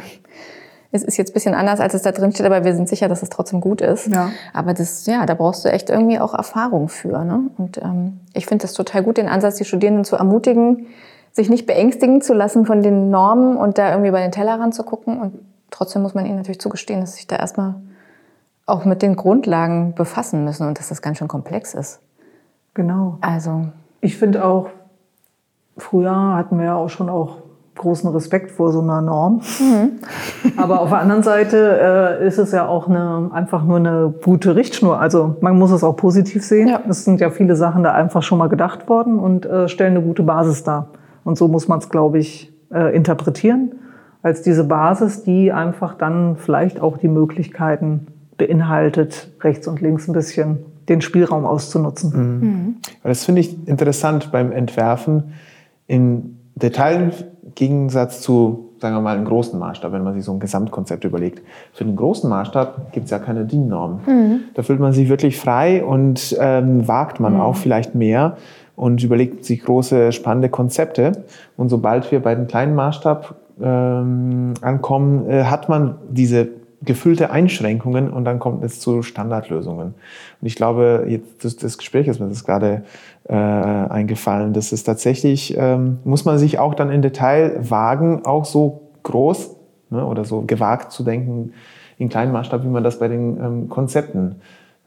es 0.91 1.03
ist 1.03 1.17
jetzt 1.17 1.31
ein 1.31 1.33
bisschen 1.33 1.53
anders, 1.53 1.79
als 1.79 1.93
es 1.93 2.01
da 2.01 2.11
drin 2.11 2.31
steht, 2.31 2.45
aber 2.45 2.63
wir 2.63 2.73
sind 2.73 2.89
sicher, 2.89 3.07
dass 3.07 3.21
es 3.21 3.29
trotzdem 3.29 3.61
gut 3.61 3.81
ist. 3.81 4.07
Ja. 4.07 4.31
Aber 4.53 4.73
das, 4.73 5.05
ja, 5.05 5.25
da 5.25 5.35
brauchst 5.35 5.65
du 5.65 5.69
echt 5.69 5.89
irgendwie 5.89 6.19
auch 6.19 6.33
Erfahrung 6.33 6.87
für. 6.87 7.23
Ne? 7.23 7.41
Und 7.57 7.77
ähm, 7.77 8.19
ich 8.33 8.45
finde 8.45 8.63
das 8.63 8.73
total 8.73 9.03
gut, 9.03 9.17
den 9.17 9.27
Ansatz, 9.27 9.55
die 9.55 9.65
Studierenden 9.65 10.05
zu 10.05 10.15
ermutigen, 10.15 10.87
sich 11.35 11.49
nicht 11.49 11.65
beängstigen 11.65 12.21
zu 12.21 12.33
lassen 12.33 12.65
von 12.65 12.81
den 12.81 13.09
Normen 13.09 13.57
und 13.57 13.77
da 13.77 13.91
irgendwie 13.91 14.11
bei 14.11 14.21
den 14.21 14.31
Tellerrand 14.31 14.73
zu 14.73 14.83
gucken. 14.83 15.19
Und 15.19 15.33
trotzdem 15.69 16.01
muss 16.01 16.13
man 16.13 16.25
ihnen 16.25 16.37
natürlich 16.37 16.61
zugestehen, 16.61 17.01
dass 17.01 17.15
sich 17.15 17.27
da 17.27 17.35
erstmal 17.35 17.75
auch 18.65 18.85
mit 18.85 19.01
den 19.01 19.17
Grundlagen 19.17 19.93
befassen 19.95 20.45
müssen 20.45 20.65
und 20.65 20.79
dass 20.79 20.87
das 20.87 21.01
ganz 21.01 21.17
schön 21.17 21.27
komplex 21.27 21.73
ist. 21.73 21.99
Genau. 22.73 23.17
Also. 23.19 23.67
Ich 23.99 24.17
finde 24.17 24.45
auch, 24.45 24.69
früher 25.77 26.35
hatten 26.35 26.57
wir 26.57 26.65
ja 26.65 26.75
auch 26.75 26.89
schon 26.89 27.09
auch 27.09 27.39
großen 27.75 28.09
Respekt 28.11 28.51
vor 28.51 28.71
so 28.71 28.79
einer 28.79 29.01
Norm. 29.01 29.41
Mhm. 29.59 29.99
Aber 30.57 30.79
auf 30.79 30.89
der 30.89 30.99
anderen 30.99 31.23
Seite 31.23 32.17
äh, 32.21 32.25
ist 32.25 32.37
es 32.37 32.53
ja 32.53 32.65
auch 32.65 32.87
eine, 32.87 33.29
einfach 33.33 33.61
nur 33.65 33.75
eine 33.75 34.13
gute 34.23 34.55
Richtschnur. 34.55 35.01
Also 35.01 35.35
man 35.41 35.59
muss 35.59 35.71
es 35.71 35.83
auch 35.83 35.97
positiv 35.97 36.45
sehen. 36.45 36.69
Ja. 36.69 36.79
Es 36.87 37.03
sind 37.03 37.19
ja 37.19 37.29
viele 37.29 37.57
Sachen 37.57 37.83
da 37.83 37.91
einfach 37.91 38.23
schon 38.23 38.37
mal 38.37 38.47
gedacht 38.47 38.87
worden 38.87 39.19
und 39.19 39.45
äh, 39.45 39.67
stellen 39.67 39.97
eine 39.97 40.05
gute 40.05 40.23
Basis 40.23 40.63
dar. 40.63 40.87
Und 41.25 41.37
so 41.37 41.49
muss 41.49 41.67
man 41.67 41.79
es, 41.79 41.89
glaube 41.89 42.19
ich, 42.19 42.53
äh, 42.73 42.95
interpretieren 42.95 43.73
als 44.21 44.41
diese 44.41 44.63
Basis, 44.63 45.23
die 45.23 45.51
einfach 45.51 45.95
dann 45.95 46.37
vielleicht 46.37 46.79
auch 46.79 46.97
die 46.97 47.09
Möglichkeiten 47.09 48.07
beinhaltet, 48.37 49.29
rechts 49.41 49.67
und 49.67 49.81
links 49.81 50.07
ein 50.07 50.13
bisschen 50.13 50.59
den 50.89 51.01
Spielraum 51.01 51.45
auszunutzen. 51.45 52.39
Mhm. 52.39 52.75
Das 53.03 53.25
finde 53.25 53.41
ich 53.41 53.67
interessant 53.67 54.31
beim 54.31 54.51
Entwerfen. 54.51 55.33
Im 55.87 56.37
Detail 56.55 57.11
Gegensatz 57.53 58.21
zu, 58.21 58.71
sagen 58.79 58.95
wir 58.95 59.01
mal, 59.01 59.15
einem 59.15 59.25
großen 59.25 59.57
Maßstab, 59.59 59.91
wenn 59.91 60.03
man 60.03 60.13
sich 60.13 60.23
so 60.23 60.33
ein 60.33 60.39
Gesamtkonzept 60.39 61.03
überlegt. 61.03 61.41
Für 61.73 61.85
den 61.85 61.95
großen 61.95 62.29
Maßstab 62.29 62.91
gibt 62.91 63.05
es 63.05 63.11
ja 63.11 63.19
keine 63.19 63.45
DIN-Norm. 63.45 64.01
Mhm. 64.05 64.39
Da 64.55 64.63
fühlt 64.63 64.79
man 64.79 64.91
sich 64.91 65.07
wirklich 65.07 65.39
frei 65.39 65.83
und 65.83 66.35
ähm, 66.39 66.87
wagt 66.87 67.19
man 67.19 67.35
mhm. 67.35 67.41
auch 67.41 67.55
vielleicht 67.55 67.95
mehr 67.95 68.37
und 68.75 69.03
überlegt 69.03 69.45
sich 69.45 69.63
große, 69.63 70.11
spannende 70.11 70.49
Konzepte. 70.49 71.23
Und 71.57 71.69
sobald 71.69 72.11
wir 72.11 72.21
bei 72.21 72.35
dem 72.35 72.47
kleinen 72.47 72.75
Maßstab 72.75 73.35
ähm, 73.61 74.53
ankommen, 74.61 75.29
äh, 75.29 75.43
hat 75.45 75.69
man 75.69 75.95
diese 76.09 76.49
gefüllte 76.83 77.31
Einschränkungen 77.31 78.11
und 78.11 78.25
dann 78.25 78.39
kommt 78.39 78.63
es 78.63 78.79
zu 78.79 79.01
Standardlösungen. 79.01 79.87
Und 80.41 80.47
ich 80.47 80.55
glaube, 80.55 81.05
jetzt 81.07 81.43
das, 81.43 81.55
das 81.55 81.77
Gespräch 81.77 82.07
ist 82.07 82.19
mir 82.19 82.27
das 82.27 82.43
gerade 82.43 82.83
äh, 83.27 83.33
eingefallen, 83.33 84.53
dass 84.53 84.71
es 84.71 84.83
tatsächlich, 84.83 85.55
ähm, 85.57 85.99
muss 86.03 86.25
man 86.25 86.37
sich 86.37 86.59
auch 86.59 86.75
dann 86.75 86.91
im 86.91 87.01
Detail 87.01 87.57
wagen, 87.69 88.25
auch 88.25 88.45
so 88.45 88.89
groß 89.03 89.55
ne, 89.89 90.05
oder 90.05 90.25
so 90.25 90.41
gewagt 90.41 90.91
zu 90.91 91.03
denken 91.03 91.53
in 91.97 92.09
kleinen 92.09 92.31
Maßstab, 92.31 92.63
wie 92.63 92.69
man 92.69 92.83
das 92.83 92.99
bei 92.99 93.07
den 93.07 93.37
ähm, 93.37 93.69
Konzepten 93.69 94.41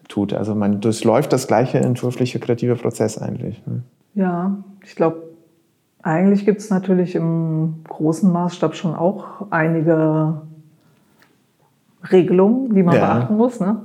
tut. 0.09 0.33
Also 0.33 0.55
man 0.55 0.81
durchläuft 0.81 1.33
das 1.33 1.47
gleiche 1.47 1.79
entwurfliche 1.79 2.38
kreative 2.40 2.77
Prozess 2.77 3.18
eigentlich. 3.18 3.62
Ne? 3.66 3.83
Ja, 4.14 4.57
ich 4.85 4.97
glaube, 4.97 5.23
eigentlich 6.03 6.44
gibt 6.44 6.61
es 6.61 6.71
natürlich 6.71 7.14
im 7.14 7.85
großen 7.88 8.31
Maßstab 8.33 8.75
schon 8.75 8.94
auch 8.94 9.47
einige 9.51 10.42
Regelungen, 12.11 12.75
die 12.75 12.83
man 12.83 12.97
ja. 12.97 13.14
beachten 13.14 13.37
muss. 13.37 13.61
Ne? 13.61 13.77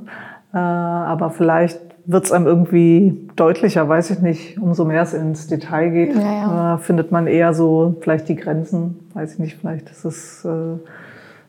Äh, 0.53 0.57
aber 0.57 1.29
vielleicht 1.31 1.79
wird 2.05 2.25
es 2.25 2.31
einem 2.31 2.47
irgendwie 2.47 3.29
deutlicher, 3.35 3.87
weiß 3.87 4.11
ich 4.11 4.19
nicht, 4.19 4.59
umso 4.59 4.85
mehr 4.85 5.03
es 5.03 5.13
ins 5.13 5.47
Detail 5.47 5.89
geht, 5.89 6.15
ja, 6.15 6.21
ja. 6.21 6.75
Äh, 6.75 6.77
findet 6.79 7.11
man 7.11 7.27
eher 7.27 7.53
so 7.53 7.95
vielleicht 8.01 8.27
die 8.27 8.35
Grenzen, 8.35 8.99
weiß 9.13 9.33
ich 9.33 9.39
nicht, 9.39 9.57
vielleicht 9.57 9.89
ist 9.89 10.03
es, 10.03 10.45
äh, 10.45 10.77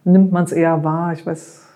nimmt 0.04 0.30
man 0.32 0.44
es 0.44 0.52
eher 0.52 0.84
wahr, 0.84 1.12
ich 1.12 1.26
weiß, 1.26 1.66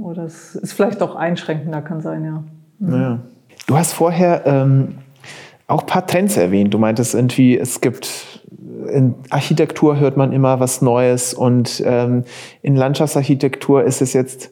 oder 0.00 0.24
es 0.24 0.54
ist 0.54 0.72
vielleicht 0.72 1.02
auch 1.02 1.14
einschränkender, 1.14 1.82
kann 1.82 2.00
sein, 2.00 2.24
ja. 2.24 2.44
Mhm. 2.78 2.94
ja. 2.94 3.18
Du 3.66 3.76
hast 3.76 3.92
vorher 3.92 4.46
ähm, 4.46 4.98
auch 5.66 5.82
ein 5.82 5.86
paar 5.86 6.06
Trends 6.06 6.36
erwähnt. 6.36 6.74
Du 6.74 6.78
meintest 6.78 7.14
irgendwie, 7.14 7.58
es 7.58 7.80
gibt 7.80 8.42
in 8.88 9.14
Architektur 9.30 9.98
hört 9.98 10.16
man 10.16 10.32
immer 10.32 10.60
was 10.60 10.82
Neues 10.82 11.34
und 11.34 11.82
ähm, 11.86 12.24
in 12.62 12.76
Landschaftsarchitektur 12.76 13.84
ist 13.84 14.02
es 14.02 14.12
jetzt, 14.12 14.50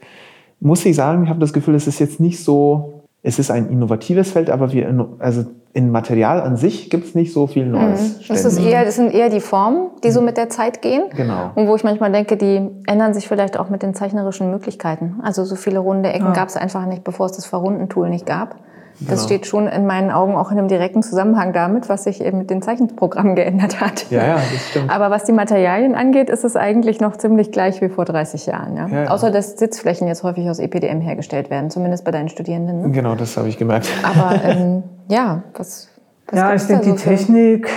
muss 0.60 0.84
ich 0.84 0.96
sagen, 0.96 1.24
ich 1.24 1.30
habe 1.30 1.40
das 1.40 1.52
Gefühl, 1.52 1.74
es 1.74 1.86
ist 1.86 1.98
jetzt 1.98 2.20
nicht 2.20 2.42
so, 2.42 3.02
es 3.22 3.38
ist 3.38 3.50
ein 3.50 3.68
innovatives 3.68 4.30
Feld, 4.30 4.50
aber 4.50 4.72
wir, 4.72 5.08
also 5.18 5.46
in 5.72 5.92
Material 5.92 6.40
an 6.40 6.56
sich 6.56 6.90
gibt 6.90 7.06
es 7.06 7.14
nicht 7.14 7.32
so 7.32 7.46
viel 7.46 7.64
Neues. 7.64 8.18
Mhm. 8.18 8.24
Das, 8.28 8.44
ist 8.44 8.58
eher, 8.58 8.84
das 8.84 8.96
sind 8.96 9.14
eher 9.14 9.28
die 9.28 9.40
Formen, 9.40 9.90
die 10.02 10.10
so 10.10 10.20
mhm. 10.20 10.26
mit 10.26 10.36
der 10.36 10.48
Zeit 10.48 10.82
gehen. 10.82 11.04
Genau. 11.14 11.50
Und 11.54 11.68
wo 11.68 11.76
ich 11.76 11.84
manchmal 11.84 12.10
denke, 12.10 12.36
die 12.36 12.68
ändern 12.86 13.14
sich 13.14 13.28
vielleicht 13.28 13.58
auch 13.58 13.70
mit 13.70 13.82
den 13.82 13.94
zeichnerischen 13.94 14.50
Möglichkeiten. 14.50 15.20
Also 15.22 15.44
so 15.44 15.54
viele 15.54 15.78
runde 15.78 16.12
Ecken 16.12 16.26
ja. 16.26 16.32
gab 16.32 16.48
es 16.48 16.56
einfach 16.56 16.86
nicht, 16.86 17.04
bevor 17.04 17.26
es 17.26 17.32
das 17.32 17.46
Verrunden-Tool 17.46 18.10
nicht 18.10 18.26
gab. 18.26 18.56
Das 19.00 19.08
genau. 19.08 19.22
steht 19.22 19.46
schon 19.46 19.66
in 19.66 19.86
meinen 19.86 20.10
Augen 20.10 20.36
auch 20.36 20.50
in 20.50 20.58
einem 20.58 20.68
direkten 20.68 21.02
Zusammenhang 21.02 21.54
damit, 21.54 21.88
was 21.88 22.04
sich 22.04 22.22
eben 22.22 22.38
mit 22.38 22.50
den 22.50 22.60
Zeichenprogrammen 22.60 23.34
geändert 23.36 23.80
hat. 23.80 24.10
Ja, 24.10 24.26
ja, 24.26 24.34
das 24.34 24.68
stimmt. 24.68 24.90
Aber 24.90 25.10
was 25.10 25.24
die 25.24 25.32
Materialien 25.32 25.94
angeht, 25.94 26.28
ist 26.28 26.44
es 26.44 26.54
eigentlich 26.54 27.00
noch 27.00 27.16
ziemlich 27.16 27.50
gleich 27.50 27.80
wie 27.80 27.88
vor 27.88 28.04
30 28.04 28.46
Jahren. 28.46 28.76
Ja? 28.76 28.88
Ja, 28.88 29.02
ja. 29.04 29.10
Außer 29.10 29.30
dass 29.30 29.58
Sitzflächen 29.58 30.06
jetzt 30.06 30.22
häufig 30.22 30.48
aus 30.50 30.58
EPDM 30.58 31.00
hergestellt 31.00 31.48
werden, 31.48 31.70
zumindest 31.70 32.04
bei 32.04 32.10
deinen 32.10 32.28
Studierenden. 32.28 32.82
Ne? 32.82 32.90
Genau, 32.90 33.14
das 33.14 33.36
habe 33.36 33.48
ich 33.48 33.56
gemerkt. 33.56 33.88
Aber 34.02 34.44
ähm, 34.44 34.82
ja, 35.08 35.44
was, 35.56 35.88
was 36.28 36.38
Ja, 36.38 36.54
ich 36.54 36.62
denke, 36.64 36.84
so 36.84 36.92
die 36.92 36.96
Technik, 36.98 37.70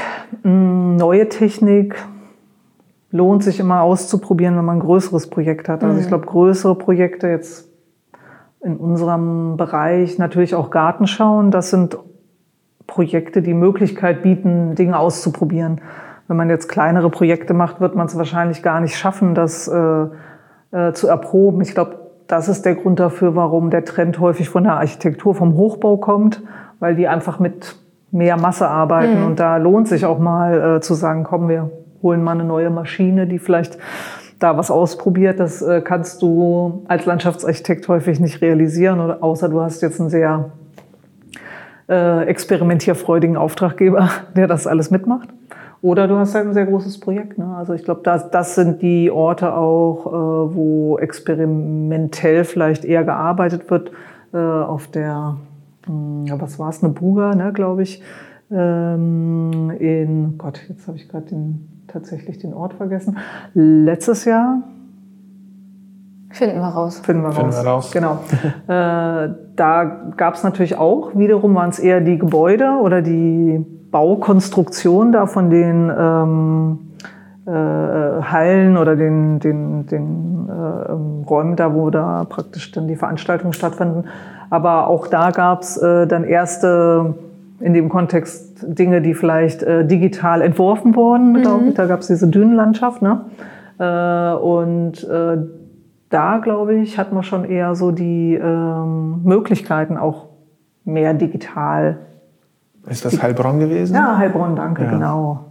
hm, 0.44 0.98
neue 0.98 1.30
Technik, 1.30 1.96
lohnt 3.12 3.44
sich 3.44 3.60
immer 3.60 3.82
auszuprobieren, 3.82 4.58
wenn 4.58 4.66
man 4.66 4.78
ein 4.78 4.82
größeres 4.82 5.30
Projekt 5.30 5.70
hat. 5.70 5.84
Also 5.84 5.96
mhm. 5.96 6.02
ich 6.02 6.08
glaube, 6.08 6.26
größere 6.26 6.76
Projekte 6.76 7.28
jetzt 7.28 7.70
in 8.64 8.78
unserem 8.78 9.58
Bereich 9.58 10.18
natürlich 10.18 10.56
auch 10.56 10.70
Gartenschauen. 10.70 11.52
Das 11.52 11.70
sind 11.70 11.98
Projekte, 12.88 13.42
die 13.42 13.54
Möglichkeit 13.54 14.24
bieten, 14.24 14.76
Dinge 14.76 14.98
auszuprobieren. 14.98 15.82
Wenn 16.28 16.38
man 16.38 16.50
jetzt 16.50 16.70
kleinere 16.70 17.10
Projekte 17.10 17.54
macht, 17.54 17.82
wird 17.82 17.96
man 17.96 18.08
es 18.08 18.18
wahrscheinlich 18.18 18.64
gar 18.64 18.80
nicht 18.80 18.96
schaffen, 18.96 19.36
das 19.36 19.68
äh, 19.68 20.06
äh, 20.72 20.94
zu 20.94 21.08
erproben. 21.08 21.62
Ich 21.62 21.74
glaube, 21.74 22.00
das 22.28 22.48
ist 22.48 22.66
der 22.66 22.76
Grund 22.76 23.00
dafür, 23.00 23.36
warum 23.36 23.70
der 23.70 23.84
Trend 23.84 24.20
häufig 24.20 24.50
von 24.50 24.64
der 24.64 24.74
Architektur, 24.74 25.36
vom 25.36 25.56
Hochbau 25.56 25.98
kommt, 25.98 26.42
weil 26.80 26.96
die 26.96 27.08
einfach 27.08 27.40
mit 27.40 27.76
mehr 28.12 28.38
Masse 28.38 28.70
arbeiten. 28.70 29.20
Mhm. 29.20 29.26
Und 29.26 29.40
da 29.40 29.58
lohnt 29.58 29.88
sich 29.90 30.06
auch 30.06 30.20
mal 30.20 30.78
äh, 30.78 30.82
zu 30.82 30.94
sagen, 30.94 31.24
komm, 31.24 31.50
wir 31.50 31.70
holen 32.02 32.24
mal 32.24 32.32
eine 32.32 32.46
neue 32.46 32.70
Maschine, 32.70 33.28
die 33.28 33.40
vielleicht 33.40 33.78
da 34.44 34.58
was 34.58 34.70
ausprobiert. 34.70 35.40
Das 35.40 35.62
äh, 35.62 35.82
kannst 35.82 36.22
du 36.22 36.84
als 36.88 37.06
Landschaftsarchitekt 37.06 37.88
häufig 37.88 38.20
nicht 38.20 38.42
realisieren, 38.42 39.00
oder, 39.00 39.24
außer 39.24 39.50
du 39.50 39.62
hast 39.62 39.82
jetzt 39.82 40.00
einen 40.00 40.10
sehr 40.10 40.52
äh, 41.90 42.26
experimentierfreudigen 42.26 43.38
Auftraggeber, 43.38 44.10
der 44.36 44.48
das 44.48 44.68
alles 44.68 44.92
mitmacht. 44.92 45.30
Oder 45.82 46.08
du 46.08 46.16
hast 46.18 46.34
halt 46.34 46.48
ein 46.48 46.54
sehr 46.54 46.66
großes 46.66 47.00
Projekt. 47.00 47.38
Ne? 47.38 47.56
Also 47.58 47.74
ich 47.74 47.84
glaube, 47.84 48.02
das, 48.04 48.32
das 48.32 48.56
sind 48.56 48.82
die 48.82 49.12
Orte 49.12 49.54
auch, 49.54 50.06
äh, 50.08 50.56
wo 50.56 50.98
experimentell 50.98 52.46
vielleicht 52.46 52.86
eher 52.86 53.04
gearbeitet 53.04 53.70
wird. 53.70 53.92
Äh, 54.34 54.38
auf 54.38 54.88
der, 54.88 55.38
mh, 55.88 56.32
hm, 56.32 56.42
was 56.42 56.58
war 56.58 56.70
es, 56.70 56.84
eine 56.84 56.94
Buga, 56.94 57.36
ne, 57.36 57.52
glaube 57.54 57.84
ich. 57.84 58.02
Ähm, 58.50 59.72
in, 59.80 60.38
Gott, 60.38 60.62
jetzt 60.70 60.88
habe 60.88 60.98
ich 60.98 61.10
gerade 61.10 61.26
den 61.26 61.73
tatsächlich 61.88 62.38
den 62.40 62.54
Ort 62.54 62.74
vergessen. 62.74 63.18
Letztes 63.54 64.26
Jahr. 64.26 64.64
Finden 66.30 66.60
wir 66.60 66.68
raus. 66.68 67.00
Finden 67.00 67.24
wir 67.24 67.32
Finden 67.32 67.54
raus. 67.54 67.92
Wir 67.92 68.02
raus. 68.02 68.18
Genau. 68.18 68.20
äh, 68.68 69.30
da 69.56 69.84
gab 70.18 70.34
es 70.34 70.44
natürlich 70.44 70.78
auch, 70.78 71.16
wiederum 71.16 71.54
waren 71.56 71.70
es 71.70 71.80
eher 71.80 72.02
die 72.02 72.18
Gebäude 72.18 72.80
oder 72.82 73.02
die 73.02 73.64
Baukonstruktion 73.92 75.12
da 75.12 75.28
von 75.28 75.52
den 75.52 75.92
ähm, 75.96 76.80
äh, 77.46 77.52
Hallen 77.52 78.78
oder 78.78 78.96
den, 78.96 79.40
den, 79.40 79.86
den 79.86 80.50
äh, 80.50 81.30
Räumen 81.30 81.56
da, 81.56 81.74
wo 81.76 81.92
da 81.92 82.26
praktisch 82.28 82.72
dann 82.72 82.88
die 82.88 82.96
Veranstaltungen 82.96 83.54
stattfinden. 83.54 84.06
Aber 84.50 84.88
auch 84.88 85.08
da 85.08 85.30
gab 85.30 85.62
es 85.62 85.78
äh, 85.78 86.08
dann 86.08 86.24
erste 86.24 87.14
in 87.60 87.74
dem 87.74 87.90
Kontext 87.90 88.53
Dinge, 88.68 89.02
die 89.02 89.14
vielleicht 89.14 89.64
äh, 89.64 89.86
digital 89.86 90.42
entworfen 90.42 90.96
wurden. 90.96 91.34
Mhm. 91.34 91.74
Da 91.74 91.86
gab 91.86 92.00
es 92.00 92.08
diese 92.08 92.28
Dünenlandschaft. 92.28 93.02
Ne? 93.02 93.26
Äh, 93.80 94.36
und 94.36 95.04
äh, 95.04 95.38
da, 96.10 96.38
glaube 96.38 96.76
ich, 96.76 96.98
hat 96.98 97.12
man 97.12 97.24
schon 97.24 97.46
eher 97.46 97.76
so 97.76 97.92
die 97.92 98.36
ähm, 98.36 99.22
Möglichkeiten, 99.24 99.98
auch 99.98 100.28
mehr 100.86 101.14
digital. 101.14 101.98
Ist 102.88 103.06
das 103.06 103.22
Heilbronn 103.22 103.60
gewesen? 103.60 103.96
Ja, 103.96 104.18
Heilbronn, 104.18 104.56
danke, 104.56 104.84
ja. 104.84 104.92
genau. 104.92 105.46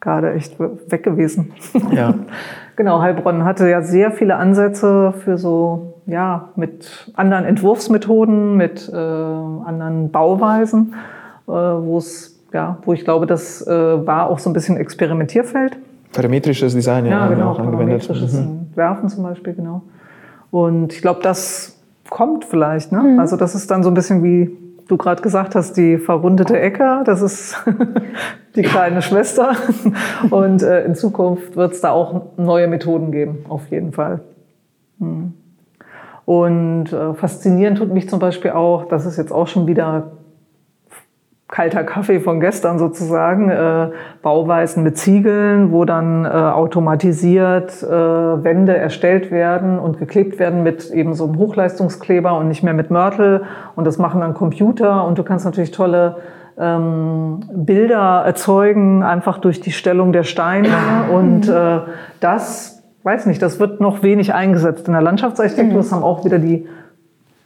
Gerade 0.00 0.32
echt 0.32 0.58
weg 0.58 1.04
gewesen. 1.04 1.52
Ja. 1.92 2.14
genau, 2.76 3.00
Heilbronn 3.00 3.44
hatte 3.44 3.68
ja 3.68 3.82
sehr 3.82 4.10
viele 4.10 4.36
Ansätze 4.36 5.12
für 5.12 5.38
so, 5.38 6.00
ja, 6.06 6.48
mit 6.56 7.12
anderen 7.14 7.44
Entwurfsmethoden, 7.44 8.56
mit 8.56 8.90
äh, 8.92 8.96
anderen 8.96 10.10
Bauweisen. 10.10 10.94
Äh, 11.46 11.50
wo 11.52 11.98
es, 11.98 12.31
ja, 12.52 12.78
wo 12.84 12.92
ich 12.92 13.04
glaube, 13.04 13.26
das 13.26 13.66
äh, 13.66 13.70
war 13.70 14.28
auch 14.28 14.38
so 14.38 14.50
ein 14.50 14.52
bisschen 14.52 14.76
Experimentierfeld. 14.76 15.78
Parametrisches 16.12 16.74
Design, 16.74 17.06
ja, 17.06 17.12
ja 17.12 17.28
genau, 17.28 17.52
auch 17.52 17.58
angewendet. 17.58 18.06
Parametrisches 18.06 18.32
mhm. 18.34 18.66
Werfen 18.74 19.08
zum 19.08 19.22
Beispiel, 19.22 19.54
genau. 19.54 19.82
Und 20.50 20.92
ich 20.92 21.00
glaube, 21.00 21.20
das 21.22 21.82
kommt 22.10 22.44
vielleicht. 22.44 22.92
Ne? 22.92 23.02
Mhm. 23.02 23.20
Also 23.20 23.36
das 23.36 23.54
ist 23.54 23.70
dann 23.70 23.82
so 23.82 23.90
ein 23.90 23.94
bisschen 23.94 24.22
wie 24.22 24.50
du 24.88 24.96
gerade 24.98 25.22
gesagt 25.22 25.54
hast, 25.54 25.76
die 25.76 25.96
verrundete 25.96 26.58
Ecke, 26.58 27.02
das 27.04 27.22
ist 27.22 27.56
die 28.56 28.62
kleine 28.62 29.00
Schwester. 29.00 29.56
Und 30.30 30.62
äh, 30.62 30.84
in 30.84 30.94
Zukunft 30.94 31.56
wird 31.56 31.72
es 31.72 31.80
da 31.80 31.90
auch 31.90 32.22
neue 32.36 32.68
Methoden 32.68 33.10
geben, 33.10 33.46
auf 33.48 33.70
jeden 33.70 33.92
Fall. 33.92 34.20
Hm. 34.98 35.32
Und 36.24 36.92
äh, 36.92 37.14
faszinierend 37.14 37.78
tut 37.78 37.92
mich 37.92 38.08
zum 38.08 38.18
Beispiel 38.18 38.52
auch, 38.52 38.86
das 38.86 39.06
ist 39.06 39.16
jetzt 39.16 39.32
auch 39.32 39.48
schon 39.48 39.66
wieder 39.66 40.12
kalter 41.52 41.84
Kaffee 41.84 42.18
von 42.18 42.40
gestern 42.40 42.78
sozusagen, 42.78 43.50
äh, 43.50 43.90
Bauweisen 44.22 44.82
mit 44.82 44.96
Ziegeln, 44.96 45.70
wo 45.70 45.84
dann 45.84 46.24
äh, 46.24 46.28
automatisiert 46.28 47.82
äh, 47.82 47.90
Wände 47.90 48.74
erstellt 48.74 49.30
werden 49.30 49.78
und 49.78 49.98
geklebt 49.98 50.38
werden 50.38 50.62
mit 50.62 50.90
eben 50.90 51.12
so 51.12 51.24
einem 51.24 51.36
Hochleistungskleber 51.36 52.38
und 52.38 52.48
nicht 52.48 52.62
mehr 52.62 52.72
mit 52.72 52.90
Mörtel. 52.90 53.42
Und 53.76 53.86
das 53.86 53.98
machen 53.98 54.22
dann 54.22 54.32
Computer 54.32 55.04
und 55.04 55.18
du 55.18 55.24
kannst 55.24 55.44
natürlich 55.44 55.72
tolle 55.72 56.16
ähm, 56.58 57.40
Bilder 57.52 58.22
erzeugen, 58.24 59.02
einfach 59.02 59.36
durch 59.36 59.60
die 59.60 59.72
Stellung 59.72 60.12
der 60.12 60.22
Steine. 60.22 60.70
Und 61.12 61.50
äh, 61.50 61.80
das, 62.20 62.82
weiß 63.02 63.26
nicht, 63.26 63.42
das 63.42 63.60
wird 63.60 63.78
noch 63.78 64.02
wenig 64.02 64.32
eingesetzt 64.32 64.86
in 64.86 64.94
der 64.94 65.02
Landschaftsarchitektur. 65.02 65.76
Das 65.76 65.92
haben 65.92 66.02
auch 66.02 66.24
wieder 66.24 66.38
die 66.38 66.66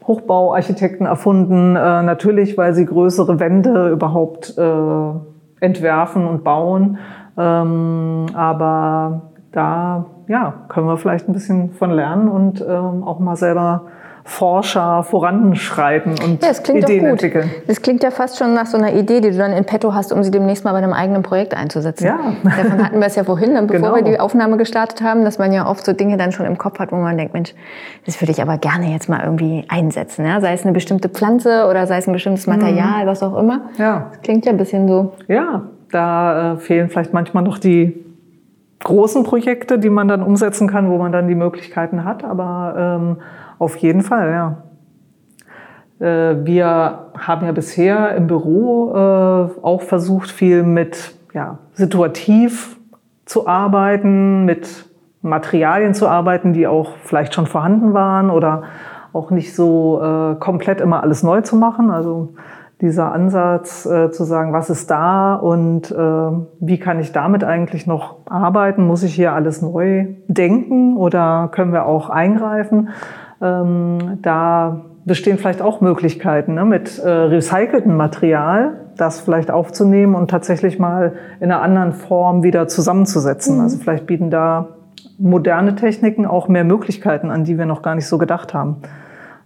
Hochbauarchitekten 0.06 1.06
erfunden, 1.06 1.76
äh, 1.76 2.02
natürlich, 2.02 2.56
weil 2.56 2.74
sie 2.74 2.86
größere 2.86 3.40
Wände 3.40 3.90
überhaupt 3.90 4.56
äh, 4.56 5.64
entwerfen 5.64 6.26
und 6.26 6.44
bauen. 6.44 6.98
Ähm, 7.36 8.26
aber 8.34 9.32
da 9.52 10.06
ja, 10.28 10.54
können 10.68 10.86
wir 10.86 10.96
vielleicht 10.96 11.28
ein 11.28 11.32
bisschen 11.32 11.72
von 11.72 11.90
lernen 11.90 12.28
und 12.28 12.60
ähm, 12.60 13.04
auch 13.04 13.18
mal 13.18 13.36
selber 13.36 13.82
Forscher 14.28 15.04
voranschreiten 15.04 16.12
und 16.22 16.42
ja, 16.42 16.48
das 16.48 16.64
klingt 16.64 16.82
Ideen 16.82 17.02
gut. 17.02 17.10
entwickeln. 17.12 17.48
Das 17.68 17.80
klingt 17.80 18.02
ja 18.02 18.10
fast 18.10 18.38
schon 18.38 18.54
nach 18.54 18.66
so 18.66 18.76
einer 18.76 18.92
Idee, 18.92 19.20
die 19.20 19.30
du 19.30 19.36
dann 19.38 19.52
in 19.52 19.64
petto 19.64 19.94
hast, 19.94 20.12
um 20.12 20.24
sie 20.24 20.32
demnächst 20.32 20.64
mal 20.64 20.72
bei 20.72 20.78
einem 20.78 20.92
eigenen 20.92 21.22
Projekt 21.22 21.54
einzusetzen. 21.56 22.06
Ja. 22.06 22.18
Davon 22.42 22.84
hatten 22.84 22.98
wir 22.98 23.06
es 23.06 23.14
ja 23.14 23.22
vorhin, 23.22 23.54
bevor 23.68 23.68
Genau. 23.90 23.94
wir 23.94 24.02
die 24.02 24.18
Aufnahme 24.18 24.56
gestartet 24.56 25.00
haben, 25.00 25.24
dass 25.24 25.38
man 25.38 25.52
ja 25.52 25.68
oft 25.70 25.84
so 25.86 25.92
Dinge 25.92 26.16
dann 26.16 26.32
schon 26.32 26.44
im 26.44 26.58
Kopf 26.58 26.80
hat, 26.80 26.90
wo 26.90 26.96
man 26.96 27.16
denkt, 27.16 27.34
Mensch, 27.34 27.54
das 28.04 28.20
würde 28.20 28.32
ich 28.32 28.42
aber 28.42 28.58
gerne 28.58 28.90
jetzt 28.92 29.08
mal 29.08 29.20
irgendwie 29.22 29.64
einsetzen. 29.68 30.26
Ja? 30.26 30.40
Sei 30.40 30.52
es 30.54 30.64
eine 30.64 30.72
bestimmte 30.72 31.08
Pflanze 31.08 31.68
oder 31.70 31.86
sei 31.86 31.98
es 31.98 32.08
ein 32.08 32.12
bestimmtes 32.12 32.48
Material, 32.48 33.06
was 33.06 33.22
auch 33.22 33.38
immer. 33.38 33.60
Ja. 33.78 34.08
Das 34.10 34.22
klingt 34.22 34.44
ja 34.44 34.50
ein 34.50 34.58
bisschen 34.58 34.88
so. 34.88 35.12
Ja, 35.28 35.62
da 35.92 36.54
äh, 36.54 36.56
fehlen 36.56 36.88
vielleicht 36.88 37.12
manchmal 37.14 37.44
noch 37.44 37.58
die 37.58 38.04
großen 38.82 39.22
Projekte, 39.22 39.78
die 39.78 39.88
man 39.88 40.08
dann 40.08 40.22
umsetzen 40.22 40.68
kann, 40.68 40.90
wo 40.90 40.98
man 40.98 41.12
dann 41.12 41.28
die 41.28 41.34
Möglichkeiten 41.36 42.04
hat. 42.04 42.24
Aber 42.24 42.98
ähm, 43.00 43.16
auf 43.58 43.76
jeden 43.76 44.02
Fall, 44.02 44.30
ja. 44.30 44.62
Äh, 45.98 46.44
wir 46.44 47.10
haben 47.18 47.46
ja 47.46 47.52
bisher 47.52 48.14
im 48.14 48.26
Büro 48.26 48.92
äh, 48.94 49.62
auch 49.62 49.82
versucht, 49.82 50.30
viel 50.30 50.62
mit 50.62 51.14
ja, 51.32 51.58
situativ 51.72 52.78
zu 53.24 53.46
arbeiten, 53.46 54.44
mit 54.44 54.86
Materialien 55.22 55.94
zu 55.94 56.08
arbeiten, 56.08 56.52
die 56.52 56.66
auch 56.66 56.96
vielleicht 57.04 57.34
schon 57.34 57.46
vorhanden 57.46 57.94
waren 57.94 58.30
oder 58.30 58.62
auch 59.12 59.30
nicht 59.30 59.54
so 59.54 60.00
äh, 60.02 60.34
komplett 60.36 60.80
immer 60.80 61.02
alles 61.02 61.22
neu 61.22 61.40
zu 61.40 61.56
machen. 61.56 61.90
Also 61.90 62.34
dieser 62.80 63.12
Ansatz 63.12 63.86
äh, 63.86 64.10
zu 64.10 64.24
sagen, 64.24 64.52
was 64.52 64.68
ist 64.68 64.90
da 64.90 65.34
und 65.34 65.90
äh, 65.90 66.30
wie 66.60 66.78
kann 66.78 67.00
ich 67.00 67.12
damit 67.12 67.42
eigentlich 67.42 67.86
noch 67.86 68.16
arbeiten? 68.26 68.86
Muss 68.86 69.02
ich 69.02 69.14
hier 69.14 69.32
alles 69.32 69.62
neu 69.62 70.06
denken 70.28 70.96
oder 70.96 71.48
können 71.50 71.72
wir 71.72 71.86
auch 71.86 72.10
eingreifen? 72.10 72.90
Ähm, 73.40 74.18
da 74.22 74.82
bestehen 75.04 75.38
vielleicht 75.38 75.62
auch 75.62 75.80
Möglichkeiten, 75.80 76.54
ne, 76.54 76.64
mit 76.64 76.98
äh, 76.98 77.08
recyceltem 77.08 77.96
Material 77.96 78.80
das 78.96 79.20
vielleicht 79.20 79.50
aufzunehmen 79.50 80.14
und 80.14 80.30
tatsächlich 80.30 80.78
mal 80.78 81.12
in 81.38 81.52
einer 81.52 81.62
anderen 81.62 81.92
Form 81.92 82.42
wieder 82.42 82.66
zusammenzusetzen. 82.66 83.60
Also 83.60 83.78
vielleicht 83.78 84.06
bieten 84.06 84.30
da 84.30 84.68
moderne 85.18 85.74
Techniken 85.74 86.26
auch 86.26 86.48
mehr 86.48 86.64
Möglichkeiten 86.64 87.30
an, 87.30 87.44
die 87.44 87.58
wir 87.58 87.66
noch 87.66 87.82
gar 87.82 87.94
nicht 87.94 88.06
so 88.06 88.18
gedacht 88.18 88.54
haben. 88.54 88.76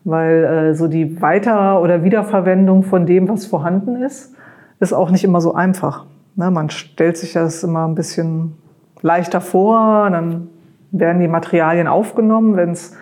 Weil 0.04 0.44
äh, 0.44 0.74
so 0.74 0.88
die 0.88 1.20
Weiter- 1.20 1.82
oder 1.82 2.04
Wiederverwendung 2.04 2.82
von 2.82 3.06
dem, 3.06 3.28
was 3.28 3.46
vorhanden 3.46 3.96
ist, 4.02 4.34
ist 4.78 4.92
auch 4.92 5.10
nicht 5.10 5.24
immer 5.24 5.40
so 5.40 5.54
einfach. 5.54 6.06
Ne, 6.36 6.50
man 6.50 6.70
stellt 6.70 7.16
sich 7.16 7.32
das 7.34 7.62
immer 7.62 7.86
ein 7.86 7.94
bisschen 7.94 8.54
leichter 9.02 9.40
vor, 9.40 10.08
dann 10.10 10.48
werden 10.90 11.20
die 11.20 11.28
Materialien 11.28 11.86
aufgenommen. 11.86 12.56
Wenn 12.56 12.70
es 12.70 12.96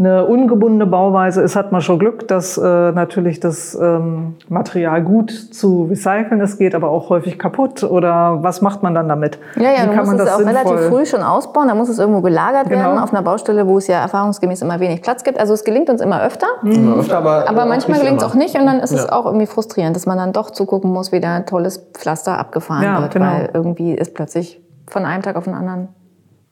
eine 0.00 0.24
ungebundene 0.24 0.86
Bauweise 0.86 1.42
ist, 1.42 1.54
hat 1.56 1.72
man 1.72 1.82
schon 1.82 1.98
Glück, 1.98 2.26
dass 2.26 2.56
äh, 2.56 2.62
natürlich 2.92 3.38
das 3.38 3.78
ähm, 3.80 4.34
Material 4.48 5.02
gut 5.02 5.30
zu 5.30 5.84
recyceln 5.90 6.40
ist, 6.40 6.56
geht 6.56 6.74
aber 6.74 6.88
auch 6.88 7.10
häufig 7.10 7.38
kaputt. 7.38 7.82
Oder 7.84 8.42
was 8.42 8.62
macht 8.62 8.82
man 8.82 8.94
dann 8.94 9.10
damit? 9.10 9.38
Ja, 9.56 9.64
ja, 9.64 9.68
Wie 9.68 9.86
du 9.86 9.86
kann 9.88 9.96
musst 9.98 10.06
man 10.06 10.16
es 10.20 10.24
das 10.24 10.34
auch 10.34 10.38
sinnvoll- 10.40 10.46
relativ 10.70 10.88
früh 10.88 11.04
schon 11.06 11.22
ausbauen. 11.22 11.68
Da 11.68 11.74
muss 11.74 11.90
es 11.90 11.98
irgendwo 11.98 12.22
gelagert 12.22 12.70
Genau. 12.70 12.80
werden, 12.80 12.98
auf 12.98 13.12
einer 13.12 13.20
Baustelle, 13.22 13.66
wo 13.66 13.76
es 13.76 13.88
ja 13.88 13.98
erfahrungsgemäß 14.00 14.62
immer 14.62 14.80
wenig 14.80 15.02
Platz 15.02 15.22
gibt. 15.22 15.38
Also 15.38 15.52
es 15.52 15.64
gelingt 15.64 15.90
uns 15.90 16.00
immer 16.00 16.22
öfter. 16.24 16.46
Mhm. 16.62 16.94
Öfter, 16.98 17.18
aber, 17.18 17.46
Aber 17.48 17.66
manchmal 17.66 17.98
gelingt 18.00 18.16
es 18.16 18.22
immer. 18.24 18.32
auch 18.32 18.36
nicht 18.36 18.58
und 18.58 18.64
dann 18.64 18.80
ist 18.80 18.92
es 18.92 19.04
Ja. 19.04 19.12
auch 19.12 19.26
irgendwie 19.26 19.46
frustrierend, 19.46 19.94
dass 19.94 20.06
man 20.06 20.16
dann 20.16 20.32
doch 20.32 20.50
zugucken 20.50 20.90
muss, 20.90 21.12
wie 21.12 21.20
da 21.20 21.34
ein 21.34 21.44
tolles 21.44 21.76
Pflaster 21.92 22.38
abgefahren 22.38 22.84
Ja, 22.84 23.02
wird, 23.02 23.12
genau. 23.12 23.26
weil 23.26 23.50
irgendwie 23.52 23.98
es 23.98 24.10
plötzlich 24.14 24.62
von 24.88 25.04
einem 25.04 25.22
Tag 25.22 25.36
auf 25.36 25.44
den 25.44 25.52
anderen 25.54 25.88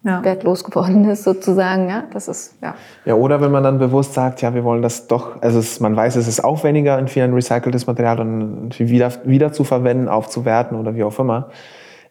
Ja. 0.08 0.24
wertlos 0.24 0.64
geworden 0.64 1.08
ist, 1.08 1.24
sozusagen. 1.24 1.88
Ja, 1.88 2.04
das 2.12 2.28
ist, 2.28 2.54
ja. 2.62 2.74
Ja, 3.04 3.14
oder 3.14 3.40
wenn 3.40 3.50
man 3.50 3.62
dann 3.62 3.78
bewusst 3.78 4.14
sagt, 4.14 4.40
ja, 4.42 4.54
wir 4.54 4.64
wollen 4.64 4.82
das 4.82 5.06
doch, 5.06 5.42
also 5.42 5.58
es, 5.58 5.80
man 5.80 5.94
weiß, 5.94 6.16
es 6.16 6.26
ist 6.26 6.40
aufwendiger, 6.42 6.96
irgendwie 6.96 7.20
ein 7.20 7.34
recyceltes 7.34 7.86
Material 7.86 8.20
und 8.20 8.78
wieder, 8.78 9.12
wieder 9.24 9.52
zu 9.52 9.64
verwenden, 9.64 10.08
aufzuwerten 10.08 10.78
oder 10.78 10.94
wie 10.94 11.04
auch 11.04 11.18
immer. 11.18 11.48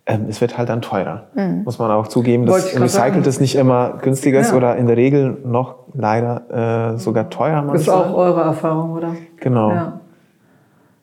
Ähm, 0.06 0.28
es 0.30 0.39
wird 0.39 0.58
halt 0.58 0.70
dann 0.70 0.82
teurer. 0.82 1.24
Muss 1.66 1.80
man 1.80 1.91
auch 1.91 2.08
zugeben, 2.08 2.45
dass 2.45 2.80
recyceltes 2.80 3.41
nicht 3.41 3.56
immer 3.56 3.98
günstiger 4.02 4.39
ist 4.39 4.52
Ja. 4.52 4.58
oder 4.58 4.76
in 4.78 4.88
der 4.88 4.95
Regel 4.95 5.38
noch 5.43 5.76
leider 5.93 6.93
äh, 6.93 6.98
sogar 6.98 7.30
teuer 7.30 7.66
Das 7.74 7.82
ist 7.82 7.89
auch 7.89 8.14
eure 8.16 8.41
Erfahrung, 8.41 8.93
oder? 8.93 9.16
Genau. 9.41 9.72
Ja. 9.72 10.00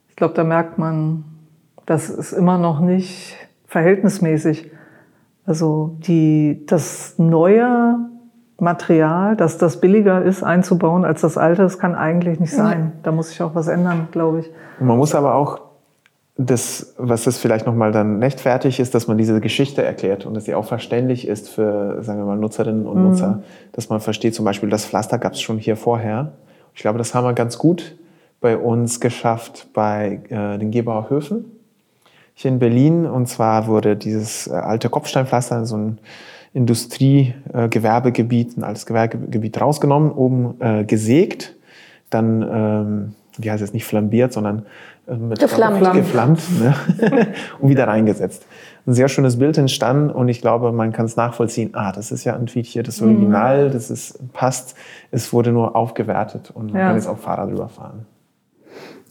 Ich 0.08 0.16
glaube, 0.16 0.32
da 0.34 0.44
merkt 0.44 0.78
man, 0.78 1.24
das 1.86 2.08
ist 2.08 2.32
immer 2.32 2.56
noch 2.56 2.80
nicht 2.80 3.36
verhältnismäßig. 3.66 4.70
Also 5.46 5.96
die, 6.00 6.64
das 6.66 7.14
neue 7.18 7.96
Material, 8.58 9.36
dass 9.36 9.58
das 9.58 9.80
billiger 9.80 10.22
ist 10.22 10.42
einzubauen 10.42 11.04
als 11.04 11.20
das 11.20 11.36
alte, 11.36 11.62
das 11.62 11.78
kann 11.78 11.94
eigentlich 11.94 12.40
nicht 12.40 12.52
sein. 12.52 12.92
Da 13.02 13.12
muss 13.12 13.28
sich 13.30 13.42
auch 13.42 13.54
was 13.54 13.68
ändern, 13.68 14.08
glaube 14.10 14.40
ich. 14.40 14.50
Man 14.80 14.96
muss 14.96 15.14
aber 15.14 15.34
auch 15.34 15.60
das, 16.36 16.94
was 16.98 17.24
das 17.24 17.38
vielleicht 17.38 17.66
nochmal 17.66 17.92
dann 17.92 18.20
rechtfertigt, 18.20 18.80
ist, 18.80 18.94
dass 18.94 19.06
man 19.06 19.18
diese 19.18 19.40
Geschichte 19.40 19.84
erklärt 19.84 20.26
und 20.26 20.34
dass 20.34 20.46
sie 20.46 20.54
auch 20.54 20.64
verständlich 20.64 21.28
ist 21.28 21.48
für, 21.48 22.02
sagen 22.02 22.18
wir 22.18 22.26
mal, 22.26 22.36
Nutzerinnen 22.36 22.86
und 22.86 23.02
Nutzer. 23.02 23.42
Dass 23.72 23.88
man 23.88 24.00
versteht, 24.00 24.34
zum 24.34 24.44
Beispiel, 24.44 24.68
das 24.68 24.84
Pflaster 24.84 25.18
gab 25.18 25.34
es 25.34 25.40
schon 25.40 25.58
hier 25.58 25.76
vorher. 25.76 26.32
Ich 26.74 26.80
glaube, 26.80 26.98
das 26.98 27.14
haben 27.14 27.24
wir 27.24 27.34
ganz 27.34 27.58
gut 27.58 27.96
bei 28.40 28.56
uns 28.56 29.00
geschafft 29.00 29.68
bei 29.74 30.20
äh, 30.28 30.58
den 30.58 30.70
Gebauer 30.70 31.08
Höfen 31.08 31.53
hier 32.34 32.50
in 32.50 32.58
Berlin. 32.58 33.06
Und 33.06 33.26
zwar 33.28 33.66
wurde 33.66 33.96
dieses 33.96 34.46
äh, 34.48 34.52
alte 34.52 34.88
Kopfsteinpflaster 34.90 35.58
in 35.58 35.66
so 35.66 35.76
ein 35.76 35.98
Industriegewerbegebiet, 36.52 38.56
ein 38.56 38.64
altes 38.64 38.86
Gewerbegebiet 38.86 39.60
rausgenommen, 39.60 40.12
oben 40.12 40.60
äh, 40.60 40.84
gesägt, 40.84 41.54
dann, 42.10 42.42
ähm, 42.42 43.14
wie 43.38 43.50
heißt 43.50 43.62
es, 43.62 43.72
nicht 43.72 43.84
flambiert, 43.84 44.32
sondern 44.32 44.66
äh, 45.08 45.16
mit 45.16 45.40
Geflammt. 45.40 45.92
geflammt 45.94 46.40
ne? 46.60 46.74
und 47.60 47.68
wieder 47.68 47.88
reingesetzt. 47.88 48.46
Ein 48.86 48.92
sehr 48.94 49.08
schönes 49.08 49.38
Bild 49.38 49.58
entstanden 49.58 50.10
und 50.10 50.28
ich 50.28 50.40
glaube, 50.40 50.70
man 50.70 50.92
kann 50.92 51.06
es 51.06 51.16
nachvollziehen. 51.16 51.70
Ah, 51.72 51.90
das 51.90 52.12
ist 52.12 52.24
ja 52.24 52.34
irgendwie 52.34 52.62
hier 52.62 52.82
das 52.82 53.00
Original, 53.00 53.70
das 53.70 53.90
ist, 53.90 54.32
passt. 54.32 54.76
Es 55.10 55.32
wurde 55.32 55.50
nur 55.52 55.74
aufgewertet 55.74 56.52
und 56.54 56.72
man 56.72 56.80
Ja. 56.80 56.86
kann 56.88 56.96
jetzt 56.96 57.08
auf 57.08 57.20
Fahrrad 57.20 57.48
rüberfahren. 57.50 58.06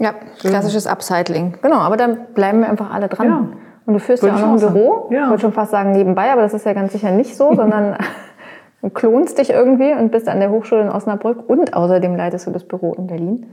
Ja, 0.04 0.14
klassisches 0.40 0.86
Upcycling. 0.86 1.56
Genau, 1.62 1.78
aber 1.78 1.96
dann 1.98 2.18
bleiben 2.34 2.60
wir 2.60 2.70
einfach 2.70 2.94
alle 2.94 3.08
dran. 3.08 3.28
Ja. 3.28 3.48
Und 3.86 3.94
du 3.94 4.00
führst 4.00 4.22
Würde 4.22 4.36
ja 4.36 4.42
auch 4.42 4.48
noch 4.48 4.54
ein 4.54 4.60
sagen. 4.60 4.74
Büro. 4.74 5.08
Ja. 5.12 5.24
Ich 5.24 5.30
wollte 5.30 5.42
schon 5.42 5.54
fast 5.54 5.72
sagen 5.72 5.92
nebenbei, 5.92 6.32
aber 6.32 6.42
das 6.42 6.54
ist 6.54 6.66
ja 6.66 6.74
ganz 6.74 6.92
sicher 6.92 7.12
nicht 7.12 7.36
so, 7.36 7.54
sondern 7.56 7.96
du 8.82 8.90
klonst 8.90 9.38
dich 9.38 9.50
irgendwie 9.50 9.94
und 9.94 10.12
bist 10.12 10.28
an 10.28 10.40
der 10.40 10.50
Hochschule 10.50 10.82
in 10.82 10.90
Osnabrück 10.90 11.50
und 11.50 11.74
außerdem 11.74 12.16
leitest 12.16 12.48
du 12.48 12.52
das 12.52 12.66
Büro 12.66 12.94
in 12.94 13.08
Berlin. 13.08 13.46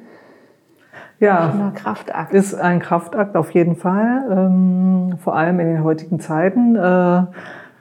Ja, 1.20 1.52
Na, 1.56 1.70
Kraftakt. 1.74 2.32
ist 2.32 2.54
ein 2.54 2.80
Kraftakt 2.80 3.36
auf 3.36 3.50
jeden 3.52 3.76
Fall, 3.76 4.24
ähm, 4.30 5.18
vor 5.22 5.36
allem 5.36 5.60
in 5.60 5.66
den 5.68 5.84
heutigen 5.84 6.18
Zeiten. 6.18 6.76
Äh, 6.76 7.22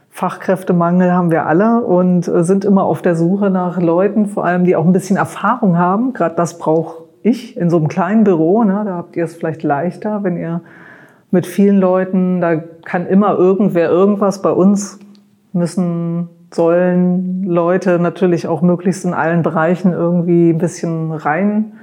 Fachkräftemangel 0.10 1.14
haben 1.14 1.32
wir 1.32 1.46
alle 1.46 1.82
und 1.82 2.28
äh, 2.28 2.44
sind 2.44 2.66
immer 2.66 2.84
auf 2.84 3.02
der 3.02 3.16
Suche 3.16 3.50
nach 3.50 3.80
Leuten, 3.80 4.26
vor 4.26 4.44
allem 4.44 4.66
die 4.66 4.76
auch 4.76 4.86
ein 4.86 4.92
bisschen 4.92 5.16
Erfahrung 5.16 5.78
haben. 5.78 6.12
Gerade 6.14 6.36
das 6.36 6.58
brauche 6.58 7.09
ich 7.22 7.58
in 7.58 7.70
so 7.70 7.78
einem 7.78 7.88
kleinen 7.88 8.24
Büro. 8.24 8.64
Ne? 8.64 8.84
Da 8.86 8.96
habt 8.96 9.16
ihr 9.16 9.26
es 9.26 9.36
vielleicht 9.36 9.64
leichter, 9.64 10.24
wenn 10.24 10.38
ihr 10.38 10.62
mit 11.32 11.46
vielen 11.46 11.78
Leuten, 11.78 12.42
da 12.42 12.58
kann 12.58 13.06
immer 13.08 13.38
irgendwer 13.38 13.90
irgendwas 13.90 14.42
bei 14.42 14.52
uns 14.52 15.00
müssen, 15.54 16.30
sollen 16.52 17.44
Leute 17.44 18.00
natürlich 18.00 18.48
auch 18.48 18.62
möglichst 18.62 19.06
in 19.06 19.14
allen 19.14 19.44
Bereichen 19.44 19.94
irgendwie 19.94 20.50
ein 20.50 20.58
bisschen 20.58 21.12
rein 21.12 21.74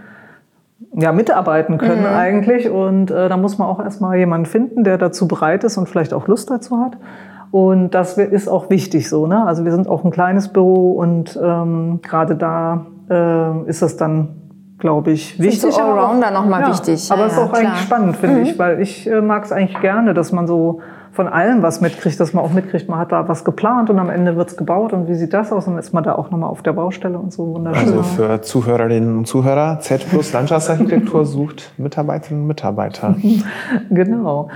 ja, 0.95 1.13
mitarbeiten 1.13 1.79
können 1.79 2.03
mhm. 2.03 2.17
eigentlich. 2.17 2.69
Und 2.69 3.11
äh, 3.11 3.29
da 3.29 3.37
muss 3.37 3.59
man 3.59 3.69
auch 3.69 3.81
erstmal 3.81 4.17
jemanden 4.17 4.47
finden, 4.47 4.85
der 4.85 4.99
dazu 4.99 5.29
bereit 5.29 5.65
ist 5.65 5.77
und 5.77 5.89
vielleicht 5.89 6.13
auch 6.13 6.27
Lust 6.27 6.51
dazu 6.51 6.81
hat. 6.81 6.97
Und 7.51 7.91
das 7.91 8.19
ist 8.19 8.49
auch 8.49 8.71
wichtig 8.71 9.09
so. 9.09 9.27
Ne? 9.27 9.47
Also 9.47 9.65
wir 9.65 9.73
sind 9.73 9.89
auch 9.89 10.05
ein 10.05 10.11
kleines 10.11 10.49
Büro 10.49 10.93
und 10.93 11.39
ähm, 11.43 12.01
gerade 12.03 12.35
da 12.35 12.87
äh, 13.09 13.69
ist 13.69 13.83
das 13.83 13.97
dann, 13.97 14.46
glaube 14.79 15.11
ich, 15.13 15.39
wichtig. 15.39 15.73
So 15.73 15.81
Allrounder 15.81 16.31
nochmal 16.31 16.63
ja, 16.63 16.69
wichtig. 16.69 17.11
Aber 17.11 17.27
es 17.27 17.37
ja, 17.37 17.43
ist 17.43 17.49
auch 17.49 17.53
klar. 17.53 17.73
eigentlich 17.73 17.83
spannend, 17.83 18.17
finde 18.17 18.41
mhm. 18.41 18.43
ich, 18.43 18.59
weil 18.59 18.81
ich 18.81 19.09
äh, 19.09 19.21
mag 19.21 19.45
es 19.45 19.53
eigentlich 19.53 19.81
gerne, 19.81 20.15
dass 20.15 20.33
man 20.33 20.47
so 20.47 20.81
von 21.13 21.29
allem 21.29 21.63
was 21.63 21.81
mitkriegt, 21.81 22.21
dass 22.21 22.35
man 22.35 22.45
auch 22.45 22.53
mitkriegt, 22.53 22.91
man 22.91 22.99
hat 22.99 23.11
da 23.11 23.27
was 23.27 23.43
geplant 23.43 23.89
und 23.89 23.99
am 23.99 24.11
Ende 24.11 24.37
wird 24.37 24.51
es 24.51 24.57
gebaut 24.57 24.93
und 24.93 25.09
wie 25.09 25.15
sieht 25.15 25.33
das 25.33 25.51
aus? 25.51 25.67
Und 25.67 25.73
dann 25.73 25.81
ist 25.81 25.95
man 25.95 26.05
da 26.05 26.15
auch 26.15 26.31
nochmal 26.31 26.51
auf 26.51 26.63
der 26.63 26.75
Baustelle 26.75 27.19
und 27.19 27.33
so 27.33 27.55
wunderschön. 27.55 27.89
Also 27.89 28.03
für 28.03 28.43
Zuhörerinnen 28.43 29.17
und 29.17 29.27
Zuhörer, 29.27 29.81
Z 29.81 30.07
plus 30.11 30.35
Landschaftsarchitektur 30.35 31.25
sucht 31.25 31.73
Mitarbeiterinnen 31.79 32.43
und 32.43 32.49
Mitarbeiter. 32.49 33.17
genau. 33.91 34.51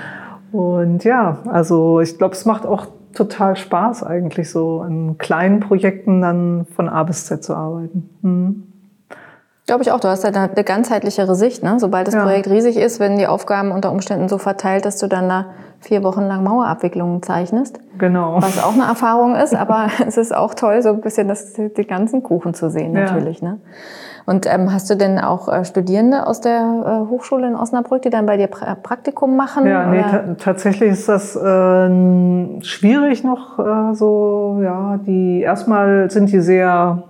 Und 0.52 1.02
ja, 1.04 1.38
also 1.46 2.00
ich 2.00 2.18
glaube, 2.18 2.34
es 2.34 2.44
macht 2.44 2.66
auch 2.66 2.86
total 3.14 3.56
Spaß 3.56 4.04
eigentlich 4.04 4.50
so 4.50 4.82
an 4.82 5.16
kleinen 5.16 5.60
Projekten 5.60 6.20
dann 6.20 6.66
von 6.76 6.90
A 6.90 7.04
bis 7.04 7.24
Z 7.24 7.42
zu 7.42 7.54
arbeiten. 7.54 8.10
Mhm. 8.20 8.69
Glaube 9.70 9.84
ich 9.84 9.92
auch. 9.92 10.00
Du 10.00 10.08
hast 10.08 10.24
ja 10.24 10.30
eine 10.30 10.64
ganzheitlichere 10.64 11.36
Sicht. 11.36 11.62
Ne? 11.62 11.76
Sobald 11.78 12.08
das 12.08 12.14
ja. 12.14 12.24
Projekt 12.24 12.50
riesig 12.50 12.76
ist, 12.76 12.98
werden 12.98 13.18
die 13.18 13.28
Aufgaben 13.28 13.70
unter 13.70 13.92
Umständen 13.92 14.28
so 14.28 14.36
verteilt, 14.36 14.84
dass 14.84 14.96
du 14.96 15.06
dann 15.06 15.28
da 15.28 15.46
vier 15.78 16.02
Wochen 16.02 16.22
lang 16.22 16.42
Mauerabwicklungen 16.42 17.22
zeichnest. 17.22 17.78
Genau. 17.96 18.42
Was 18.42 18.60
auch 18.60 18.72
eine 18.72 18.82
Erfahrung 18.82 19.36
ist, 19.36 19.54
aber 19.54 19.86
es 20.08 20.16
ist 20.16 20.34
auch 20.34 20.54
toll, 20.54 20.82
so 20.82 20.88
ein 20.88 21.00
bisschen 21.00 21.28
das, 21.28 21.52
die 21.52 21.86
ganzen 21.86 22.24
Kuchen 22.24 22.52
zu 22.52 22.68
sehen 22.68 22.90
natürlich. 22.90 23.42
Ja. 23.42 23.50
Ne? 23.50 23.60
Und 24.26 24.52
ähm, 24.52 24.72
hast 24.72 24.90
du 24.90 24.96
denn 24.96 25.20
auch 25.20 25.46
äh, 25.46 25.64
Studierende 25.64 26.26
aus 26.26 26.40
der 26.40 27.04
äh, 27.06 27.08
Hochschule 27.08 27.46
in 27.46 27.54
Osnabrück, 27.54 28.02
die 28.02 28.10
dann 28.10 28.26
bei 28.26 28.38
dir 28.38 28.48
pra 28.48 28.74
Praktikum 28.74 29.36
machen? 29.36 29.68
Ja, 29.68 29.86
nee, 29.86 30.34
tatsächlich 30.38 30.90
ist 30.90 31.08
das 31.08 31.36
äh, 31.36 32.60
schwierig 32.62 33.22
noch 33.22 33.60
äh, 33.60 33.94
so. 33.94 34.58
Ja, 34.64 34.98
die 35.06 35.42
erstmal 35.42 36.10
sind 36.10 36.32
die 36.32 36.40
sehr 36.40 37.04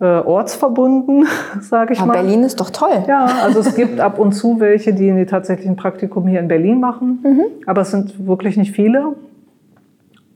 äh, 0.00 0.04
ortsverbunden, 0.04 1.26
sage 1.60 1.94
ich 1.94 2.00
Aber 2.00 2.08
mal. 2.08 2.22
Berlin 2.22 2.42
ist 2.42 2.60
doch 2.60 2.70
toll. 2.70 3.04
Ja, 3.06 3.26
also 3.42 3.60
es 3.60 3.74
gibt 3.74 4.00
ab 4.00 4.18
und 4.18 4.32
zu 4.32 4.60
welche, 4.60 4.92
die, 4.92 5.12
die 5.12 5.26
tatsächlich 5.26 5.68
ein 5.68 5.76
Praktikum 5.76 6.26
hier 6.26 6.40
in 6.40 6.48
Berlin 6.48 6.80
machen, 6.80 7.20
mhm. 7.22 7.44
aber 7.66 7.82
es 7.82 7.90
sind 7.90 8.26
wirklich 8.26 8.56
nicht 8.56 8.72
viele. 8.72 9.14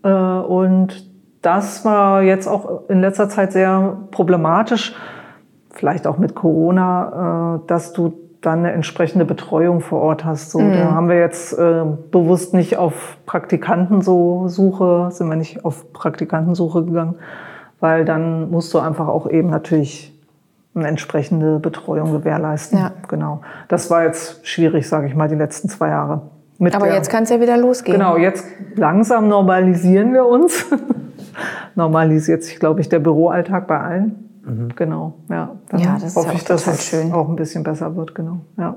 Äh, 0.03 0.11
und 0.11 1.09
das 1.43 1.85
war 1.85 2.23
jetzt 2.23 2.47
auch 2.47 2.89
in 2.89 3.01
letzter 3.01 3.29
Zeit 3.29 3.53
sehr 3.53 3.97
problematisch, 4.11 4.95
vielleicht 5.71 6.07
auch 6.07 6.19
mit 6.19 6.35
Corona, 6.35 7.57
äh, 7.57 7.67
dass 7.67 7.93
du 7.93 8.15
dann 8.41 8.61
eine 8.61 8.73
entsprechende 8.73 9.25
Betreuung 9.25 9.81
vor 9.81 10.01
Ort 10.01 10.25
hast. 10.25 10.51
So, 10.51 10.61
mhm. 10.61 10.73
Da 10.73 10.93
haben 10.93 11.09
wir 11.09 11.19
jetzt 11.19 11.53
äh, 11.59 11.85
bewusst 12.11 12.55
nicht 12.55 12.79
auf 12.79 13.19
Praktikantensuche, 13.27 15.09
sind 15.11 15.29
wir 15.29 15.37
nicht 15.37 15.65
auf 15.65 15.93
Praktikantensuche 15.93 16.85
gegangen, 16.85 17.17
weil 17.81 18.05
dann 18.05 18.51
musst 18.51 18.73
du 18.75 18.79
einfach 18.79 19.09
auch 19.09 19.29
eben 19.29 19.51
natürlich 19.51 20.17
eine 20.75 20.87
entsprechende 20.87 21.59
Betreuung 21.59 22.13
gewährleisten. 22.13 22.79
Ja. 22.79 22.93
Genau. 23.09 23.41
Das 23.69 23.91
war 23.91 24.05
jetzt 24.05 24.47
schwierig, 24.47 24.89
sage 24.89 25.09
ich 25.09 25.15
mal, 25.15 25.29
die 25.29 25.35
letzten 25.35 25.69
zwei 25.69 25.89
Jahre. 25.89 26.23
Aber 26.61 26.87
der, 26.87 26.95
jetzt 26.95 27.11
kann 27.11 27.25
es 27.25 27.31
ja 27.31 27.41
wieder 27.41 27.57
losgehen. 27.57 27.99
Genau, 27.99 28.17
jetzt 28.17 28.45
langsam 28.77 29.29
normalisieren 29.29 30.13
wir 30.13 30.27
uns. 30.27 30.67
Normalisiert 31.75 32.43
sich, 32.45 32.59
glaube 32.59 32.83
ich, 32.83 32.89
der 32.89 32.99
Büroalltag 32.99 33.67
bei 33.67 33.81
allen. 33.81 34.31
Mhm. 34.45 34.69
Genau, 34.77 35.15
ja. 35.31 35.57
Dann 35.71 35.81
ja, 35.81 35.97
das 36.01 36.17
hoffe 36.17 36.27
ist 36.27 36.33
ja 36.33 36.39
ich, 36.39 36.45
dass 36.45 36.67
es 36.67 36.85
schön. 36.85 37.13
auch 37.13 37.29
ein 37.29 37.37
bisschen 37.37 37.63
besser 37.63 37.97
wird, 37.97 38.15
genau. 38.15 38.41
Ja. 38.59 38.77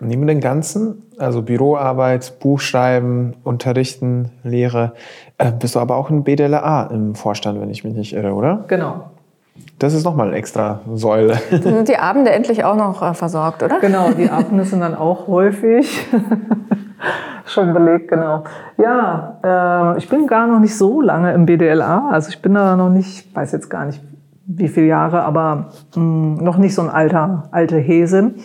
Neben 0.00 0.26
den 0.26 0.40
ganzen, 0.40 1.02
also 1.18 1.42
Büroarbeit, 1.42 2.38
Buchschreiben, 2.40 3.34
Unterrichten, 3.44 4.30
Lehre, 4.42 4.94
äh, 5.36 5.52
bist 5.52 5.74
du 5.74 5.80
aber 5.80 5.96
auch 5.96 6.08
ein 6.08 6.24
BDLA 6.24 6.84
im 6.86 7.14
Vorstand, 7.14 7.60
wenn 7.60 7.68
ich 7.68 7.84
mich 7.84 7.94
nicht 7.94 8.14
irre, 8.14 8.32
oder? 8.32 8.64
Genau. 8.68 9.10
Das 9.78 9.92
ist 9.92 10.04
nochmal 10.04 10.28
eine 10.28 10.36
extra 10.36 10.80
Säule. 10.94 11.38
Dann 11.50 11.60
sind 11.62 11.88
die 11.88 11.98
Abende 11.98 12.30
endlich 12.30 12.64
auch 12.64 12.76
noch 12.76 13.02
äh, 13.02 13.12
versorgt, 13.12 13.62
oder? 13.62 13.78
Genau, 13.80 14.10
die 14.12 14.30
Abende 14.30 14.64
sind 14.64 14.80
dann 14.80 14.94
auch 14.94 15.28
häufig 15.28 16.08
schon 17.46 17.74
belegt, 17.74 18.08
genau. 18.08 18.44
Ja, 18.78 19.94
äh, 19.94 19.98
ich 19.98 20.08
bin 20.08 20.26
gar 20.26 20.46
noch 20.46 20.60
nicht 20.60 20.76
so 20.76 21.02
lange 21.02 21.32
im 21.34 21.44
BDLA, 21.44 22.08
also 22.10 22.30
ich 22.30 22.40
bin 22.40 22.54
da 22.54 22.74
noch 22.74 22.88
nicht, 22.88 23.34
weiß 23.36 23.52
jetzt 23.52 23.68
gar 23.68 23.84
nicht 23.84 24.00
wie 24.46 24.68
viele 24.68 24.86
Jahre, 24.86 25.22
aber 25.22 25.70
mh, 25.94 25.96
hm, 25.96 26.34
noch 26.36 26.56
nicht 26.56 26.74
so 26.74 26.82
ein 26.82 26.90
alter, 26.90 27.44
alte 27.50 27.76
Häsin 27.76 28.36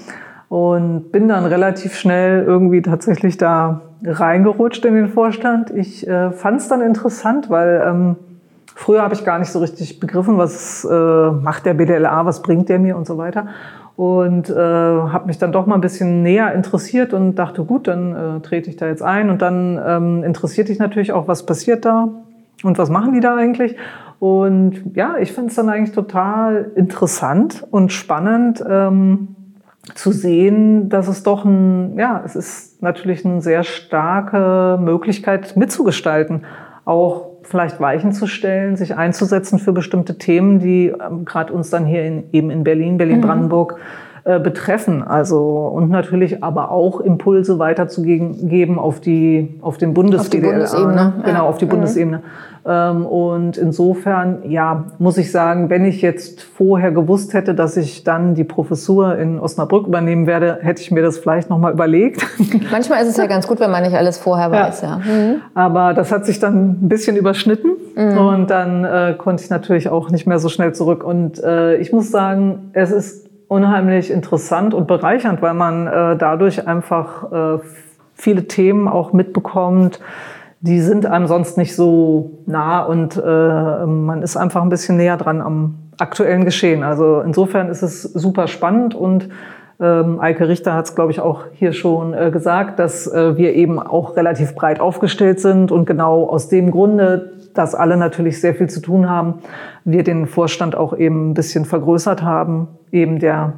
und 0.49 1.11
bin 1.11 1.27
dann 1.27 1.45
relativ 1.45 1.95
schnell 1.95 2.43
irgendwie 2.43 2.81
tatsächlich 2.81 3.37
da 3.37 3.81
reingerutscht 4.03 4.83
in 4.83 4.95
den 4.95 5.07
Vorstand. 5.07 5.69
Ich 5.71 6.07
äh, 6.07 6.31
fand 6.31 6.59
es 6.59 6.67
dann 6.67 6.81
interessant, 6.81 7.49
weil 7.49 7.83
ähm, 7.85 8.15
früher 8.75 9.03
habe 9.03 9.13
ich 9.13 9.23
gar 9.23 9.37
nicht 9.37 9.51
so 9.51 9.59
richtig 9.59 9.99
begriffen, 9.99 10.37
was 10.37 10.85
äh, 10.85 11.31
macht 11.31 11.65
der 11.65 11.75
BDLA, 11.75 12.25
was 12.25 12.41
bringt 12.41 12.67
der 12.67 12.79
mir 12.79 12.97
und 12.97 13.05
so 13.05 13.17
weiter. 13.17 13.47
Und 13.95 14.49
äh, 14.49 14.55
habe 14.55 15.27
mich 15.27 15.37
dann 15.37 15.51
doch 15.51 15.65
mal 15.65 15.75
ein 15.75 15.81
bisschen 15.81 16.23
näher 16.23 16.53
interessiert 16.53 17.13
und 17.13 17.35
dachte, 17.35 17.65
gut, 17.65 17.87
dann 17.87 18.15
äh, 18.15 18.39
trete 18.39 18.69
ich 18.69 18.77
da 18.77 18.87
jetzt 18.87 19.03
ein. 19.03 19.29
Und 19.29 19.41
dann 19.41 19.79
ähm, 19.85 20.23
interessiert 20.23 20.69
dich 20.69 20.79
natürlich 20.79 21.11
auch, 21.11 21.27
was 21.27 21.45
passiert 21.45 21.83
da 21.85 22.07
und 22.63 22.77
was 22.77 22.89
machen 22.89 23.13
die 23.13 23.19
da 23.19 23.35
eigentlich. 23.35 23.75
Und 24.19 24.95
ja, 24.95 25.17
ich 25.19 25.33
finde 25.33 25.49
es 25.49 25.55
dann 25.55 25.67
eigentlich 25.67 25.93
total 25.93 26.71
interessant 26.75 27.67
und 27.69 27.91
spannend. 27.91 28.63
Ähm, 28.67 29.35
zu 29.95 30.11
sehen, 30.11 30.89
dass 30.89 31.07
es 31.07 31.23
doch 31.23 31.45
ein, 31.45 31.97
ja, 31.97 32.21
es 32.25 32.35
ist 32.35 32.81
natürlich 32.81 33.25
eine 33.25 33.41
sehr 33.41 33.63
starke 33.63 34.77
Möglichkeit 34.81 35.55
mitzugestalten, 35.55 36.45
auch 36.85 37.29
vielleicht 37.43 37.79
Weichen 37.79 38.11
zu 38.11 38.27
stellen, 38.27 38.75
sich 38.75 38.95
einzusetzen 38.95 39.59
für 39.59 39.73
bestimmte 39.73 40.17
Themen, 40.17 40.59
die 40.59 40.87
ähm, 40.87 41.25
gerade 41.25 41.53
uns 41.53 41.69
dann 41.69 41.85
hier 41.85 42.03
in, 42.03 42.23
eben 42.31 42.51
in 42.51 42.63
Berlin, 42.63 42.97
Berlin-Brandenburg 42.97 43.73
mhm. 43.73 43.81
Äh, 44.29 44.39
betreffen. 44.39 45.01
Also 45.01 45.39
und 45.73 45.89
natürlich 45.89 46.43
aber 46.43 46.69
auch 46.69 47.01
Impulse 47.01 47.57
weiterzugeben 47.57 48.77
auf 48.77 48.99
die 48.99 49.59
auf 49.61 49.79
den 49.79 49.95
Bundes 49.95 50.21
auf 50.21 50.29
die 50.29 50.37
Bundesebene, 50.37 51.13
genau 51.25 51.39
ja. 51.39 51.41
auf 51.41 51.57
die 51.57 51.65
mhm. 51.65 51.69
Bundesebene. 51.69 52.21
Ähm, 52.63 53.07
und 53.07 53.57
insofern, 53.57 54.43
ja, 54.47 54.85
muss 54.99 55.17
ich 55.17 55.31
sagen, 55.31 55.71
wenn 55.71 55.83
ich 55.83 56.03
jetzt 56.03 56.43
vorher 56.43 56.91
gewusst 56.91 57.33
hätte, 57.33 57.55
dass 57.55 57.75
ich 57.75 58.03
dann 58.03 58.35
die 58.35 58.43
Professur 58.43 59.17
in 59.17 59.39
Osnabrück 59.39 59.87
übernehmen 59.87 60.27
werde, 60.27 60.59
hätte 60.61 60.81
ich 60.83 60.91
mir 60.91 61.01
das 61.01 61.17
vielleicht 61.17 61.49
nochmal 61.49 61.73
überlegt. 61.73 62.23
Manchmal 62.71 63.01
ist 63.01 63.09
es 63.09 63.17
ja 63.17 63.25
ganz 63.25 63.47
gut, 63.47 63.59
wenn 63.59 63.71
man 63.71 63.81
nicht 63.81 63.95
alles 63.95 64.19
vorher 64.19 64.51
weiß, 64.51 64.81
ja. 64.81 64.89
ja. 64.89 64.97
Mhm. 64.97 65.41
Aber 65.55 65.95
das 65.95 66.11
hat 66.11 66.27
sich 66.27 66.39
dann 66.39 66.83
ein 66.83 66.89
bisschen 66.89 67.15
überschnitten 67.15 67.71
mhm. 67.95 68.17
und 68.17 68.49
dann 68.51 68.85
äh, 68.85 69.15
konnte 69.17 69.43
ich 69.43 69.49
natürlich 69.49 69.89
auch 69.89 70.11
nicht 70.11 70.27
mehr 70.27 70.37
so 70.37 70.49
schnell 70.49 70.73
zurück. 70.73 71.03
Und 71.03 71.41
äh, 71.43 71.77
ich 71.77 71.91
muss 71.91 72.11
sagen, 72.11 72.69
es 72.73 72.91
ist 72.91 73.28
unheimlich 73.49 74.11
interessant 74.11 74.73
und 74.73 74.87
bereichernd, 74.87 75.41
weil 75.41 75.55
man 75.55 75.87
äh, 75.87 76.15
dadurch 76.15 76.65
einfach 76.67 77.31
äh, 77.31 77.59
viele 78.13 78.47
Themen 78.47 78.87
auch 78.87 79.11
mitbekommt, 79.11 79.99
die 80.61 80.81
sind 80.81 81.05
einem 81.05 81.27
sonst 81.27 81.57
nicht 81.57 81.75
so 81.75 82.39
nah 82.45 82.83
und 82.83 83.17
äh, 83.17 83.85
man 83.85 84.21
ist 84.21 84.37
einfach 84.37 84.61
ein 84.61 84.69
bisschen 84.69 84.97
näher 84.97 85.17
dran 85.17 85.41
am 85.41 85.75
aktuellen 85.97 86.45
Geschehen. 86.45 86.83
Also 86.83 87.21
insofern 87.21 87.69
ist 87.69 87.81
es 87.81 88.03
super 88.03 88.47
spannend 88.47 88.93
und 88.93 89.29
ähm, 89.81 90.19
Eike 90.19 90.47
Richter 90.47 90.73
hat 90.73 90.85
es, 90.85 90.95
glaube 90.95 91.11
ich, 91.11 91.21
auch 91.21 91.45
hier 91.53 91.71
schon 91.71 92.13
äh, 92.13 92.29
gesagt, 92.31 92.79
dass 92.79 93.07
äh, 93.07 93.37
wir 93.37 93.55
eben 93.55 93.79
auch 93.79 94.17
relativ 94.17 94.53
breit 94.53 94.81
aufgestellt 94.81 95.39
sind 95.39 95.71
und 95.71 95.85
genau 95.85 96.25
aus 96.25 96.49
dem 96.49 96.71
Grunde, 96.71 97.31
dass 97.53 97.75
alle 97.75 97.97
natürlich 97.97 98.41
sehr 98.41 98.55
viel 98.55 98.69
zu 98.69 98.81
tun 98.81 99.09
haben, 99.09 99.35
wir 99.85 100.03
den 100.03 100.27
Vorstand 100.27 100.75
auch 100.75 100.97
eben 100.97 101.31
ein 101.31 101.33
bisschen 101.33 101.65
vergrößert 101.65 102.23
haben, 102.23 102.67
eben 102.91 103.19
der 103.19 103.53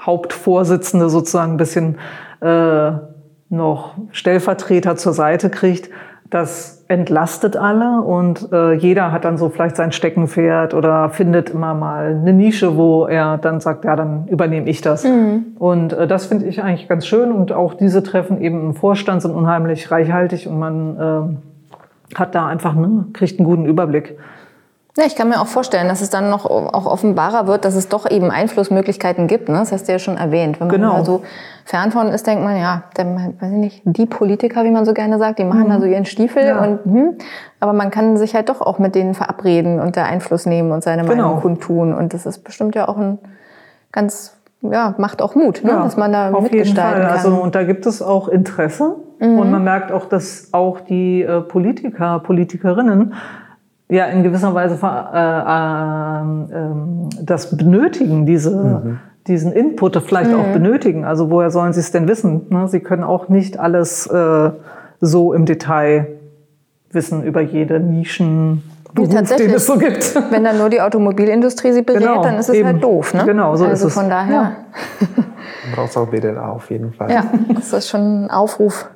Hauptvorsitzende 0.00 1.08
sozusagen 1.08 1.52
ein 1.52 1.56
bisschen 1.56 1.98
äh, 2.40 2.92
noch 3.48 3.94
Stellvertreter 4.12 4.96
zur 4.96 5.12
Seite 5.12 5.50
kriegt, 5.50 5.90
das 6.30 6.84
entlastet 6.88 7.56
alle 7.56 8.00
und 8.00 8.52
äh, 8.52 8.72
jeder 8.74 9.12
hat 9.12 9.24
dann 9.24 9.38
so 9.38 9.48
vielleicht 9.48 9.76
sein 9.76 9.92
Steckenpferd 9.92 10.74
oder 10.74 11.10
findet 11.10 11.50
immer 11.50 11.74
mal 11.74 12.16
eine 12.20 12.32
Nische, 12.32 12.76
wo 12.76 13.06
er 13.06 13.38
dann 13.38 13.60
sagt, 13.60 13.84
ja, 13.84 13.96
dann 13.96 14.26
übernehme 14.28 14.68
ich 14.68 14.80
das. 14.80 15.04
Mhm. 15.04 15.56
Und 15.58 15.92
äh, 15.92 16.06
das 16.06 16.26
finde 16.26 16.46
ich 16.46 16.62
eigentlich 16.62 16.88
ganz 16.88 17.06
schön 17.06 17.32
und 17.32 17.52
auch 17.52 17.74
diese 17.74 18.02
Treffen 18.02 18.40
eben 18.40 18.60
im 18.60 18.74
Vorstand 18.74 19.22
sind 19.22 19.34
unheimlich 19.34 19.90
reichhaltig 19.90 20.48
und 20.48 20.58
man 20.58 20.96
äh, 20.96 21.55
hat 22.14 22.34
da 22.34 22.46
einfach, 22.46 22.74
ne, 22.74 23.06
kriegt 23.12 23.38
einen 23.38 23.46
guten 23.48 23.66
Überblick. 23.66 24.18
Ja, 24.98 25.04
ich 25.04 25.14
kann 25.14 25.28
mir 25.28 25.42
auch 25.42 25.46
vorstellen, 25.46 25.88
dass 25.88 26.00
es 26.00 26.08
dann 26.08 26.30
noch 26.30 26.46
auch 26.46 26.86
offenbarer 26.86 27.46
wird, 27.46 27.66
dass 27.66 27.74
es 27.74 27.90
doch 27.90 28.10
eben 28.10 28.30
Einflussmöglichkeiten 28.30 29.26
gibt. 29.26 29.50
Ne? 29.50 29.58
Das 29.58 29.70
hast 29.70 29.88
du 29.88 29.92
ja 29.92 29.98
schon 29.98 30.16
erwähnt. 30.16 30.58
Wenn 30.58 30.68
man 30.68 30.76
Genau. 30.76 30.96
da 30.96 31.04
so 31.04 31.20
fern 31.66 31.90
von 31.92 32.08
ist, 32.08 32.26
denkt 32.26 32.42
man, 32.42 32.56
ja, 32.56 32.84
der, 32.96 33.04
weiß 33.06 33.50
ich 33.52 33.58
nicht, 33.58 33.82
die 33.84 34.06
Politiker, 34.06 34.64
wie 34.64 34.70
man 34.70 34.86
so 34.86 34.94
gerne 34.94 35.18
sagt, 35.18 35.38
die 35.38 35.44
machen 35.44 35.68
da 35.68 35.80
so 35.80 35.84
ihren 35.84 36.06
Stiefel. 36.06 36.44
Mhm. 36.44 36.48
Ja. 36.48 36.64
Und, 36.64 36.84
hm, 36.86 37.18
aber 37.60 37.74
man 37.74 37.90
kann 37.90 38.16
sich 38.16 38.34
halt 38.34 38.48
doch 38.48 38.62
auch 38.62 38.78
mit 38.78 38.94
denen 38.94 39.12
verabreden 39.12 39.80
und 39.80 39.98
da 39.98 40.04
Einfluss 40.04 40.46
nehmen 40.46 40.72
und 40.72 40.82
seine 40.82 41.02
Genau. 41.02 41.24
Meinung 41.24 41.40
kundtun. 41.42 41.92
Und 41.92 42.14
das 42.14 42.24
ist 42.24 42.42
bestimmt 42.42 42.74
ja 42.74 42.88
auch 42.88 42.96
ein 42.96 43.18
ganz, 43.92 44.34
ja, 44.62 44.94
macht 44.96 45.20
auch 45.20 45.34
Mut, 45.34 45.62
ne? 45.62 45.72
dass 45.72 45.98
man 45.98 46.10
da 46.10 46.30
auf 46.30 46.44
jeden 46.44 46.56
mitgestalten 46.56 47.02
Fall. 47.02 47.10
kann. 47.16 47.18
Also, 47.18 47.36
und 47.36 47.54
da 47.54 47.64
gibt 47.64 47.84
es 47.84 48.00
auch 48.00 48.28
Interesse. 48.28 48.96
Und 49.18 49.50
man 49.50 49.64
merkt 49.64 49.92
auch, 49.92 50.06
dass 50.06 50.48
auch 50.52 50.80
die 50.80 51.22
äh, 51.22 51.40
Politiker, 51.40 52.20
Politikerinnen 52.20 53.14
ja 53.88 54.06
in 54.06 54.22
gewisser 54.22 54.52
Weise 54.54 54.78
äh, 54.82 56.56
ähm, 56.56 57.08
das 57.22 57.56
benötigen, 57.56 58.26
diese, 58.26 58.98
diesen 59.26 59.52
Input 59.52 59.96
vielleicht 60.02 60.34
auch 60.34 60.52
benötigen. 60.52 61.04
Also 61.04 61.30
woher 61.30 61.50
sollen 61.50 61.72
sie 61.72 61.80
es 61.80 61.92
denn 61.92 62.08
wissen? 62.08 62.46
Ne? 62.50 62.68
Sie 62.68 62.80
können 62.80 63.04
auch 63.04 63.28
nicht 63.28 63.58
alles 63.58 64.06
äh, 64.06 64.50
so 65.00 65.32
im 65.32 65.46
Detail 65.46 66.08
wissen 66.90 67.22
über 67.22 67.40
jede 67.40 67.80
Nischen. 67.80 68.62
Beruf, 68.92 69.08
den 69.10 69.18
tatsächlich. 69.18 69.52
es 69.52 69.66
so 69.66 69.76
gibt. 69.76 70.14
Wenn 70.30 70.44
dann 70.44 70.56
nur 70.58 70.70
die 70.70 70.80
Automobilindustrie 70.80 71.72
sie 71.72 71.82
berät, 71.82 72.00
Genau, 72.00 72.22
dann 72.22 72.36
ist 72.38 72.48
es 72.48 72.54
eben. 72.54 72.66
halt 72.66 72.82
doof. 72.82 73.12
Ne? 73.12 73.24
Genau, 73.26 73.54
so 73.54 73.64
also 73.66 73.86
ist 73.86 73.92
es. 73.92 73.94
von 73.94 74.08
daher. 74.08 74.32
Ja. 74.34 74.52
Braucht 75.74 75.96
auch 75.96 76.06
BDLA 76.08 76.48
auf 76.48 76.70
jeden 76.70 76.92
Fall. 76.92 77.10
Ja, 77.10 77.24
das 77.54 77.72
ist 77.72 77.88
schon 77.90 78.24
ein 78.24 78.30
Aufruf, 78.30 78.88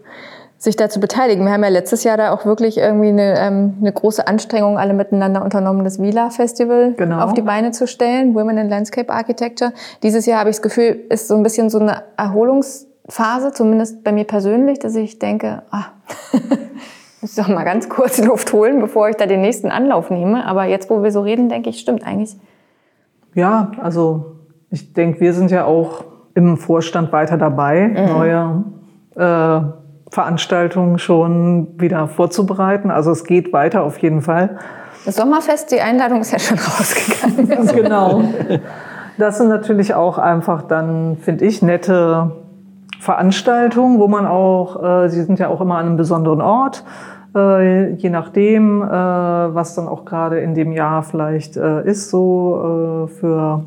sich 0.61 0.77
da 0.77 0.91
zu 0.91 1.01
beteiligen. 1.01 1.47
Wir 1.47 1.53
haben 1.53 1.65
ja 1.65 1.71
letztes 1.71 2.05
Jahr 2.05 2.19
da 2.19 2.33
auch 2.33 2.45
wirklich 2.45 2.77
irgendwie 2.77 3.09
eine, 3.09 3.39
ähm, 3.39 3.79
eine 3.81 3.93
große 3.93 4.29
Anstrengung 4.29 4.77
alle 4.79 4.93
miteinander 4.93 5.43
unternommen, 5.43 5.85
das 5.85 5.99
Vila-Festival 6.03 6.93
Genau. 6.99 7.25
auf 7.25 7.33
die 7.33 7.41
Beine 7.41 7.71
zu 7.71 7.87
stellen, 7.87 8.35
Women 8.35 8.59
in 8.59 8.69
Landscape 8.69 9.11
Architecture. 9.11 9.73
Dieses 10.03 10.27
Jahr 10.27 10.41
habe 10.41 10.51
ich 10.51 10.57
das 10.57 10.63
Gefühl, 10.63 11.01
ist 11.09 11.29
so 11.29 11.35
ein 11.35 11.43
bisschen 11.43 11.71
so 11.71 11.79
eine 11.79 12.03
Erholungsphase, 12.19 13.53
zumindest 13.53 14.05
bei 14.05 14.13
mir 14.13 14.25
persönlich, 14.25 14.79
dass 14.79 14.95
ich 14.97 15.19
denke, 15.19 15.63
ah, 15.71 15.87
muss 17.23 17.37
doch 17.37 17.49
mal 17.49 17.65
ganz 17.65 17.89
kurz 17.89 18.23
Luft 18.23 18.53
holen, 18.53 18.81
bevor 18.81 19.09
ich 19.09 19.17
da 19.17 19.25
den 19.25 19.41
nächsten 19.41 19.71
Anlauf 19.71 20.11
nehme. 20.11 20.45
Aber 20.45 20.65
jetzt, 20.65 20.91
wo 20.91 21.03
wir 21.03 21.11
so 21.11 21.23
reden, 21.23 21.49
denke 21.49 21.71
ich, 21.71 21.81
stimmt 21.81 22.07
eigentlich. 22.07 22.37
Ja, 23.35 23.73
also 23.81 24.33
ich 24.69 24.93
denke, 24.93 25.21
wir 25.21 25.33
sind 25.33 25.51
ja 25.51 25.65
auch 25.65 26.05
im 26.35 26.59
Vorstand 26.59 27.13
weiter 27.15 27.39
dabei, 27.39 27.87
neue 27.87 28.65
äh, 29.17 29.80
Veranstaltungen 30.11 30.99
schon 30.99 31.69
wieder 31.81 32.09
vorzubereiten. 32.09 32.91
Also 32.91 33.13
es 33.13 33.25
geht 33.25 33.53
weiter 33.53 33.83
auf 33.83 33.99
jeden 33.99 34.23
Fall. 34.23 34.59
Das 35.05 35.17
Sommerfest, 35.17 35.71
die 35.71 35.81
Einladung 35.81 36.21
ist 36.21 36.33
ja 36.33 36.39
schon 36.39 36.59
rausgegangen. 36.59 37.67
genau. 37.75 38.23
Das 39.19 39.39
sind 39.39 39.49
natürlich 39.49 39.95
auch 39.95 40.19
einfach 40.19 40.63
dann, 40.63 41.17
finde 41.17 41.45
ich, 41.45 41.63
nette 41.63 42.33
Veranstaltungen, 43.01 43.99
wo 43.99 44.09
man 44.09 44.27
auch, 44.27 44.83
äh, 44.83 45.09
sie 45.09 45.23
sind 45.23 45.39
ja 45.39 45.49
auch 45.49 45.61
immer 45.61 45.77
an 45.77 45.87
einem 45.87 45.97
besonderen 45.97 46.43
Ort, 46.43 46.85
äh, 47.35 47.93
je 47.95 48.11
nachdem, 48.11 48.83
äh, 48.83 48.89
was 48.89 49.75
dann 49.75 49.89
auch 49.89 50.05
gerade 50.05 50.41
in 50.41 50.55
dem 50.55 50.73
Jahr 50.73 51.03
vielleicht 51.03 51.57
äh, 51.57 51.83
ist, 51.85 52.11
so 52.11 53.07
äh, 53.07 53.09
für, 53.09 53.65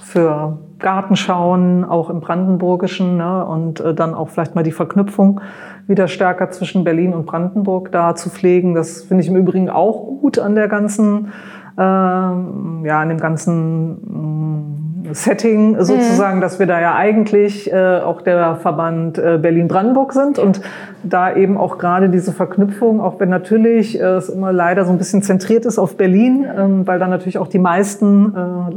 für 0.00 0.58
Gartenschauen, 0.78 1.84
auch 1.84 2.10
im 2.10 2.20
Brandenburgischen 2.20 3.16
ne? 3.16 3.44
und 3.46 3.80
äh, 3.80 3.94
dann 3.94 4.14
auch 4.14 4.28
vielleicht 4.28 4.54
mal 4.54 4.64
die 4.64 4.72
Verknüpfung 4.72 5.40
wieder 5.86 6.08
stärker 6.08 6.50
zwischen 6.50 6.84
Berlin 6.84 7.12
und 7.14 7.26
Brandenburg 7.26 7.92
da 7.92 8.14
zu 8.14 8.30
pflegen. 8.30 8.74
Das 8.74 9.02
finde 9.02 9.22
ich 9.22 9.28
im 9.28 9.36
Übrigen 9.36 9.70
auch 9.70 10.06
gut 10.20 10.38
an 10.38 10.54
der 10.54 10.68
ganzen, 10.68 11.32
ähm, 11.78 12.82
ja, 12.84 13.00
an 13.00 13.08
dem 13.08 13.18
ganzen 13.18 13.90
mm, 13.92 15.14
Setting 15.14 15.76
sozusagen, 15.82 16.40
dass 16.40 16.58
wir 16.58 16.66
da 16.66 16.80
ja 16.80 16.94
eigentlich 16.94 17.72
äh, 17.72 18.00
auch 18.00 18.22
der 18.22 18.56
Verband 18.56 19.18
äh, 19.18 19.38
Berlin-Brandenburg 19.40 20.12
sind 20.12 20.38
und 20.38 20.60
da 21.02 21.34
eben 21.34 21.58
auch 21.58 21.78
gerade 21.78 22.08
diese 22.08 22.32
Verknüpfung, 22.32 23.00
auch 23.00 23.18
wenn 23.20 23.28
natürlich 23.28 24.00
äh, 24.00 24.04
es 24.04 24.28
immer 24.28 24.52
leider 24.52 24.84
so 24.84 24.92
ein 24.92 24.98
bisschen 24.98 25.22
zentriert 25.22 25.66
ist 25.66 25.78
auf 25.78 25.96
Berlin, 25.96 26.46
ähm, 26.56 26.86
weil 26.86 26.98
da 26.98 27.08
natürlich 27.08 27.38
auch 27.38 27.48
die 27.48 27.58
meisten 27.58 28.34
äh, 28.34 28.74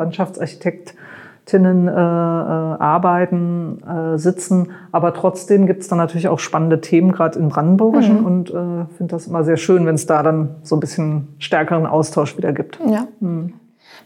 Landschaftsarchitektinnen 1.46 1.88
äh, 1.88 1.92
äh, 1.92 1.94
arbeiten, 1.94 3.82
äh, 3.84 4.18
sitzen, 4.18 4.72
aber 4.92 5.14
trotzdem 5.14 5.68
gibt 5.68 5.84
es 5.84 5.88
dann 5.88 5.98
natürlich 5.98 6.28
auch 6.28 6.40
spannende 6.40 6.82
Themen, 6.82 7.12
gerade 7.12 7.40
im 7.40 7.50
Brandenburgischen 7.50 8.26
und 8.26 8.50
äh, 8.50 8.86
finde 8.98 9.16
das 9.16 9.28
immer 9.28 9.44
sehr 9.44 9.58
schön, 9.58 9.86
wenn 9.86 9.96
es 9.96 10.06
da 10.06 10.24
dann 10.24 10.56
so 10.64 10.76
ein 10.76 10.80
bisschen 10.80 11.36
stärkeren 11.40 11.86
Austausch 11.86 12.38
wieder 12.38 12.54
gibt. 12.54 12.80
Ja. 12.86 13.08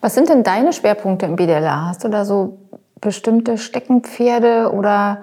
Was 0.01 0.15
sind 0.15 0.29
denn 0.29 0.43
deine 0.43 0.73
Schwerpunkte 0.73 1.25
im 1.25 1.35
BDLA? 1.35 1.87
Hast 1.87 2.03
du 2.03 2.09
da 2.09 2.25
so 2.25 2.59
bestimmte 3.01 3.57
Steckenpferde 3.57 4.71
oder 4.73 5.19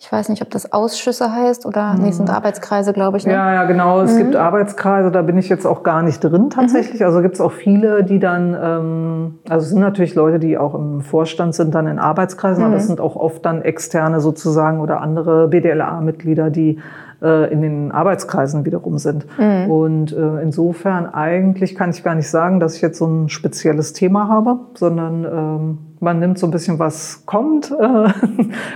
ich 0.00 0.10
weiß 0.10 0.30
nicht, 0.30 0.40
ob 0.40 0.48
das 0.48 0.72
Ausschüsse 0.72 1.30
heißt 1.30 1.66
oder 1.66 1.94
nee, 1.94 2.08
es 2.08 2.16
sind 2.16 2.30
Arbeitskreise, 2.30 2.94
glaube 2.94 3.18
ich. 3.18 3.26
Ne? 3.26 3.34
Ja, 3.34 3.52
ja, 3.52 3.64
genau. 3.64 4.00
Es 4.00 4.16
gibt 4.16 4.34
Arbeitskreise, 4.34 5.10
da 5.10 5.20
bin 5.20 5.36
ich 5.36 5.50
jetzt 5.50 5.66
auch 5.66 5.82
gar 5.82 6.02
nicht 6.02 6.20
drin 6.20 6.48
tatsächlich. 6.48 7.04
Also 7.04 7.20
gibt 7.20 7.34
es 7.34 7.40
auch 7.42 7.52
viele, 7.52 8.02
die 8.02 8.18
dann, 8.18 8.56
ähm, 8.58 9.38
also 9.46 9.64
es 9.64 9.68
sind 9.68 9.80
natürlich 9.80 10.14
Leute, 10.14 10.38
die 10.38 10.56
auch 10.56 10.74
im 10.74 11.02
Vorstand 11.02 11.54
sind, 11.54 11.74
dann 11.74 11.86
in 11.86 11.98
Arbeitskreisen, 11.98 12.64
aber 12.64 12.76
es 12.76 12.86
sind 12.86 12.98
auch 12.98 13.14
oft 13.14 13.44
dann 13.44 13.60
externe 13.60 14.20
sozusagen 14.20 14.80
oder 14.80 15.02
andere 15.02 15.48
BDLA-Mitglieder, 15.48 16.48
die 16.48 16.78
äh, 17.22 17.52
in 17.52 17.62
den 17.62 17.92
Arbeitskreisen 17.92 18.64
wiederum 18.64 18.98
sind. 18.98 19.26
Und 19.68 20.12
äh, 20.12 20.42
insofern 20.42 21.06
eigentlich 21.06 21.74
kann 21.74 21.90
ich 21.90 22.02
gar 22.02 22.14
nicht 22.14 22.28
sagen, 22.28 22.60
dass 22.60 22.76
ich 22.76 22.82
jetzt 22.82 22.98
so 22.98 23.06
ein 23.06 23.28
spezielles 23.28 23.92
Thema 23.92 24.28
habe, 24.28 24.58
sondern 24.74 25.24
ähm, 25.24 25.78
man 26.00 26.18
nimmt 26.18 26.38
so 26.38 26.46
ein 26.46 26.50
bisschen, 26.50 26.78
was 26.78 27.24
kommt. 27.26 27.70
Äh, 27.70 27.74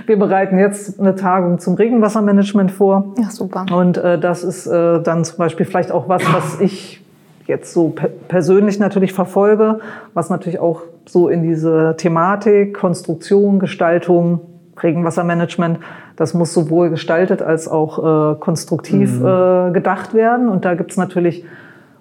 Wir 0.05 0.17
bereiten 0.17 0.59
jetzt 0.59 0.99
eine 0.99 1.15
Tagung 1.15 1.59
zum 1.59 1.73
Regenwassermanagement 1.73 2.71
vor. 2.71 3.13
Ja, 3.17 3.29
super. 3.29 3.65
Und 3.75 3.97
äh, 3.97 4.19
das 4.19 4.43
ist 4.43 4.67
äh, 4.67 5.01
dann 5.01 5.23
zum 5.25 5.37
Beispiel 5.37 5.65
vielleicht 5.65 5.91
auch 5.91 6.07
was, 6.07 6.21
was 6.33 6.61
ich 6.61 7.03
jetzt 7.47 7.73
so 7.73 7.89
pe 7.89 8.09
persönlich 8.27 8.79
natürlich 8.79 9.13
verfolge, 9.13 9.79
was 10.13 10.29
natürlich 10.29 10.59
auch 10.59 10.81
so 11.05 11.29
in 11.29 11.43
diese 11.43 11.95
Thematik, 11.97 12.75
Konstruktion, 12.75 13.59
Gestaltung, 13.59 14.41
Regenwassermanagement, 14.81 15.79
das 16.15 16.33
muss 16.33 16.53
sowohl 16.53 16.89
gestaltet 16.89 17.41
als 17.41 17.67
auch 17.67 18.33
äh, 18.33 18.35
konstruktiv 18.39 19.21
äh, 19.21 19.71
gedacht 19.71 20.13
werden. 20.13 20.49
Und 20.49 20.65
da 20.65 20.75
gibt 20.75 20.91
es 20.91 20.97
natürlich 20.97 21.45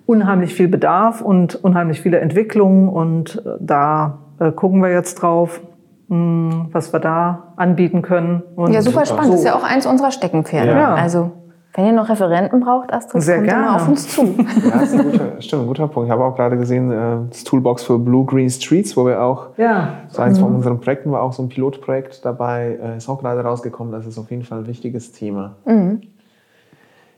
unheimlich 0.06 0.54
viel 0.54 0.68
Bedarf 0.68 1.20
und 1.20 1.54
unheimlich 1.64 2.00
viele 2.00 2.18
Entwicklungen. 2.18 2.88
Und 2.88 3.42
äh, 3.44 3.50
da 3.60 4.18
äh, 4.38 4.50
gucken 4.52 4.82
wir 4.82 4.90
jetzt 4.90 5.16
drauf, 5.16 5.60
mh, 6.08 6.66
was 6.72 6.92
wir 6.92 7.00
da 7.00 7.54
anbieten 7.56 8.02
können. 8.02 8.42
Und 8.56 8.72
Ja, 8.72 8.82
super 8.82 9.06
spannend. 9.06 9.26
so. 9.26 9.30
Das 9.32 9.40
ist 9.40 9.46
ja 9.46 9.54
auch 9.54 9.64
eins 9.64 9.86
unserer 9.86 10.10
Steckenpferde. 10.10 10.72
Ja. 10.72 10.94
Also, 10.94 11.32
wenn 11.76 11.86
ihr 11.86 11.92
noch 11.92 12.08
Referenten 12.08 12.60
braucht, 12.60 12.92
Astrid, 12.92 13.22
Sehr 13.22 13.36
kommt 13.36 13.48
gerne. 13.48 13.66
immer 13.66 13.76
auf 13.76 13.88
uns 13.88 14.08
zu. 14.08 14.22
Ja, 14.64 14.78
das 14.78 14.92
ist 14.92 15.00
ein 15.00 15.10
guter, 15.10 15.42
stimmt, 15.42 15.62
ein 15.62 15.66
guter 15.66 15.88
Punkt. 15.88 16.06
Ich 16.08 16.12
habe 16.12 16.24
auch 16.24 16.36
gerade 16.36 16.56
gesehen, 16.56 16.90
äh, 16.92 17.16
das 17.28 17.42
Toolbox 17.42 17.82
für 17.82 17.98
Blue 17.98 18.24
Green 18.24 18.48
Streets, 18.48 18.96
wo 18.96 19.04
wir 19.06 19.20
auch, 19.20 19.48
Ja, 19.56 19.94
so 20.08 20.22
eins 20.22 20.38
von 20.38 20.54
unseren 20.54 20.80
Projekten 20.80 21.10
war 21.10 21.22
auch 21.22 21.32
so 21.32 21.42
ein 21.42 21.48
Pilotprojekt 21.48 22.24
dabei, 22.24 22.78
äh, 22.80 22.96
ist 22.96 23.08
auch 23.08 23.20
gerade 23.20 23.40
rausgekommen. 23.40 23.92
Das 23.92 24.06
ist 24.06 24.18
auf 24.18 24.30
jeden 24.30 24.44
Fall 24.44 24.60
ein 24.60 24.66
wichtiges 24.68 25.10
Thema. 25.12 25.56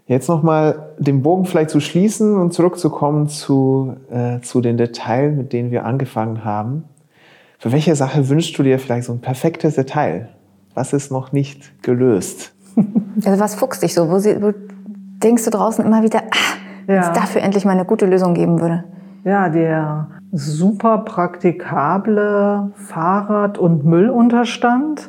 Jetzt 0.07 0.29
nochmal 0.29 0.95
den 0.99 1.23
Bogen 1.23 1.45
vielleicht 1.45 1.71
zu 1.71 1.81
schließen 1.81 2.39
und 2.39 2.55
zurückzukommen 2.55 3.29
zu, 3.29 3.97
äh, 4.11 4.41
zu 4.41 4.61
den 4.61 4.77
Details, 4.77 5.37
mit 5.37 5.53
denen 5.53 5.71
wir 5.71 5.85
angefangen 5.85 6.45
haben. 6.45 6.85
Für 7.59 7.73
welche 7.73 7.95
Sache 7.95 8.29
wünschst 8.29 8.57
du 8.59 8.63
dir 8.63 8.79
vielleicht 8.79 9.05
so 9.07 9.13
ein 9.13 9.21
perfektes 9.21 9.75
Detail? 9.75 10.29
Was 10.75 10.93
ist 10.93 11.11
noch 11.11 11.33
nicht 11.33 11.83
gelöst? 11.83 12.55
Also, 13.25 13.41
was 13.41 13.55
fuchst 13.55 13.83
dich 13.83 13.95
so? 13.95 14.11
Wo, 14.11 14.19
sie, 14.19 14.41
wo 14.43 14.53
denkst 15.23 15.45
du 15.45 15.51
draußen 15.51 15.85
immer 15.85 16.03
wieder, 16.03 16.19
ah, 16.31 16.57
wenn 16.87 16.99
es 16.99 17.07
Ja. 17.07 17.13
dafür 17.13 17.43
endlich 17.43 17.65
mal 17.65 17.73
eine 17.73 17.85
gute 17.85 18.07
Lösung 18.07 18.35
geben 18.35 18.61
würde? 18.61 18.85
Ja, 19.25 19.49
der 19.49 20.09
super 20.33 20.99
praktikable 20.99 22.71
Fahrrad- 22.75 23.59
und 23.59 23.85
Müllunterstand, 23.85 25.09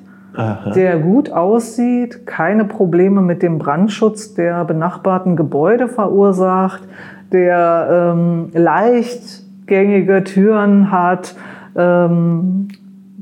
der 0.75 0.99
gut 0.99 1.31
aussieht, 1.31 2.25
keine 2.27 2.63
Probleme 2.65 3.21
mit 3.21 3.41
dem 3.41 3.57
Brandschutz 3.57 4.35
der 4.35 4.63
benachbarten 4.65 5.35
Gebäude 5.35 5.87
verursacht, 5.87 6.83
der 7.31 8.13
ähm, 8.15 8.51
leichtgängige 8.53 10.23
Türen 10.23 10.91
hat, 10.91 11.35
ähm, 11.75 12.67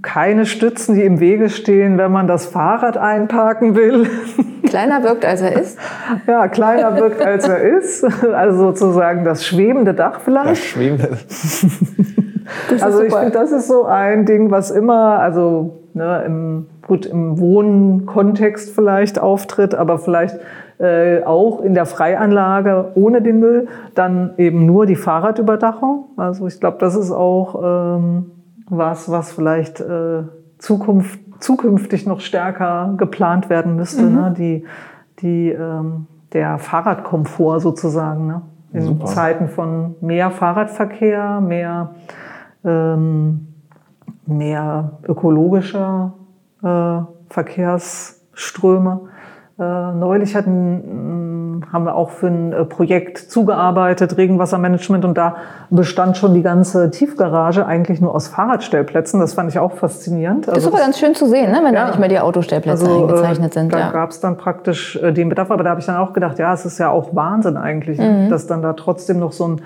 keine 0.06 0.46
Stützen, 0.46 0.96
die 0.96 1.04
im 1.04 1.20
Wege 1.20 1.50
stehen, 1.50 1.98
wenn 1.98 2.12
man 2.12 2.28
das 2.28 2.46
Fahrrad 2.46 2.96
einparken 2.96 3.76
will. 3.76 4.08
Kleiner 4.64 5.04
wirkt, 5.04 5.26
als 5.26 5.42
er 5.42 5.60
ist. 5.60 5.78
Ja, 6.28 6.48
kleiner 6.48 6.98
wirkt, 6.98 7.22
als 7.22 7.48
er 7.48 7.62
ist. 7.62 8.04
Also 8.34 8.58
sozusagen 8.58 9.24
das 9.24 9.46
schwebende 9.46 9.94
Dach 9.94 10.20
vielleicht. 10.22 10.52
Das 10.52 10.58
Schwebende. 10.60 11.10
also 12.82 13.04
ich 13.04 13.14
finde, 13.14 13.32
das 13.32 13.52
ist 13.52 13.68
so 13.68 13.86
ein 13.86 14.26
Ding, 14.26 14.52
was 14.52 14.72
immer, 14.72 15.20
also 15.20 15.84
ne, 15.94 16.24
im, 16.26 16.68
gut 16.88 17.06
im 17.06 17.40
Wohnkontext 17.40 18.74
vielleicht 18.74 19.20
auftritt, 19.20 19.76
aber 19.76 20.00
vielleicht 20.00 20.40
äh, 20.80 21.24
auch 21.24 21.62
in 21.62 21.74
der 21.74 21.86
Freianlage 21.86 22.92
ohne 22.96 23.22
den 23.22 23.40
Müll, 23.40 23.68
dann 23.94 24.34
eben 24.38 24.66
nur 24.66 24.86
die 24.86 24.96
Fahrradüberdachung. 24.96 26.06
Also 26.18 26.48
ich 26.48 26.60
glaube, 26.60 26.78
das 26.80 26.96
ist 26.96 27.12
auch 27.12 27.98
ähm, 27.98 28.32
was, 28.70 29.10
was 29.10 29.32
vielleicht 29.32 29.80
äh, 29.80 30.24
Zukunft, 30.58 31.20
zukünftig 31.40 32.06
noch 32.06 32.22
stärker 32.22 32.94
geplant 32.98 33.50
werden 33.50 33.76
müsste. 33.76 34.04
Mhm. 34.04 34.16
Ne? 34.16 34.34
Die, 34.38 34.66
die, 35.20 35.50
ähm, 35.50 36.08
der 36.34 36.58
Fahrradkomfort 36.58 37.60
sozusagen. 37.60 38.28
Ne? 38.28 38.42
In 38.74 38.82
Super. 38.82 39.06
Zeiten 39.06 39.48
von 39.48 39.96
mehr 40.02 40.32
Fahrradverkehr, 40.32 41.40
mehr, 41.42 41.96
ähm, 42.64 43.48
mehr 44.26 44.98
ökologischer 45.08 46.14
äh, 46.64 47.00
Verkehrsströme. 47.30 49.02
Äh, 49.58 49.64
neulich 49.64 50.36
hatten, 50.36 51.60
mm, 51.60 51.72
haben 51.72 51.86
wir 51.86 51.96
auch 51.96 52.10
für 52.10 52.28
ein 52.28 52.52
äh, 52.52 52.66
Projekt 52.66 53.18
zugearbeitet, 53.18 54.18
Regenwassermanagement, 54.18 55.06
und 55.06 55.18
da 55.18 55.38
bestand 55.70 56.18
schon 56.18 56.34
die 56.34 56.42
ganze 56.42 56.92
Tiefgarage 56.92 57.66
eigentlich 57.66 58.02
nur 58.02 58.14
aus 58.14 58.28
Fahrradstellplätzen. 58.28 59.22
Das 59.22 59.36
fand 59.36 59.50
ich 59.50 59.58
auch 59.58 59.72
faszinierend. 59.72 60.50
Also 60.50 60.60
ist 60.60 60.68
aber 60.68 60.84
ganz 60.84 61.00
schön 61.00 61.16
zu 61.16 61.26
sehen, 61.26 61.54
ne? 61.54 61.62
wenn 61.64 61.74
ja. 61.74 61.84
da 61.84 61.88
nicht 61.88 62.00
mehr 62.00 62.10
die 62.10 62.20
Autostellplätze 62.20 62.84
also, 62.84 63.04
eingezeichnet 63.04 63.54
sind. 63.54 63.74
Da 63.74 63.80
ja. 63.80 63.92
gab 63.92 64.10
es 64.10 64.20
dann 64.20 64.36
praktisch 64.36 64.98
äh, 64.98 65.14
den 65.14 65.30
Bedarf, 65.30 65.50
aber 65.50 65.64
da 65.64 65.70
habe 65.70 65.80
ich 65.80 65.86
dann 65.86 65.98
auch 65.98 66.12
gedacht, 66.12 66.38
ja, 66.38 66.54
es 66.54 66.66
ist 66.66 66.78
ja 66.78 66.90
auch 66.90 67.16
Wahnsinn 67.16 67.56
eigentlich, 67.56 67.98
mhm. 67.98 68.30
dass 68.30 68.48
dann 68.48 68.62
da 68.62 68.74
trotzdem 68.74 69.20
noch 69.20 69.32
so 69.32 69.48
ein 69.48 69.62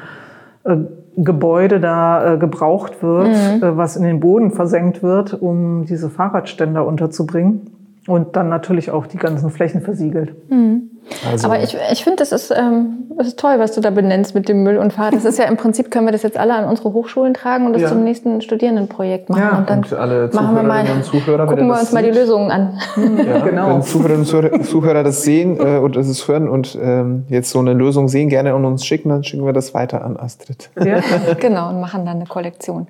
äh, 0.65 0.75
Gebäude 1.17 1.79
da 1.79 2.35
äh, 2.35 2.37
gebraucht 2.37 3.01
wird, 3.01 3.29
mhm. 3.29 3.63
äh, 3.63 3.75
was 3.75 3.95
in 3.95 4.03
den 4.03 4.19
Boden 4.19 4.51
versenkt 4.51 5.01
wird, 5.01 5.33
um 5.33 5.85
diese 5.85 6.11
Fahrradständer 6.11 6.85
unterzubringen 6.85 7.78
und 8.09 8.35
dann 8.35 8.49
natürlich 8.49 8.89
auch 8.89 9.05
die 9.05 9.17
ganzen 9.17 9.51
Flächen 9.51 9.81
versiegelt. 9.81 10.33
Mhm. 10.49 10.89
Also 11.29 11.47
Aber 11.47 11.61
ich, 11.61 11.77
ich 11.91 12.03
finde, 12.03 12.17
das 12.17 12.31
ist, 12.31 12.51
ähm, 12.51 13.07
das 13.17 13.27
ist 13.27 13.39
toll, 13.39 13.55
was 13.57 13.73
du 13.73 13.81
da 13.81 13.89
benennst 13.89 14.35
mit 14.35 14.49
dem 14.49 14.63
Müll 14.63 14.77
und 14.77 14.93
Fahrrad. 14.93 15.13
Das 15.13 15.25
ist 15.25 15.37
ja 15.37 15.45
im 15.45 15.57
Prinzip, 15.57 15.91
können 15.91 16.05
wir 16.05 16.11
das 16.11 16.23
jetzt 16.23 16.37
alle 16.37 16.53
an 16.53 16.65
unsere 16.65 16.93
Hochschulen 16.93 17.33
tragen 17.33 17.65
und 17.65 17.73
das 17.73 17.83
ja. 17.83 17.87
zum 17.89 18.03
nächsten 18.03 18.41
Studierendenprojekt 18.41 19.29
machen. 19.29 19.41
Ja, 19.41 19.57
und 19.57 19.69
dann 19.69 19.79
und 19.79 19.93
alle 19.93 20.29
machen 20.33 20.55
wir 20.55 20.63
mal, 20.63 20.85
und 20.89 21.05
Zuhörer, 21.05 21.47
gucken 21.47 21.67
wir 21.67 21.79
uns 21.79 21.91
mal 21.91 22.03
die 22.03 22.11
Lösungen 22.11 22.51
an. 22.51 22.79
Ja, 23.17 23.39
genau. 23.45 23.75
Wenn 23.75 23.83
Zuhörerinnen 23.83 24.25
und 24.51 24.65
Zuhörer 24.65 25.03
das 25.03 25.23
sehen 25.23 25.57
äh, 25.59 25.77
und 25.77 25.95
das 25.95 26.27
hören 26.27 26.49
und 26.49 26.77
ähm, 26.81 27.25
jetzt 27.29 27.51
so 27.51 27.59
eine 27.59 27.73
Lösung 27.73 28.07
sehen, 28.07 28.29
gerne 28.29 28.53
an 28.53 28.65
uns 28.65 28.85
schicken, 28.85 29.09
dann 29.09 29.23
schicken 29.23 29.45
wir 29.45 29.53
das 29.53 29.73
weiter 29.73 30.03
an 30.03 30.17
Astrid. 30.17 30.69
Ja. 30.83 30.99
genau, 31.39 31.69
und 31.69 31.79
machen 31.79 32.05
dann 32.05 32.17
eine 32.17 32.25
Kollektion. 32.25 32.87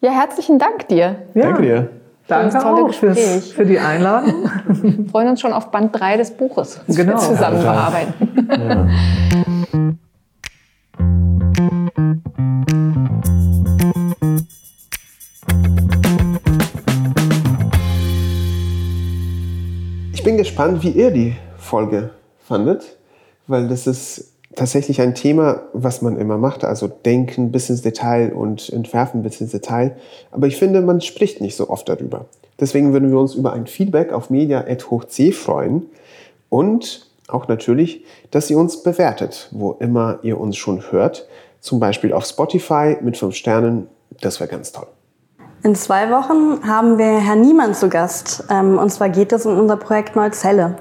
Ja, 0.00 0.10
herzlichen 0.10 0.58
Dank 0.58 0.88
dir. 0.88 1.16
Ja. 1.34 1.42
Danke 1.42 1.62
dir. 1.62 1.88
Danke 2.28 2.66
auch 2.66 2.92
fürs, 2.92 3.52
für 3.52 3.64
die 3.64 3.78
Einladung. 3.78 4.50
Wir 4.66 5.08
freuen 5.08 5.28
uns 5.28 5.40
schon 5.40 5.52
auf 5.52 5.70
Band 5.70 5.98
3 5.98 6.16
des 6.16 6.32
Buches, 6.32 6.80
das 6.84 6.96
genau. 6.96 7.12
wir 7.12 7.18
zusammen 7.18 7.62
ja, 7.62 7.72
bearbeiten. 7.72 8.14
Ja. 8.50 8.88
Ich 20.12 20.24
bin 20.24 20.36
gespannt, 20.36 20.82
wie 20.82 20.90
ihr 20.90 21.12
die 21.12 21.36
Folge 21.56 22.10
fandet, 22.42 22.96
weil 23.46 23.68
das 23.68 23.86
ist 23.86 24.35
tatsächlich 24.56 25.00
ein 25.00 25.14
Thema, 25.14 25.62
was 25.72 26.02
man 26.02 26.16
immer 26.16 26.38
macht, 26.38 26.64
also 26.64 26.88
denken 26.88 27.52
bis 27.52 27.70
ins 27.70 27.82
Detail 27.82 28.32
und 28.32 28.68
entwerfen 28.70 29.22
bis 29.22 29.40
ins 29.40 29.52
Detail. 29.52 29.96
Aber 30.32 30.48
ich 30.48 30.56
finde, 30.56 30.80
man 30.80 31.00
spricht 31.00 31.40
nicht 31.40 31.54
so 31.54 31.70
oft 31.70 31.88
darüber. 31.88 32.24
Deswegen 32.58 32.92
würden 32.92 33.10
wir 33.10 33.18
uns 33.18 33.34
über 33.34 33.52
ein 33.52 33.66
Feedback 33.66 34.12
auf 34.12 34.30
media.hochc 34.30 35.34
freuen 35.34 35.86
und 36.48 37.06
auch 37.28 37.48
natürlich, 37.48 38.04
dass 38.30 38.50
ihr 38.50 38.58
uns 38.58 38.82
bewertet, 38.82 39.48
wo 39.52 39.72
immer 39.72 40.20
ihr 40.22 40.40
uns 40.40 40.56
schon 40.56 40.90
hört. 40.90 41.28
Zum 41.60 41.80
Beispiel 41.80 42.12
auf 42.12 42.24
Spotify 42.24 42.96
mit 43.00 43.16
fünf 43.16 43.34
Sternen. 43.34 43.88
Das 44.20 44.40
wäre 44.40 44.48
ganz 44.48 44.72
toll. 44.72 44.86
In 45.62 45.74
zwei 45.74 46.10
Wochen 46.10 46.66
haben 46.66 46.96
wir 46.96 47.18
Herrn 47.18 47.40
Niemann 47.40 47.74
zu 47.74 47.88
Gast. 47.88 48.44
Ähm, 48.50 48.78
und 48.78 48.90
zwar 48.90 49.08
geht 49.08 49.32
es 49.32 49.46
um 49.46 49.58
unser 49.58 49.76
Projekt 49.76 50.14
Neuzelle. 50.14 50.76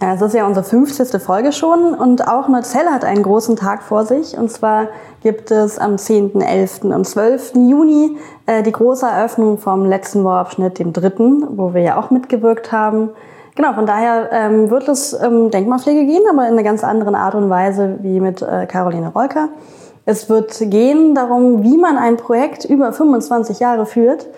Es 0.00 0.22
ist 0.22 0.32
ja 0.32 0.46
unsere 0.46 0.64
50. 0.64 1.20
Folge 1.20 1.50
schon 1.50 1.92
und 1.92 2.28
auch 2.28 2.46
Neuzelle 2.46 2.90
hat 2.90 3.04
einen 3.04 3.24
großen 3.24 3.56
Tag 3.56 3.82
vor 3.82 4.04
sich. 4.04 4.38
Und 4.38 4.48
zwar 4.48 4.86
gibt 5.24 5.50
es 5.50 5.76
am 5.76 5.98
10., 5.98 6.40
11. 6.40 6.84
und 6.84 7.04
12. 7.04 7.54
Juni 7.56 8.16
äh, 8.46 8.62
die 8.62 8.70
große 8.70 9.04
Eröffnung 9.04 9.58
vom 9.58 9.84
letzten 9.84 10.22
Bauabschnitt, 10.22 10.78
dem 10.78 10.92
dritten, 10.92 11.44
wo 11.58 11.74
wir 11.74 11.82
ja 11.82 11.98
auch 11.98 12.10
mitgewirkt 12.10 12.70
haben. 12.70 13.10
Genau, 13.56 13.72
von 13.72 13.86
daher 13.86 14.30
ähm, 14.30 14.70
wird 14.70 14.86
es 14.86 15.14
ähm, 15.20 15.50
Denkmalpflege 15.50 16.06
gehen, 16.06 16.22
aber 16.30 16.46
in 16.46 16.52
einer 16.52 16.62
ganz 16.62 16.84
anderen 16.84 17.16
Art 17.16 17.34
und 17.34 17.50
Weise 17.50 17.98
wie 18.00 18.20
mit 18.20 18.40
äh, 18.40 18.66
Caroline 18.66 19.08
Rolker. 19.08 19.48
Es 20.04 20.30
wird 20.30 20.56
gehen 20.70 21.16
darum, 21.16 21.64
wie 21.64 21.76
man 21.76 21.98
ein 21.98 22.16
Projekt 22.16 22.64
über 22.64 22.92
25 22.92 23.58
Jahre 23.58 23.84
führt 23.84 24.28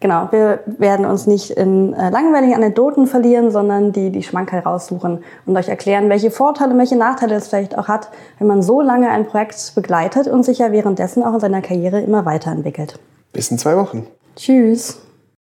Genau, 0.00 0.28
wir 0.30 0.60
werden 0.66 1.04
uns 1.04 1.26
nicht 1.26 1.50
in 1.50 1.92
äh, 1.92 2.08
langweiligen 2.08 2.54
Anekdoten 2.54 3.06
verlieren, 3.06 3.50
sondern 3.50 3.92
die, 3.92 4.08
die 4.08 4.22
Schmankerl 4.22 4.60
raussuchen 4.60 5.22
und 5.44 5.56
euch 5.56 5.68
erklären, 5.68 6.08
welche 6.08 6.30
Vorteile, 6.30 6.76
welche 6.78 6.96
Nachteile 6.96 7.34
es 7.34 7.48
vielleicht 7.48 7.76
auch 7.76 7.86
hat, 7.86 8.08
wenn 8.38 8.46
man 8.46 8.62
so 8.62 8.80
lange 8.80 9.10
ein 9.10 9.26
Projekt 9.26 9.72
begleitet 9.74 10.26
und 10.26 10.42
sich 10.42 10.58
ja 10.58 10.72
währenddessen 10.72 11.22
auch 11.22 11.34
in 11.34 11.40
seiner 11.40 11.60
Karriere 11.60 12.00
immer 12.00 12.24
weiterentwickelt. 12.24 12.98
Bis 13.34 13.50
in 13.50 13.58
zwei 13.58 13.76
Wochen. 13.76 14.06
Tschüss. 14.36 15.02